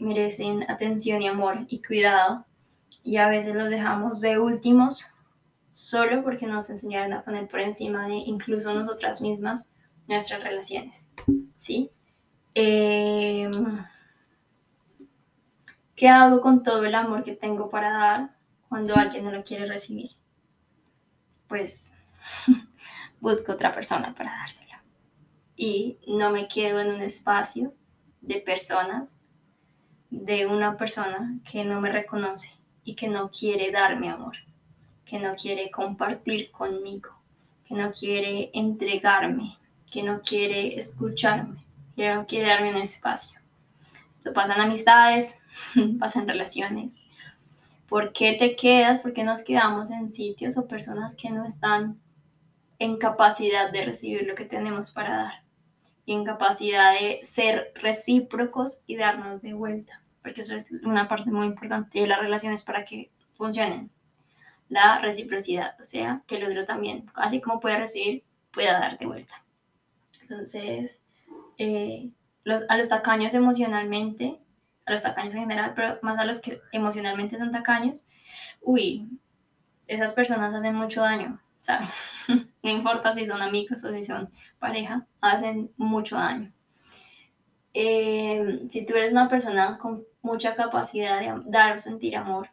merecen 0.00 0.64
atención 0.70 1.20
y 1.20 1.28
amor 1.28 1.66
y 1.68 1.82
cuidado 1.82 2.46
y 3.02 3.16
a 3.16 3.28
veces 3.28 3.54
los 3.54 3.68
dejamos 3.68 4.20
de 4.20 4.38
últimos 4.38 5.06
solo 5.70 6.22
porque 6.22 6.46
nos 6.46 6.70
enseñaron 6.70 7.12
a 7.12 7.22
poner 7.22 7.48
por 7.48 7.60
encima 7.60 8.08
de 8.08 8.14
incluso 8.14 8.72
nosotras 8.74 9.20
mismas 9.20 9.70
nuestras 10.06 10.42
relaciones. 10.42 11.06
¿Sí? 11.56 11.90
Em, 12.54 13.50
¿Qué 15.98 16.06
hago 16.06 16.40
con 16.40 16.62
todo 16.62 16.84
el 16.84 16.94
amor 16.94 17.24
que 17.24 17.34
tengo 17.34 17.68
para 17.68 17.90
dar 17.90 18.30
cuando 18.68 18.94
alguien 18.94 19.24
no 19.24 19.32
lo 19.32 19.42
quiere 19.42 19.66
recibir? 19.66 20.12
Pues 21.48 21.92
busco 23.20 23.50
otra 23.50 23.72
persona 23.72 24.14
para 24.14 24.30
dárselo. 24.30 24.74
Y 25.56 25.98
no 26.06 26.30
me 26.30 26.46
quedo 26.46 26.78
en 26.78 26.94
un 26.94 27.00
espacio 27.00 27.74
de 28.20 28.36
personas, 28.36 29.18
de 30.10 30.46
una 30.46 30.76
persona 30.76 31.40
que 31.50 31.64
no 31.64 31.80
me 31.80 31.90
reconoce 31.90 32.54
y 32.84 32.94
que 32.94 33.08
no 33.08 33.32
quiere 33.32 33.72
darme 33.72 34.08
amor, 34.08 34.36
que 35.04 35.18
no 35.18 35.34
quiere 35.34 35.68
compartir 35.68 36.52
conmigo, 36.52 37.10
que 37.64 37.74
no 37.74 37.90
quiere 37.90 38.52
entregarme, 38.54 39.58
que 39.90 40.04
no 40.04 40.20
quiere 40.20 40.76
escucharme, 40.76 41.64
que 41.96 42.14
no 42.14 42.24
quiere 42.24 42.50
darme 42.50 42.70
un 42.70 42.82
espacio. 42.82 43.37
Eso 44.18 44.32
pasa 44.32 44.54
en 44.54 44.62
amistades, 44.62 45.38
pasa 45.98 46.20
en 46.20 46.28
relaciones. 46.28 47.02
¿Por 47.88 48.12
qué 48.12 48.34
te 48.34 48.56
quedas? 48.56 49.00
¿Por 49.00 49.12
qué 49.12 49.24
nos 49.24 49.42
quedamos 49.42 49.90
en 49.90 50.10
sitios 50.10 50.58
o 50.58 50.68
personas 50.68 51.14
que 51.14 51.30
no 51.30 51.46
están 51.46 51.98
en 52.78 52.98
capacidad 52.98 53.72
de 53.72 53.84
recibir 53.84 54.26
lo 54.26 54.34
que 54.34 54.44
tenemos 54.44 54.90
para 54.90 55.16
dar? 55.16 55.42
Y 56.04 56.12
en 56.14 56.24
capacidad 56.24 56.92
de 56.92 57.20
ser 57.22 57.72
recíprocos 57.74 58.82
y 58.86 58.96
darnos 58.96 59.42
de 59.42 59.52
vuelta 59.52 60.02
porque 60.28 60.42
eso 60.42 60.54
es 60.54 60.70
una 60.82 61.08
parte 61.08 61.30
muy 61.30 61.46
importante 61.46 62.00
de 62.00 62.06
las 62.06 62.20
relaciones 62.20 62.62
para 62.62 62.84
que 62.84 63.10
funcionen. 63.30 63.90
La 64.68 64.98
reciprocidad, 64.98 65.80
o 65.80 65.84
sea, 65.84 66.22
que 66.26 66.36
el 66.36 66.44
otro 66.44 66.66
también, 66.66 67.06
así 67.14 67.40
como 67.40 67.60
puede 67.60 67.78
recibir, 67.78 68.24
pueda 68.50 68.78
dar 68.78 68.98
de 68.98 69.06
vuelta. 69.06 69.42
Entonces, 70.20 70.98
eh, 71.56 72.10
a 72.68 72.76
los 72.76 72.88
tacaños 72.88 73.34
emocionalmente, 73.34 74.38
a 74.86 74.92
los 74.92 75.02
tacaños 75.02 75.34
en 75.34 75.40
general, 75.40 75.72
pero 75.74 75.98
más 76.02 76.18
a 76.18 76.24
los 76.24 76.40
que 76.40 76.60
emocionalmente 76.72 77.38
son 77.38 77.50
tacaños, 77.50 78.06
uy, 78.62 79.08
esas 79.86 80.12
personas 80.12 80.54
hacen 80.54 80.74
mucho 80.74 81.02
daño, 81.02 81.40
¿sabes? 81.60 81.88
no 82.62 82.70
importa 82.70 83.12
si 83.12 83.26
son 83.26 83.42
amigos 83.42 83.84
o 83.84 83.92
si 83.92 84.02
son 84.02 84.30
pareja, 84.58 85.06
hacen 85.20 85.70
mucho 85.76 86.16
daño. 86.16 86.52
Eh, 87.74 88.66
si 88.68 88.84
tú 88.86 88.94
eres 88.94 89.12
una 89.12 89.28
persona 89.28 89.78
con 89.78 90.04
mucha 90.22 90.54
capacidad 90.54 91.20
de 91.20 91.42
dar 91.46 91.74
o 91.74 91.78
sentir 91.78 92.16
amor, 92.16 92.50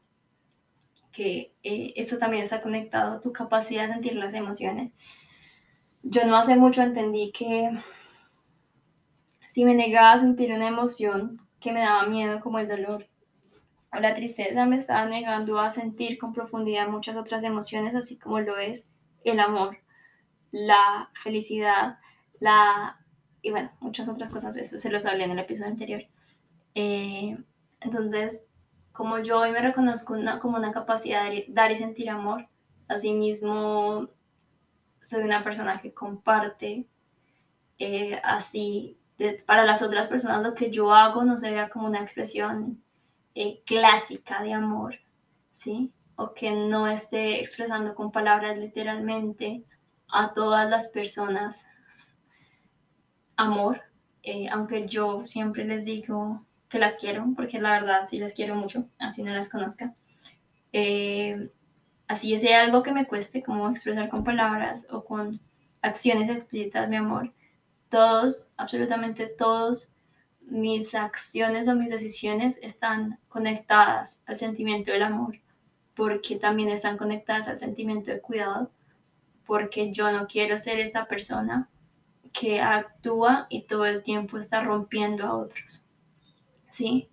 que 1.11 1.53
eh, 1.63 1.93
esto 1.95 2.17
también 2.17 2.43
está 2.43 2.61
conectado 2.61 3.13
a 3.13 3.21
tu 3.21 3.31
capacidad 3.31 3.87
de 3.87 3.93
sentir 3.93 4.15
las 4.15 4.33
emociones. 4.33 4.91
Yo 6.03 6.25
no 6.25 6.35
hace 6.35 6.57
mucho 6.57 6.81
entendí 6.81 7.31
que 7.31 7.71
si 9.55 9.63
me 9.63 9.73
negaba 9.73 10.11
a 10.11 10.17
sentir 10.17 10.51
una 10.51 10.67
emoción 10.67 11.39
que 11.61 11.71
me 11.71 11.79
daba 11.79 12.07
miedo, 12.07 12.41
como 12.41 12.59
el 12.59 12.67
dolor 12.67 13.05
o 13.93 14.01
la 14.01 14.13
tristeza, 14.13 14.65
me 14.65 14.75
estaba 14.75 15.05
negando 15.05 15.61
a 15.61 15.69
sentir 15.69 16.17
con 16.17 16.33
profundidad 16.33 16.89
muchas 16.89 17.15
otras 17.15 17.41
emociones, 17.45 17.95
así 17.95 18.19
como 18.19 18.41
lo 18.41 18.57
es 18.57 18.91
el 19.23 19.39
amor, 19.39 19.77
la 20.51 21.09
felicidad, 21.23 21.97
la... 22.41 22.99
y 23.41 23.51
bueno, 23.51 23.71
muchas 23.79 24.09
otras 24.09 24.27
cosas, 24.27 24.57
eso 24.57 24.77
se 24.77 24.91
los 24.91 25.05
hablé 25.05 25.23
en 25.23 25.31
el 25.31 25.39
episodio 25.39 25.71
anterior. 25.71 26.03
Eh, 26.73 27.37
entonces, 27.79 28.43
como 28.91 29.19
yo 29.19 29.39
hoy 29.39 29.51
me 29.51 29.61
reconozco 29.61 30.15
como 30.41 30.57
una 30.57 30.73
capacidad 30.73 31.29
de 31.29 31.45
dar 31.47 31.71
y 31.71 31.77
sentir 31.77 32.09
amor, 32.09 32.49
asimismo 32.89 34.09
soy 34.99 35.23
una 35.23 35.45
persona 35.45 35.79
que 35.79 35.93
comparte 35.93 36.89
eh, 37.77 38.19
así 38.21 38.97
para 39.45 39.65
las 39.65 39.81
otras 39.81 40.07
personas 40.07 40.43
lo 40.43 40.53
que 40.53 40.71
yo 40.71 40.93
hago 40.93 41.23
no 41.23 41.37
se 41.37 41.51
vea 41.51 41.69
como 41.69 41.87
una 41.87 42.01
expresión 42.01 42.83
eh, 43.33 43.61
clásica 43.65 44.41
de 44.43 44.53
amor, 44.53 44.99
¿sí? 45.51 45.91
O 46.15 46.33
que 46.33 46.51
no 46.51 46.87
esté 46.87 47.39
expresando 47.39 47.95
con 47.95 48.11
palabras 48.11 48.57
literalmente 48.57 49.63
a 50.09 50.33
todas 50.33 50.69
las 50.69 50.89
personas 50.89 51.65
amor, 53.35 53.81
eh, 54.23 54.47
aunque 54.49 54.87
yo 54.87 55.23
siempre 55.23 55.65
les 55.65 55.85
digo 55.85 56.45
que 56.69 56.79
las 56.79 56.95
quiero, 56.95 57.25
porque 57.35 57.59
la 57.59 57.71
verdad 57.71 58.01
sí 58.07 58.19
las 58.19 58.33
quiero 58.33 58.55
mucho, 58.55 58.85
así 58.99 59.23
no 59.23 59.33
las 59.33 59.49
conozca. 59.49 59.93
Eh, 60.73 61.49
así 62.07 62.37
sea 62.37 62.61
algo 62.61 62.83
que 62.83 62.91
me 62.91 63.05
cueste, 63.05 63.43
como 63.43 63.69
expresar 63.69 64.09
con 64.09 64.23
palabras 64.23 64.85
o 64.89 65.03
con 65.03 65.31
acciones 65.81 66.29
explícitas 66.29 66.89
mi 66.89 66.95
amor, 66.95 67.31
todos, 67.95 68.49
absolutamente 68.57 69.27
todos 69.27 69.93
mis 70.41 70.95
acciones 70.95 71.69
o 71.69 71.75
mis 71.75 71.89
decisiones 71.89 72.59
están 72.61 73.19
conectadas 73.29 74.21
al 74.25 74.37
sentimiento 74.37 74.91
del 74.91 75.03
amor, 75.03 75.39
porque 75.95 76.35
también 76.35 76.67
están 76.67 76.97
conectadas 76.97 77.47
al 77.47 77.57
sentimiento 77.57 78.11
de 78.11 78.19
cuidado, 78.19 78.69
porque 79.45 79.93
yo 79.93 80.11
no 80.11 80.27
quiero 80.27 80.57
ser 80.57 80.81
esta 80.81 81.07
persona 81.07 81.69
que 82.33 82.59
actúa 82.59 83.47
y 83.49 83.61
todo 83.61 83.85
el 83.85 84.03
tiempo 84.03 84.37
está 84.37 84.61
rompiendo 84.61 85.25
a 85.25 85.37
otros. 85.37 85.85
¿Sí? 86.69 87.07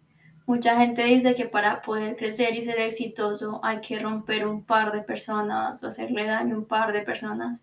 Mucha 0.46 0.76
gente 0.78 1.04
dice 1.04 1.36
que 1.36 1.44
para 1.44 1.80
poder 1.82 2.16
crecer 2.16 2.56
y 2.56 2.62
ser 2.62 2.80
exitoso 2.80 3.60
hay 3.62 3.80
que 3.80 4.00
romper 4.00 4.48
un 4.48 4.64
par 4.64 4.90
de 4.90 5.02
personas 5.02 5.84
o 5.84 5.86
hacerle 5.86 6.26
daño 6.26 6.56
a 6.56 6.58
un 6.58 6.64
par 6.64 6.92
de 6.92 7.02
personas 7.02 7.62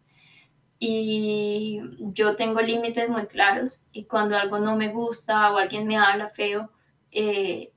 y 0.80 1.82
yo 2.14 2.38
tengo 2.38 2.62
límites 2.62 3.10
muy 3.10 3.28
claros 3.28 3.84
y 3.92 4.06
cuando 4.06 4.38
algo 4.38 4.60
no 4.60 4.78
me 4.78 4.88
gusta 4.88 5.52
o 5.52 5.58
alguien 5.58 5.86
me 5.86 5.98
habla 5.98 6.30
feo, 6.30 6.72
eh, 7.12 7.74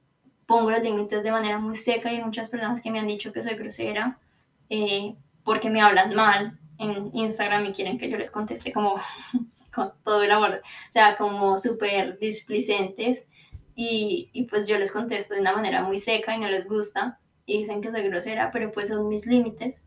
pongo 0.46 0.70
los 0.70 0.82
límites 0.82 1.24
de 1.24 1.32
manera 1.32 1.59
muy 1.59 1.74
seca 1.74 2.12
y 2.12 2.16
hay 2.16 2.24
muchas 2.24 2.48
personas 2.48 2.80
que 2.80 2.92
me 2.92 3.00
han 3.00 3.09
dicho 3.09 3.32
que 3.32 3.42
soy 3.42 3.55
grosera 3.55 4.20
eh, 4.70 5.16
porque 5.42 5.68
me 5.68 5.80
hablan 5.80 6.14
mal 6.14 6.61
en 6.78 7.11
Instagram 7.12 7.66
y 7.66 7.72
quieren 7.72 7.98
que 7.98 8.09
yo 8.09 8.16
les 8.16 8.30
conteste 8.30 8.72
como 8.72 8.94
con 9.74 9.92
todo 10.05 10.22
el 10.22 10.30
amor, 10.30 10.62
o 10.62 10.92
sea, 10.92 11.16
como 11.16 11.59
súper 11.59 12.18
displicentes 12.20 13.24
y, 13.74 14.30
y 14.32 14.44
pues 14.44 14.68
yo 14.68 14.78
les 14.78 14.92
contesto 14.92 15.34
de 15.34 15.40
una 15.40 15.55
manera 15.55 15.82
muy 15.82 15.98
seca 15.98 16.36
y 16.36 16.40
no 16.40 16.48
les 16.48 16.68
gusta 16.68 17.18
y 17.46 17.59
dicen 17.59 17.80
que 17.80 17.90
soy 17.90 18.03
grosera, 18.03 18.50
pero 18.53 18.70
pues 18.70 18.88
son 18.88 19.09
mis 19.09 19.26
límites 19.26 19.82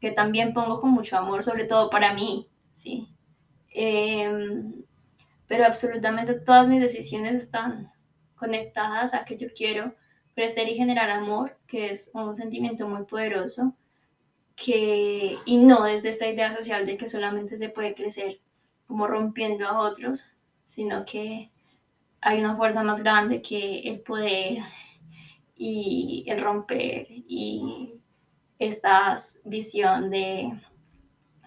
que 0.00 0.10
también 0.10 0.54
pongo 0.54 0.80
con 0.80 0.90
mucho 0.90 1.16
amor, 1.18 1.42
sobre 1.42 1.64
todo 1.64 1.90
para 1.90 2.14
mí, 2.14 2.48
¿sí? 2.72 3.08
Em, 3.70 4.82
pero 5.46 5.64
absolutamente 5.66 6.34
todas 6.34 6.68
mis 6.68 6.80
decisiones 6.80 7.42
están 7.42 7.92
conectadas 8.34 9.14
a 9.14 9.24
que 9.24 9.36
yo 9.36 9.48
quiero 9.54 9.94
crecer 10.34 10.68
y 10.68 10.76
generar 10.76 11.10
amor, 11.10 11.58
que 11.66 11.90
es 11.90 12.10
un 12.14 12.34
sentimiento 12.34 12.88
muy 12.88 13.04
poderoso, 13.04 13.76
que, 14.56 15.36
y 15.44 15.56
no 15.58 15.82
desde 15.84 16.10
esta 16.10 16.26
idea 16.28 16.50
social 16.50 16.86
de 16.86 16.96
que 16.96 17.08
solamente 17.08 17.56
se 17.56 17.68
puede 17.68 17.94
crecer 17.94 18.40
como 18.86 19.06
rompiendo 19.06 19.68
a 19.68 19.80
otros, 19.80 20.30
sino 20.66 21.04
que 21.04 21.50
hay 22.20 22.40
una 22.40 22.56
fuerza 22.56 22.82
más 22.82 23.02
grande 23.02 23.42
que 23.42 23.80
el 23.80 24.00
poder 24.00 24.58
y 25.56 26.24
el 26.26 26.40
romper 26.40 27.06
y 27.10 27.99
esta 28.60 29.16
visión 29.44 30.10
de 30.10 30.52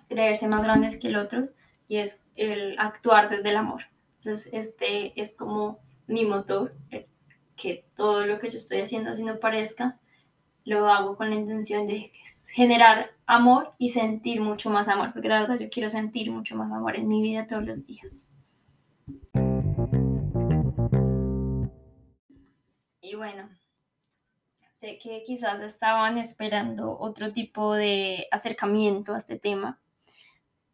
creerse 0.10 0.48
más 0.48 0.64
grandes 0.64 0.98
que 0.98 1.08
el 1.08 1.16
otro 1.16 1.44
y 1.88 1.98
es 1.98 2.22
el 2.36 2.78
actuar 2.80 3.30
desde 3.30 3.52
el 3.52 3.58
amor. 3.58 3.84
Entonces, 4.18 4.50
este 4.52 5.20
es 5.20 5.34
como 5.34 5.80
mi 6.08 6.26
motor, 6.26 6.74
que 7.56 7.86
todo 7.96 8.26
lo 8.26 8.40
que 8.40 8.50
yo 8.50 8.58
estoy 8.58 8.82
haciendo, 8.82 9.12
así 9.12 9.24
no 9.24 9.40
parezca, 9.40 10.00
lo 10.66 10.88
hago 10.88 11.16
con 11.16 11.30
la 11.30 11.36
intención 11.36 11.88
de 11.88 12.12
generar 12.52 13.12
amor 13.28 13.74
y 13.78 13.90
sentir 13.90 14.42
mucho 14.42 14.72
más 14.72 14.88
amor, 14.88 15.14
porque 15.14 15.30
la 15.30 15.42
verdad 15.42 15.60
yo 15.60 15.70
quiero 15.70 15.90
sentir 15.90 16.32
mucho 16.32 16.56
más 16.56 16.72
amor 16.72 16.96
en 16.96 17.08
mi 17.08 17.22
vida 17.22 17.46
todos 17.46 17.64
los 17.64 17.86
días. 17.86 18.26
Y 23.02 23.16
bueno, 23.16 23.50
sé 24.84 24.98
que 24.98 25.24
quizás 25.24 25.62
estaban 25.62 26.18
esperando 26.18 26.98
otro 27.00 27.32
tipo 27.32 27.74
de 27.74 28.28
acercamiento 28.32 29.14
a 29.14 29.18
este 29.18 29.40
tema, 29.40 29.80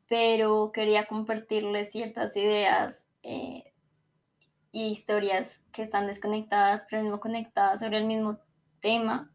pero 0.08 0.72
quería 0.72 1.06
compartirles 1.06 1.92
ciertas 1.92 2.36
ideas 2.36 3.08
e 3.22 3.72
historias 4.72 5.62
que 5.72 5.84
están 5.84 6.08
desconectadas, 6.08 6.88
pero 6.90 7.04
mismo 7.04 7.20
conectadas 7.20 7.82
sobre 7.82 8.00
el 8.00 8.06
mismo 8.06 8.40
tema, 8.80 9.32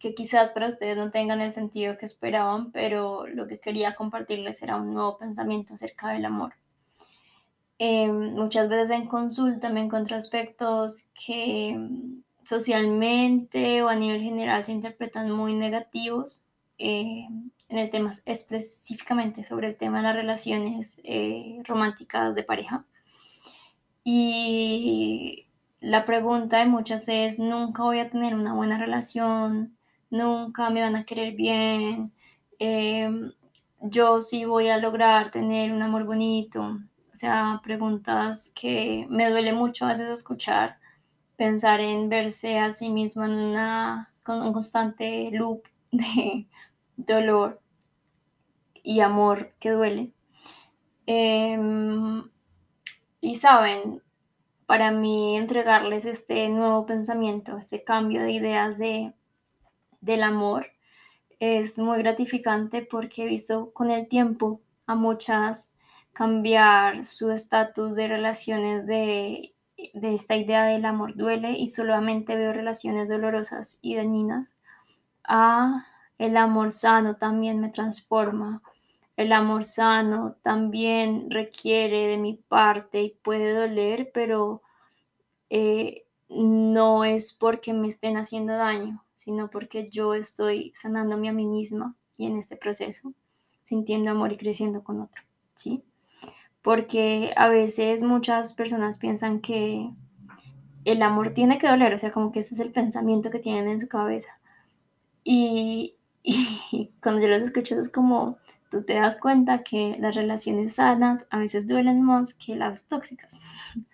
que 0.00 0.12
quizás 0.12 0.50
para 0.50 0.66
ustedes 0.66 0.96
no 0.96 1.12
tengan 1.12 1.40
el 1.40 1.52
sentido 1.52 1.96
que 1.96 2.06
esperaban, 2.06 2.72
pero 2.72 3.28
lo 3.28 3.46
que 3.46 3.60
quería 3.60 3.94
compartirles 3.94 4.60
era 4.60 4.74
un 4.74 4.92
nuevo 4.92 5.18
pensamiento 5.18 5.74
acerca 5.74 6.08
del 6.08 6.24
amor. 6.24 6.54
Em, 7.78 8.34
muchas 8.34 8.68
veces 8.68 8.90
en 8.90 9.06
consulta 9.06 9.70
me 9.70 9.82
encuentro 9.82 10.16
aspectos 10.16 11.04
que 11.14 11.78
socialmente 12.46 13.82
o 13.82 13.88
a 13.88 13.96
nivel 13.96 14.22
general 14.22 14.64
se 14.64 14.70
interpretan 14.70 15.32
muy 15.32 15.52
negativos 15.52 16.44
eh, 16.78 17.26
en 17.68 17.78
el 17.78 17.90
tema 17.90 18.12
específicamente 18.24 19.42
sobre 19.42 19.66
el 19.66 19.76
tema 19.76 19.96
de 19.96 20.02
las 20.04 20.14
relaciones 20.14 21.00
eh, 21.02 21.60
románticas 21.64 22.36
de 22.36 22.44
pareja. 22.44 22.84
Y 24.04 25.48
la 25.80 26.04
pregunta 26.04 26.60
de 26.60 26.66
muchas 26.66 27.08
es, 27.08 27.40
nunca 27.40 27.82
voy 27.82 27.98
a 27.98 28.10
tener 28.10 28.36
una 28.36 28.54
buena 28.54 28.78
relación, 28.78 29.76
nunca 30.10 30.70
me 30.70 30.82
van 30.82 30.94
a 30.94 31.04
querer 31.04 31.34
bien, 31.34 32.12
em, 32.60 33.32
yo 33.80 34.20
sí 34.20 34.44
voy 34.44 34.68
a 34.68 34.78
lograr 34.78 35.32
tener 35.32 35.72
un 35.72 35.82
amor 35.82 36.04
bonito. 36.04 36.78
O 37.12 37.16
sea, 37.16 37.60
preguntas 37.64 38.52
que 38.54 39.06
me 39.10 39.28
duele 39.30 39.52
mucho 39.52 39.84
a 39.84 39.88
veces 39.88 40.08
escuchar, 40.10 40.78
pensar 41.36 41.80
en 41.80 42.08
verse 42.08 42.58
a 42.58 42.72
sí 42.72 42.88
mismo 42.90 43.24
en 43.24 43.32
una, 43.32 44.12
con 44.22 44.42
un 44.42 44.52
constante 44.52 45.30
loop 45.32 45.62
de 45.92 46.46
dolor 46.96 47.60
y 48.82 49.00
amor 49.00 49.52
que 49.60 49.70
duele. 49.70 50.12
Em, 51.06 52.28
y 53.20 53.36
saben, 53.36 54.02
para 54.66 54.90
mí 54.90 55.36
entregarles 55.36 56.06
este 56.06 56.48
nuevo 56.48 56.86
pensamiento, 56.86 57.56
este 57.58 57.84
cambio 57.84 58.22
de 58.22 58.32
ideas 58.32 58.78
de, 58.78 59.12
del 60.00 60.22
amor, 60.22 60.68
es 61.38 61.78
muy 61.78 61.98
gratificante 61.98 62.82
porque 62.82 63.24
he 63.24 63.26
visto 63.26 63.72
con 63.72 63.90
el 63.90 64.08
tiempo 64.08 64.60
a 64.86 64.94
muchas 64.94 65.72
cambiar 66.12 67.04
su 67.04 67.30
estatus 67.30 67.96
de 67.96 68.08
relaciones 68.08 68.86
de, 68.86 69.55
de 69.94 70.14
esta 70.14 70.36
idea 70.36 70.64
del 70.64 70.84
amor 70.84 71.14
duele 71.14 71.52
y 71.52 71.68
solamente 71.68 72.36
veo 72.36 72.52
relaciones 72.52 73.08
dolorosas 73.08 73.78
y 73.82 73.96
dañinas 73.96 74.56
ah, 75.24 75.86
el 76.18 76.36
amor 76.36 76.72
sano 76.72 77.16
también 77.16 77.60
me 77.60 77.68
transforma. 77.68 78.62
El 79.16 79.32
amor 79.32 79.64
sano 79.64 80.36
también 80.42 81.30
requiere 81.30 82.06
de 82.06 82.18
mi 82.18 82.34
parte 82.34 83.02
y 83.02 83.10
puede 83.10 83.54
doler, 83.54 84.10
pero 84.12 84.62
eh, 85.50 86.06
no 86.28 87.04
es 87.04 87.32
porque 87.32 87.72
me 87.72 87.88
estén 87.88 88.16
haciendo 88.16 88.54
daño, 88.54 89.04
sino 89.14 89.50
porque 89.50 89.88
yo 89.90 90.14
estoy 90.14 90.72
sanándome 90.74 91.28
a 91.28 91.32
mí 91.32 91.46
misma 91.46 91.94
y 92.16 92.26
en 92.26 92.36
este 92.38 92.56
proceso, 92.56 93.12
sintiendo 93.62 94.10
amor 94.10 94.32
y 94.32 94.36
creciendo 94.36 94.82
con 94.84 95.00
otro, 95.00 95.22
¿sí? 95.54 95.82
Porque 96.66 97.32
a 97.36 97.48
veces 97.48 98.02
muchas 98.02 98.52
personas 98.52 98.98
piensan 98.98 99.38
que 99.38 99.88
el 100.84 101.00
amor 101.00 101.30
tiene 101.30 101.58
que 101.58 101.68
doler, 101.68 101.94
o 101.94 101.98
sea, 101.98 102.10
como 102.10 102.32
que 102.32 102.40
ese 102.40 102.54
es 102.54 102.60
el 102.60 102.72
pensamiento 102.72 103.30
que 103.30 103.38
tienen 103.38 103.68
en 103.68 103.78
su 103.78 103.86
cabeza. 103.86 104.30
Y, 105.22 105.94
y 106.24 106.90
cuando 107.00 107.22
yo 107.22 107.28
los 107.28 107.42
escucho 107.42 107.78
es 107.78 107.88
como, 107.88 108.38
tú 108.68 108.82
te 108.82 108.94
das 108.94 109.16
cuenta 109.16 109.62
que 109.62 109.96
las 110.00 110.16
relaciones 110.16 110.74
sanas 110.74 111.28
a 111.30 111.38
veces 111.38 111.68
duelen 111.68 112.02
más 112.02 112.34
que 112.34 112.56
las 112.56 112.86
tóxicas. 112.88 113.38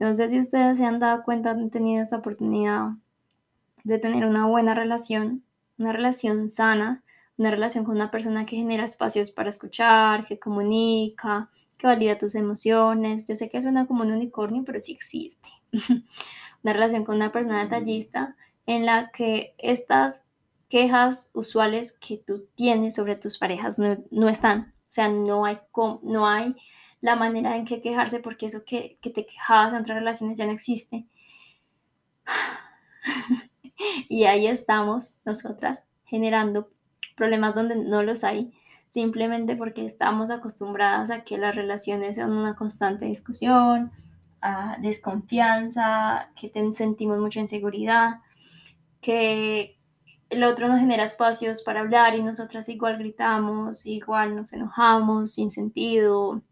No 0.00 0.12
sé 0.16 0.28
si 0.28 0.40
ustedes 0.40 0.78
se 0.78 0.84
han 0.84 0.98
dado 0.98 1.22
cuenta, 1.22 1.52
han 1.52 1.70
tenido 1.70 2.02
esta 2.02 2.16
oportunidad 2.16 2.88
de 3.84 4.00
tener 4.00 4.26
una 4.26 4.46
buena 4.46 4.74
relación, 4.74 5.44
una 5.78 5.92
relación 5.92 6.48
sana, 6.48 7.04
una 7.36 7.52
relación 7.52 7.84
con 7.84 7.94
una 7.94 8.10
persona 8.10 8.44
que 8.44 8.56
genera 8.56 8.82
espacios 8.82 9.30
para 9.30 9.50
escuchar, 9.50 10.26
que 10.26 10.40
comunica, 10.40 11.50
que 11.82 11.88
valida 11.88 12.16
tus 12.16 12.36
emociones. 12.36 13.26
Yo 13.26 13.34
sé 13.34 13.50
que 13.50 13.60
suena 13.60 13.86
como 13.86 14.04
un 14.04 14.12
unicornio, 14.12 14.62
pero 14.64 14.78
sí 14.78 14.92
existe. 14.92 15.48
una 16.62 16.72
relación 16.72 17.04
con 17.04 17.16
una 17.16 17.32
persona 17.32 17.64
detallista 17.64 18.36
en 18.66 18.86
la 18.86 19.10
que 19.10 19.56
estas 19.58 20.24
quejas 20.68 21.28
usuales 21.32 21.90
que 21.90 22.18
tú 22.18 22.46
tienes 22.54 22.94
sobre 22.94 23.16
tus 23.16 23.36
parejas 23.36 23.80
no, 23.80 24.28
están. 24.28 24.72
O 24.82 24.92
sea, 24.92 25.08
no 25.08 25.44
hay, 25.44 25.58
no 26.02 26.28
hay 26.28 26.54
la 27.00 27.16
manera 27.16 27.56
en 27.56 27.64
que 27.64 27.82
quejarse 27.82 28.20
porque 28.20 28.46
eso 28.46 28.62
que, 28.64 28.96
que 29.02 29.10
te 29.10 29.26
quejabas 29.26 29.74
entre 29.74 29.94
relaciones 29.94 30.38
ya 30.38 30.46
no 30.46 30.52
existe. 30.52 31.06
y 34.08 34.24
ahí 34.26 34.46
estamos 34.46 35.18
nosotras 35.24 35.82
generando 36.04 36.70
problemas 37.16 37.56
donde 37.56 37.74
no 37.74 38.04
los 38.04 38.22
hay, 38.22 38.52
simplemente 38.92 39.56
porque 39.56 39.86
estamos 39.86 40.30
acostumbradas 40.30 41.10
a 41.10 41.24
que 41.24 41.38
las 41.38 41.56
relaciones 41.56 42.16
sean 42.16 42.30
una 42.30 42.54
constante 42.54 43.06
discusión, 43.06 43.90
a 44.42 44.76
desconfianza, 44.82 46.28
que 46.38 46.52
sentimos 46.74 47.18
mucha 47.18 47.40
inseguridad, 47.40 48.20
que 49.00 49.78
el 50.28 50.44
otro 50.44 50.68
nos 50.68 50.80
genera 50.80 51.04
espacios 51.04 51.62
para 51.62 51.80
hablar 51.80 52.16
y 52.16 52.22
nosotras 52.22 52.68
igual 52.68 52.98
gritamos, 52.98 53.86
igual 53.86 54.36
nos 54.36 54.52
enojamos 54.52 55.32
sin 55.32 55.48
sentido, 55.48 56.42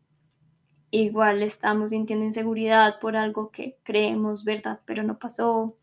igual 0.91 1.43
estamos 1.43 1.91
sintiendo 1.91 2.25
inseguridad 2.25 3.01
por 3.01 3.19
algo 3.19 3.51
que 3.51 3.77
creemos 3.83 4.45
verdad, 4.45 4.81
pero 4.87 5.03
no 5.03 5.19
pasó. 5.19 5.77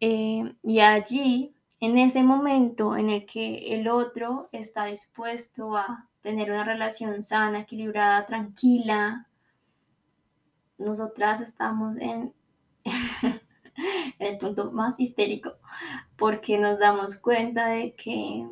Eh, 0.00 0.54
y 0.62 0.80
allí, 0.80 1.54
en 1.80 1.98
ese 1.98 2.22
momento 2.22 2.96
en 2.96 3.10
el 3.10 3.26
que 3.26 3.74
el 3.74 3.88
otro 3.88 4.48
está 4.52 4.86
dispuesto 4.86 5.76
a 5.76 6.08
tener 6.20 6.50
una 6.50 6.64
relación 6.64 7.22
sana, 7.22 7.60
equilibrada, 7.60 8.26
tranquila, 8.26 9.28
nosotras 10.78 11.40
estamos 11.40 11.98
en, 11.98 12.34
en 12.84 13.40
el 14.18 14.38
punto 14.38 14.72
más 14.72 14.98
histérico, 14.98 15.52
porque 16.16 16.58
nos 16.58 16.78
damos 16.78 17.16
cuenta 17.16 17.66
de 17.68 17.94
que 17.94 18.48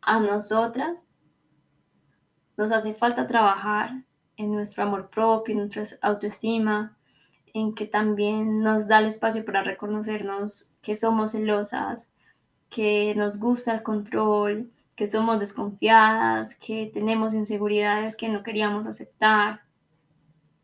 a 0.00 0.20
nosotras 0.20 1.08
nos 2.56 2.72
hace 2.72 2.94
falta 2.94 3.26
trabajar 3.26 4.04
en 4.36 4.52
nuestro 4.52 4.84
amor 4.84 5.10
propio, 5.10 5.52
en 5.54 5.68
nuestra 5.68 5.98
autoestima, 6.02 6.96
en 7.52 7.74
que 7.74 7.86
también 7.86 8.60
nos 8.60 8.88
da 8.88 8.98
el 8.98 9.06
espacio 9.06 9.44
para 9.44 9.62
reconocernos 9.62 10.74
que 10.80 10.94
somos 10.94 11.32
celosas, 11.32 12.10
que 12.70 13.14
nos 13.16 13.38
gusta 13.38 13.72
el 13.72 13.82
control, 13.82 14.70
que 14.94 15.06
somos 15.06 15.38
desconfiadas, 15.38 16.54
que 16.54 16.90
tenemos 16.92 17.34
inseguridades 17.34 18.16
que 18.16 18.28
no 18.28 18.42
queríamos 18.42 18.86
aceptar. 18.86 19.62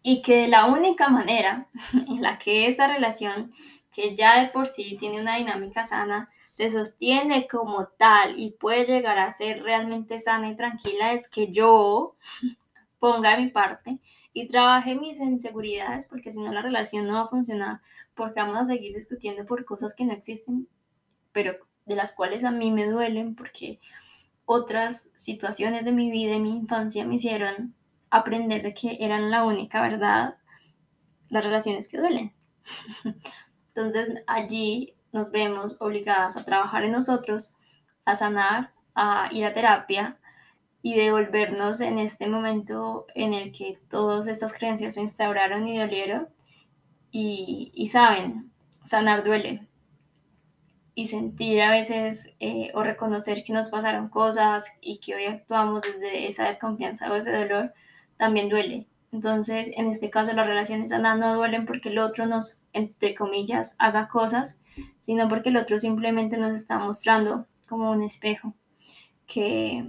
Y 0.03 0.23
que 0.23 0.49
la 0.49 0.67
única 0.67 1.09
manera 1.09 1.69
en 2.09 2.21
la 2.21 2.39
que 2.39 2.67
esta 2.67 2.89
relación, 2.89 3.53
que 3.93 4.17
ya 4.17 4.41
de 4.41 4.49
por 4.49 4.67
sí 4.67 4.97
tiene 4.99 5.21
una 5.21 5.37
dinámica 5.37 5.85
sana, 5.85 6.31
se 6.51 6.71
sostiene 6.71 7.49
como 7.49 7.87
tal 7.87 8.39
y 8.39 8.53
puede 8.53 8.85
llegar 8.85 9.19
a 9.19 9.31
ser 9.31 9.63
realmente 9.63 10.19
sana 10.19 10.51
y 10.51 10.57
tranquila 10.57 11.13
es 11.13 11.29
que 11.29 11.51
yo 11.51 12.17
ponga 13.01 13.37
mi 13.37 13.49
parte 13.49 13.99
y 14.33 14.47
trabaje 14.47 14.95
mis 14.95 15.21
inseguridades, 15.21 16.07
porque 16.07 16.31
si 16.31 16.41
no 16.41 16.53
la 16.53 16.63
relación 16.63 17.07
no 17.07 17.15
va 17.15 17.21
a 17.23 17.29
funcionar, 17.29 17.81
porque 18.15 18.41
vamos 18.41 18.57
a 18.57 18.65
seguir 18.65 18.95
discutiendo 18.95 19.47
por 19.47 19.65
cosas 19.65 19.95
que 19.95 20.05
no 20.05 20.13
existen, 20.13 20.69
pero 21.33 21.57
de 21.87 21.97
las 21.97 22.13
cuales 22.13 22.45
a 22.45 22.51
mí 22.51 22.71
me 22.73 22.87
duelen, 22.87 23.35
porque 23.35 23.81
otras 24.47 25.09
situaciones 25.15 25.85
de 25.85 25.93
mi 25.93 26.11
vida, 26.11 26.33
de 26.33 26.41
mi 26.41 26.57
infancia, 26.57 27.05
me 27.05 27.17
hicieron 27.17 27.75
aprender 28.11 28.63
de 28.63 28.75
que 28.75 28.99
eran 29.01 29.31
la 29.31 29.45
única 29.45 29.83
verdad 29.83 30.37
las 31.29 31.45
relaciones 31.45 31.89
que 31.89 31.99
duelen. 31.99 32.33
Entonces 33.69 34.23
allí 34.27 34.95
nos 35.13 35.31
vemos 35.33 35.77
obligadas 35.81 36.37
a 36.37 36.45
trabajar 36.45 36.85
en 36.85 36.93
nosotros, 36.93 37.57
a 38.05 38.15
sanar, 38.15 38.73
a 38.95 39.29
ir 39.33 39.45
a 39.45 39.55
terapia, 39.55 40.19
y 40.85 40.95
devolvernos 40.97 41.81
en 41.81 41.99
este 41.99 42.29
momento 42.29 43.07
en 43.15 43.33
el 43.33 43.53
que 43.53 43.79
todas 43.89 44.27
estas 44.27 44.53
creencias 44.53 44.93
se 44.93 45.01
instauraron 45.01 45.67
y 45.67 45.79
dolieron. 45.79 46.29
Y, 47.11 47.89
saben, 47.91 48.51
sanar 48.85 49.25
duele. 49.25 49.67
Y 50.95 51.07
sentir 51.07 51.61
a 51.61 51.71
veces 51.71 52.31
eh, 52.39 52.71
o 52.75 52.83
reconocer 52.83 53.43
que 53.43 53.53
nos 53.53 53.69
pasaron 53.69 54.09
cosas 54.09 54.77
y 54.81 54.99
que 54.99 55.15
hoy 55.17 55.25
actuamos 55.27 55.83
desde 55.83 56.27
esa 56.29 56.45
desconfianza 56.45 57.11
o 57.11 57.17
ese 57.17 57.33
dolor, 57.33 57.75
también 58.17 58.49
duele. 58.49 58.87
Entonces, 59.11 59.71
en 59.77 59.89
este 59.89 60.11
caso, 60.11 60.33
las 60.33 60.47
relaciones 60.47 60.91
sanas 60.91 61.19
no 61.19 61.35
duelen 61.35 61.67
porque 61.67 61.89
el 61.89 61.99
otro 61.99 62.27
nos, 62.27 62.61
entre 62.73 63.15
comillas, 63.15 63.75
haga 63.79 64.09
cosas, 64.09 64.57
sino 65.01 65.29
porque 65.29 65.51
el 65.51 65.57
otro 65.57 65.79
simplemente 65.79 66.37
nos 66.37 66.53
está 66.53 66.79
mostrando 66.79 67.47
como 67.69 67.91
un 67.91 68.03
espejo 68.03 68.55
que 69.27 69.85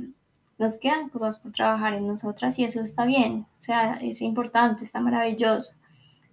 nos 0.58 0.78
quedan 0.78 1.10
cosas 1.10 1.39
por 1.39 1.51
trabajar 1.51 1.93
en 1.93 2.08
nosotras 2.08 2.58
y 2.60 2.64
eso 2.64 2.82
está 2.82 3.06
bien, 3.06 3.45
o 3.60 3.62
sea, 3.62 3.95
es 3.95 4.22
importante, 4.22 4.84
está 4.84 5.01
maravilloso, 5.01 5.76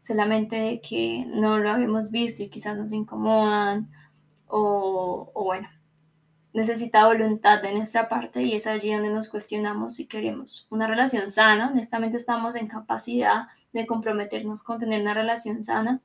solamente 0.00 0.80
que 0.86 1.24
no 1.26 1.58
lo 1.58 1.70
habíamos 1.70 2.10
visto 2.10 2.42
y 2.42 2.48
quizás 2.48 2.76
nos 2.76 2.92
incomodan 2.92 3.90
o, 4.54 5.32
bueno, 5.34 5.68
necesita 6.52 7.06
voluntad 7.06 7.62
de 7.62 7.72
nuestra 7.72 8.10
parte 8.10 8.42
y 8.42 8.54
es 8.54 8.66
allí 8.66 8.92
donde 8.92 9.08
nos 9.08 9.30
cuestionamos 9.30 9.94
si 9.94 10.06
queremos 10.06 10.66
una 10.68 10.86
relación 10.86 11.30
sana, 11.30 11.70
honestamente 11.70 12.18
estamos 12.18 12.54
en 12.56 12.66
capacidad 12.66 13.46
de 13.72 13.86
comprometernos 13.86 14.62
con 14.62 14.78
tener 14.78 15.00
una 15.00 15.14
relación 15.14 15.64
sana 15.64 16.02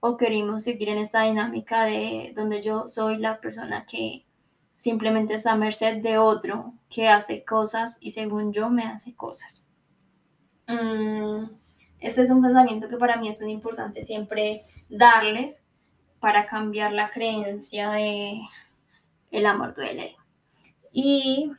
o 0.00 0.16
queremos 0.16 0.64
seguir 0.64 0.88
en 0.88 0.98
esta 0.98 1.22
dinámica 1.22 1.84
de 1.84 2.32
donde 2.34 2.60
yo 2.60 2.88
soy 2.88 3.18
la 3.18 3.40
persona 3.40 3.86
que 3.86 4.24
simplemente 4.76 5.34
está 5.34 5.52
a 5.52 5.56
merced 5.56 6.02
de 6.02 6.18
otro 6.18 6.74
que 6.90 7.08
hace 7.08 7.44
cosas 7.44 7.96
y 8.00 8.10
según 8.10 8.52
yo 8.52 8.70
me 8.70 8.84
hace 8.84 9.14
cosas. 9.14 9.64
Mm, 10.66 11.44
este 12.00 12.22
es 12.22 12.30
un 12.30 12.42
pensamiento 12.42 12.88
que 12.88 12.96
para 12.96 13.18
mí 13.18 13.28
es 13.28 13.40
muy 13.40 13.52
importante 13.52 14.02
siempre 14.02 14.64
darles 14.88 15.62
para 16.20 16.46
cambiar 16.46 16.92
la 16.92 17.10
creencia 17.10 17.90
de 17.90 18.40
el 19.30 19.46
amor 19.46 19.74
duele. 19.74 20.16
Y 20.92 21.50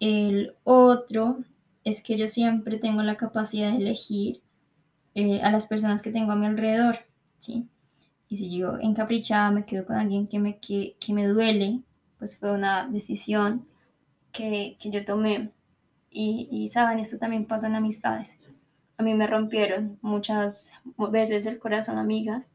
el 0.00 0.54
otro 0.64 1.38
es 1.84 2.02
que 2.02 2.16
yo 2.16 2.28
siempre 2.28 2.78
tengo 2.78 3.02
la 3.02 3.16
capacidad 3.16 3.70
de 3.70 3.78
elegir 3.78 4.42
eh, 5.14 5.40
a 5.42 5.50
las 5.50 5.66
personas 5.66 6.02
que 6.02 6.10
tengo 6.10 6.32
a 6.32 6.36
mi 6.36 6.46
alrededor, 6.46 6.98
¿sí? 7.38 7.68
Y 8.28 8.36
si 8.36 8.56
yo 8.56 8.78
encaprichada 8.80 9.50
me 9.50 9.64
quedo 9.64 9.86
con 9.86 9.96
alguien 9.96 10.26
que 10.26 10.38
me, 10.38 10.58
que, 10.58 10.96
que 10.98 11.12
me 11.12 11.26
duele, 11.26 11.80
pues 12.18 12.38
fue 12.38 12.52
una 12.52 12.88
decisión 12.88 13.66
que, 14.32 14.76
yo 14.80 15.04
tomé. 15.04 15.52
Y, 16.10 16.48
y, 16.50 16.68
saben, 16.68 16.98
esto 16.98 17.18
también 17.18 17.46
pasa 17.46 17.66
en 17.66 17.76
amistades. 17.76 18.36
A 18.98 19.02
mí 19.02 19.14
me 19.14 19.26
rompieron 19.26 19.98
muchas 20.00 20.72
veces 21.10 21.46
el 21.46 21.58
corazón 21.58 21.98
amigas 21.98 22.50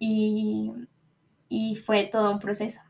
y, 0.00 0.72
y 1.48 1.76
fue 1.76 2.06
todo 2.06 2.32
un 2.32 2.40
proceso. 2.40 2.82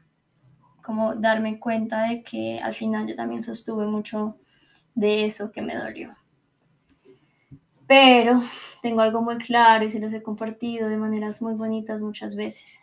Como 0.82 1.14
darme 1.14 1.60
cuenta 1.60 2.02
de 2.08 2.22
que 2.22 2.60
al 2.60 2.74
final 2.74 3.06
yo 3.08 3.16
también 3.16 3.42
sostuve 3.42 3.86
mucho 3.86 4.36
de 4.94 5.24
eso 5.26 5.52
que 5.52 5.62
me 5.62 5.76
dolió. 5.76 6.16
Pero 7.86 8.42
tengo 8.82 9.00
algo 9.02 9.20
muy 9.22 9.36
claro 9.38 9.84
y 9.84 9.90
se 9.90 10.00
los 10.00 10.12
he 10.14 10.22
compartido 10.22 10.88
de 10.88 10.96
maneras 10.96 11.42
muy 11.42 11.54
bonitas 11.54 12.02
muchas 12.02 12.34
veces. 12.36 12.80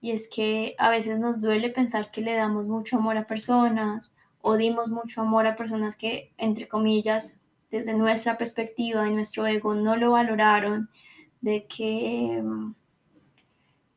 y 0.00 0.12
es 0.12 0.28
que 0.28 0.74
a 0.78 0.90
veces 0.90 1.18
nos 1.20 1.42
duele 1.42 1.70
pensar 1.70 2.10
que 2.12 2.22
le 2.22 2.34
damos 2.34 2.68
mucho 2.68 2.98
amor 2.98 3.16
a 3.18 3.26
personas 3.26 4.14
o 4.42 4.56
dimos 4.56 4.88
mucho 4.90 5.22
amor 5.22 5.46
a 5.46 5.56
personas 5.56 5.96
que, 5.96 6.32
entre 6.38 6.68
comillas, 6.68 7.36
desde 7.70 7.94
nuestra 7.94 8.38
perspectiva 8.38 9.08
y 9.08 9.14
nuestro 9.14 9.46
ego 9.46 9.74
no 9.74 9.96
lo 9.96 10.12
valoraron, 10.12 10.90
de 11.42 11.66
que 11.66 12.42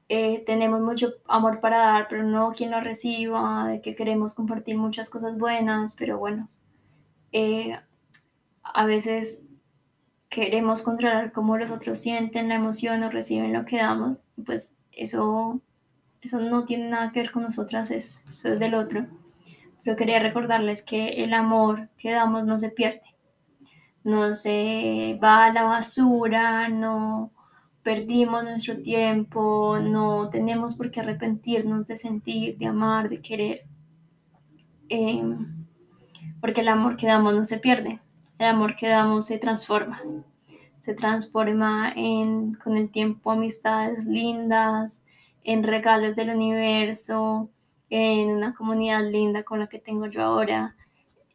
eh, 0.10 0.44
tenemos 0.46 0.82
mucho 0.82 1.14
amor 1.28 1.60
para 1.60 1.78
dar, 1.78 2.08
pero 2.10 2.24
no 2.24 2.52
quien 2.52 2.72
lo 2.72 2.82
reciba, 2.82 3.68
de 3.68 3.82
que 3.82 3.96
queremos 3.96 4.34
compartir 4.34 4.78
muchas 4.78 5.10
cosas 5.10 5.38
buenas, 5.38 5.96
pero 5.98 6.18
bueno, 6.18 6.50
eh, 7.32 7.80
a 8.64 8.86
veces 8.86 9.42
queremos 10.30 10.82
controlar 10.82 11.32
cómo 11.32 11.58
los 11.58 11.72
otros 11.72 12.00
sienten 12.00 12.50
la 12.50 12.56
emoción 12.56 13.04
o 13.04 13.10
reciben 13.10 13.54
lo 13.54 13.66
que 13.66 13.78
damos, 13.78 14.22
pues 14.46 14.76
eso, 14.92 15.62
eso 16.22 16.40
no 16.40 16.66
tiene 16.66 16.90
nada 16.90 17.12
que 17.12 17.22
ver 17.22 17.32
con 17.32 17.44
nosotras, 17.44 17.92
es, 17.92 18.24
eso 18.28 18.54
es 18.54 18.60
del 18.60 18.76
otro. 18.76 19.06
Pero 19.84 19.98
quería 19.98 20.20
recordarles 20.20 20.82
que 20.82 21.24
el 21.24 21.34
amor 21.34 21.90
que 21.98 22.12
damos 22.12 22.46
no 22.46 22.58
se 22.58 22.70
pierde, 22.70 23.02
no 24.04 24.34
se 24.34 25.20
va 25.22 25.46
a 25.46 25.54
la 25.54 25.64
basura, 25.64 26.70
no 26.70 27.33
perdimos 27.84 28.44
nuestro 28.44 28.82
tiempo, 28.82 29.78
no 29.80 30.30
tenemos 30.30 30.74
por 30.76 30.90
qué 30.90 31.02
arrepentirnos 31.02 31.86
de 31.86 31.96
sentir, 31.96 32.58
de 32.58 32.68
amar, 32.68 33.10
de 33.10 33.22
querer, 33.22 33.66
em, 34.90 35.66
porque 36.42 36.62
el 36.62 36.70
amor 36.70 36.96
que 36.96 37.08
damos 37.08 37.36
no 37.36 37.44
se 37.44 37.60
pierde, 37.60 38.00
el 38.40 38.48
amor 38.48 38.76
que 38.76 38.88
damos 38.88 39.28
se 39.28 39.38
transforma, 39.38 40.02
se 40.80 40.94
transforma 40.94 41.94
en 41.96 42.56
con 42.56 42.78
el 42.78 42.90
tiempo 42.90 43.32
amistades 43.32 44.06
lindas, 44.06 45.04
en 45.44 45.64
regalos 45.64 46.16
del 46.16 46.30
universo, 46.30 47.50
en 47.90 48.30
una 48.30 48.54
comunidad 48.54 49.04
linda 49.10 49.44
con 49.44 49.60
la 49.60 49.68
que 49.68 49.80
tengo 49.80 50.08
yo 50.08 50.24
ahora, 50.24 50.76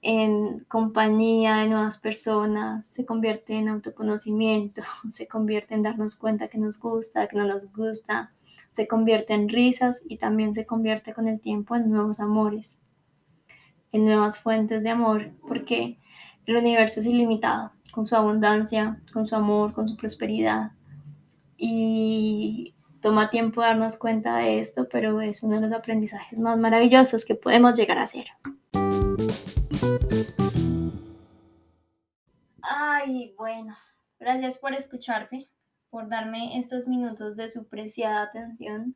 en 0.01 0.61
compañía 0.69 1.57
de 1.57 1.69
nuevas 1.69 1.99
personas, 1.99 2.87
se 2.87 3.05
convierte 3.05 3.55
en 3.55 3.69
autoconocimiento, 3.69 4.83
se 5.09 5.27
convierte 5.27 5.75
en 5.75 5.83
darnos 5.83 6.15
cuenta 6.15 6.49
que 6.49 6.59
nos 6.59 6.79
gusta, 6.79 7.27
que 7.27 7.37
no 7.37 7.45
nos 7.45 7.73
gusta, 7.73 8.33
se 8.71 8.87
convierte 8.87 9.35
en 9.35 9.49
risas 9.49 10.03
y 10.09 10.19
también 10.19 10.55
se 10.55 10.67
convierte 10.67 11.13
con 11.13 11.27
el 11.27 11.41
tiempo 11.41 11.75
en 11.75 11.91
nuevos 11.91 12.21
amores, 12.21 12.79
en 13.93 14.05
nuevas 14.05 14.39
fuentes 14.39 14.83
de 14.83 14.91
amor, 14.91 15.33
porque 15.47 15.99
el 16.47 16.57
universo 16.57 17.01
es 17.01 17.07
ilimitado, 17.07 17.73
con 17.91 18.07
su 18.07 18.15
abundancia, 18.15 19.01
con 19.13 19.27
su 19.27 19.35
amor, 19.35 19.73
con 19.73 19.89
su 19.89 19.97
prosperidad. 19.97 20.73
Y 21.57 22.75
toma 23.01 23.31
tiempo 23.31 23.63
darnos 23.63 23.97
cuenta 23.97 24.37
de 24.37 24.61
esto, 24.61 24.89
pero 24.91 25.21
es 25.21 25.43
uno 25.43 25.57
de 25.57 25.63
los 25.63 25.73
aprendizajes 25.73 26.39
más 26.39 26.57
maravillosos 26.57 27.25
que 27.25 27.35
podemos 27.35 27.77
llegar 27.77 27.99
a 27.99 28.05
hacer. 28.05 28.27
Ay, 32.81 33.35
bueno, 33.37 33.77
gracias 34.21 34.57
por 34.57 34.73
escucharme, 34.73 35.49
por 35.91 36.09
darme 36.09 36.57
estos 36.59 36.87
minutos 36.87 37.35
de 37.35 37.49
su 37.49 37.67
preciada 37.67 38.23
atención, 38.23 38.95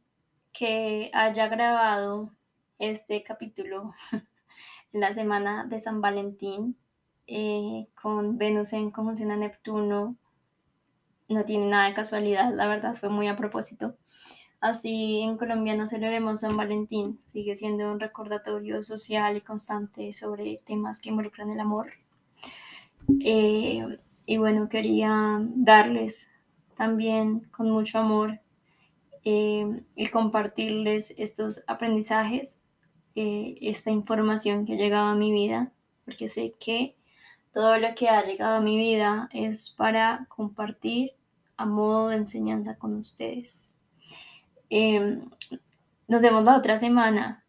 que 0.52 1.10
haya 1.12 1.48
grabado 1.48 2.30
este 2.78 3.24
capítulo 3.24 3.92
en 4.92 5.00
la 5.00 5.12
semana 5.12 5.64
de 5.64 5.80
San 5.80 6.00
Valentín 6.00 6.76
eh, 7.26 7.88
con 8.00 8.38
Venus 8.38 8.72
en 8.72 8.92
conjunción 8.92 9.32
a 9.32 9.36
Neptuno. 9.36 10.14
No 11.28 11.44
tiene 11.44 11.66
nada 11.66 11.88
de 11.88 11.94
casualidad, 11.94 12.54
la 12.54 12.68
verdad 12.68 12.94
fue 12.94 13.08
muy 13.08 13.26
a 13.26 13.34
propósito. 13.34 13.96
Así 14.60 15.22
en 15.22 15.36
Colombia 15.36 15.74
no 15.74 15.88
celebremos 15.88 16.42
San 16.42 16.56
Valentín, 16.56 17.20
sigue 17.24 17.56
siendo 17.56 17.90
un 17.90 17.98
recordatorio 17.98 18.80
social 18.84 19.36
y 19.36 19.40
constante 19.40 20.12
sobre 20.12 20.62
temas 20.64 21.00
que 21.00 21.08
involucran 21.08 21.50
el 21.50 21.58
amor. 21.58 22.01
Eh, 23.20 23.98
y 24.26 24.36
bueno, 24.36 24.68
quería 24.68 25.38
darles 25.54 26.30
también 26.76 27.40
con 27.50 27.70
mucho 27.70 27.98
amor 27.98 28.40
eh, 29.24 29.82
y 29.94 30.06
compartirles 30.08 31.14
estos 31.16 31.64
aprendizajes, 31.66 32.60
eh, 33.14 33.56
esta 33.60 33.90
información 33.90 34.64
que 34.64 34.74
ha 34.74 34.76
llegado 34.76 35.08
a 35.08 35.14
mi 35.14 35.32
vida, 35.32 35.72
porque 36.04 36.28
sé 36.28 36.54
que 36.58 36.96
todo 37.52 37.78
lo 37.78 37.94
que 37.94 38.08
ha 38.08 38.24
llegado 38.24 38.56
a 38.56 38.60
mi 38.60 38.78
vida 38.78 39.28
es 39.32 39.70
para 39.70 40.26
compartir 40.28 41.12
a 41.56 41.66
modo 41.66 42.08
de 42.08 42.16
enseñanza 42.16 42.76
con 42.78 42.96
ustedes. 42.96 43.72
Nos 46.08 46.22
vemos 46.22 46.44
la 46.44 46.56
otra 46.56 46.78
semana. 46.78 47.41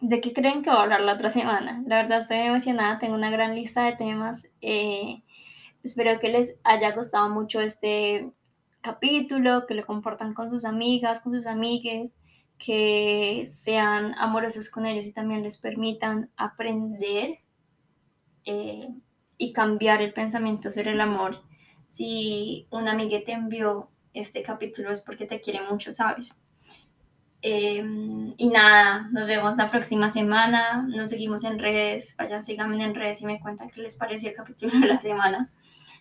¿De 0.00 0.20
qué 0.20 0.32
creen 0.32 0.62
que 0.62 0.70
voy 0.70 0.78
a 0.78 0.82
hablar 0.82 1.00
la 1.00 1.14
otra 1.14 1.28
semana? 1.28 1.82
La 1.86 1.96
verdad 1.96 2.18
estoy 2.18 2.38
emocionada, 2.38 2.98
tengo 2.98 3.14
una 3.14 3.30
gran 3.30 3.56
lista 3.56 3.84
de 3.84 3.96
temas. 3.96 4.46
Eh, 4.60 5.24
espero 5.82 6.20
que 6.20 6.28
les 6.28 6.56
haya 6.62 6.92
gustado 6.94 7.28
mucho 7.28 7.60
este 7.60 8.32
capítulo, 8.80 9.66
que 9.66 9.74
lo 9.74 9.84
compartan 9.84 10.34
con 10.34 10.50
sus 10.50 10.64
amigas, 10.64 11.20
con 11.20 11.32
sus 11.32 11.46
amigues, 11.46 12.16
que 12.58 13.44
sean 13.46 14.14
amorosos 14.18 14.70
con 14.70 14.86
ellos 14.86 15.06
y 15.06 15.12
también 15.12 15.42
les 15.42 15.58
permitan 15.58 16.30
aprender 16.36 17.40
eh, 18.44 18.88
y 19.36 19.52
cambiar 19.52 20.00
el 20.00 20.12
pensamiento 20.12 20.70
sobre 20.70 20.92
el 20.92 21.00
amor. 21.00 21.34
Si 21.86 22.68
una 22.70 22.92
amiga 22.92 23.18
te 23.24 23.32
envió 23.32 23.90
este 24.14 24.42
capítulo 24.42 24.92
es 24.92 25.00
porque 25.00 25.26
te 25.26 25.40
quiere 25.40 25.60
mucho, 25.62 25.92
¿sabes? 25.92 26.38
Em, 27.40 28.34
y 28.36 28.48
nada, 28.50 29.08
nos 29.12 29.26
vemos 29.26 29.56
la 29.56 29.70
próxima 29.70 30.12
semana. 30.12 30.86
Nos 30.88 31.08
seguimos 31.10 31.44
en 31.44 31.58
redes. 31.58 32.14
Vayan, 32.16 32.42
síganme 32.42 32.82
en 32.82 32.94
redes 32.94 33.22
y 33.22 33.26
me 33.26 33.40
cuentan 33.40 33.70
qué 33.70 33.82
les 33.82 33.96
pareció 33.96 34.30
el 34.30 34.36
capítulo 34.36 34.72
de 34.80 34.86
la 34.86 34.98
semana. 34.98 35.50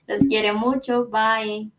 Los 0.07 0.21
quiero 0.23 0.55
mucho. 0.55 1.07
Bye. 1.07 1.71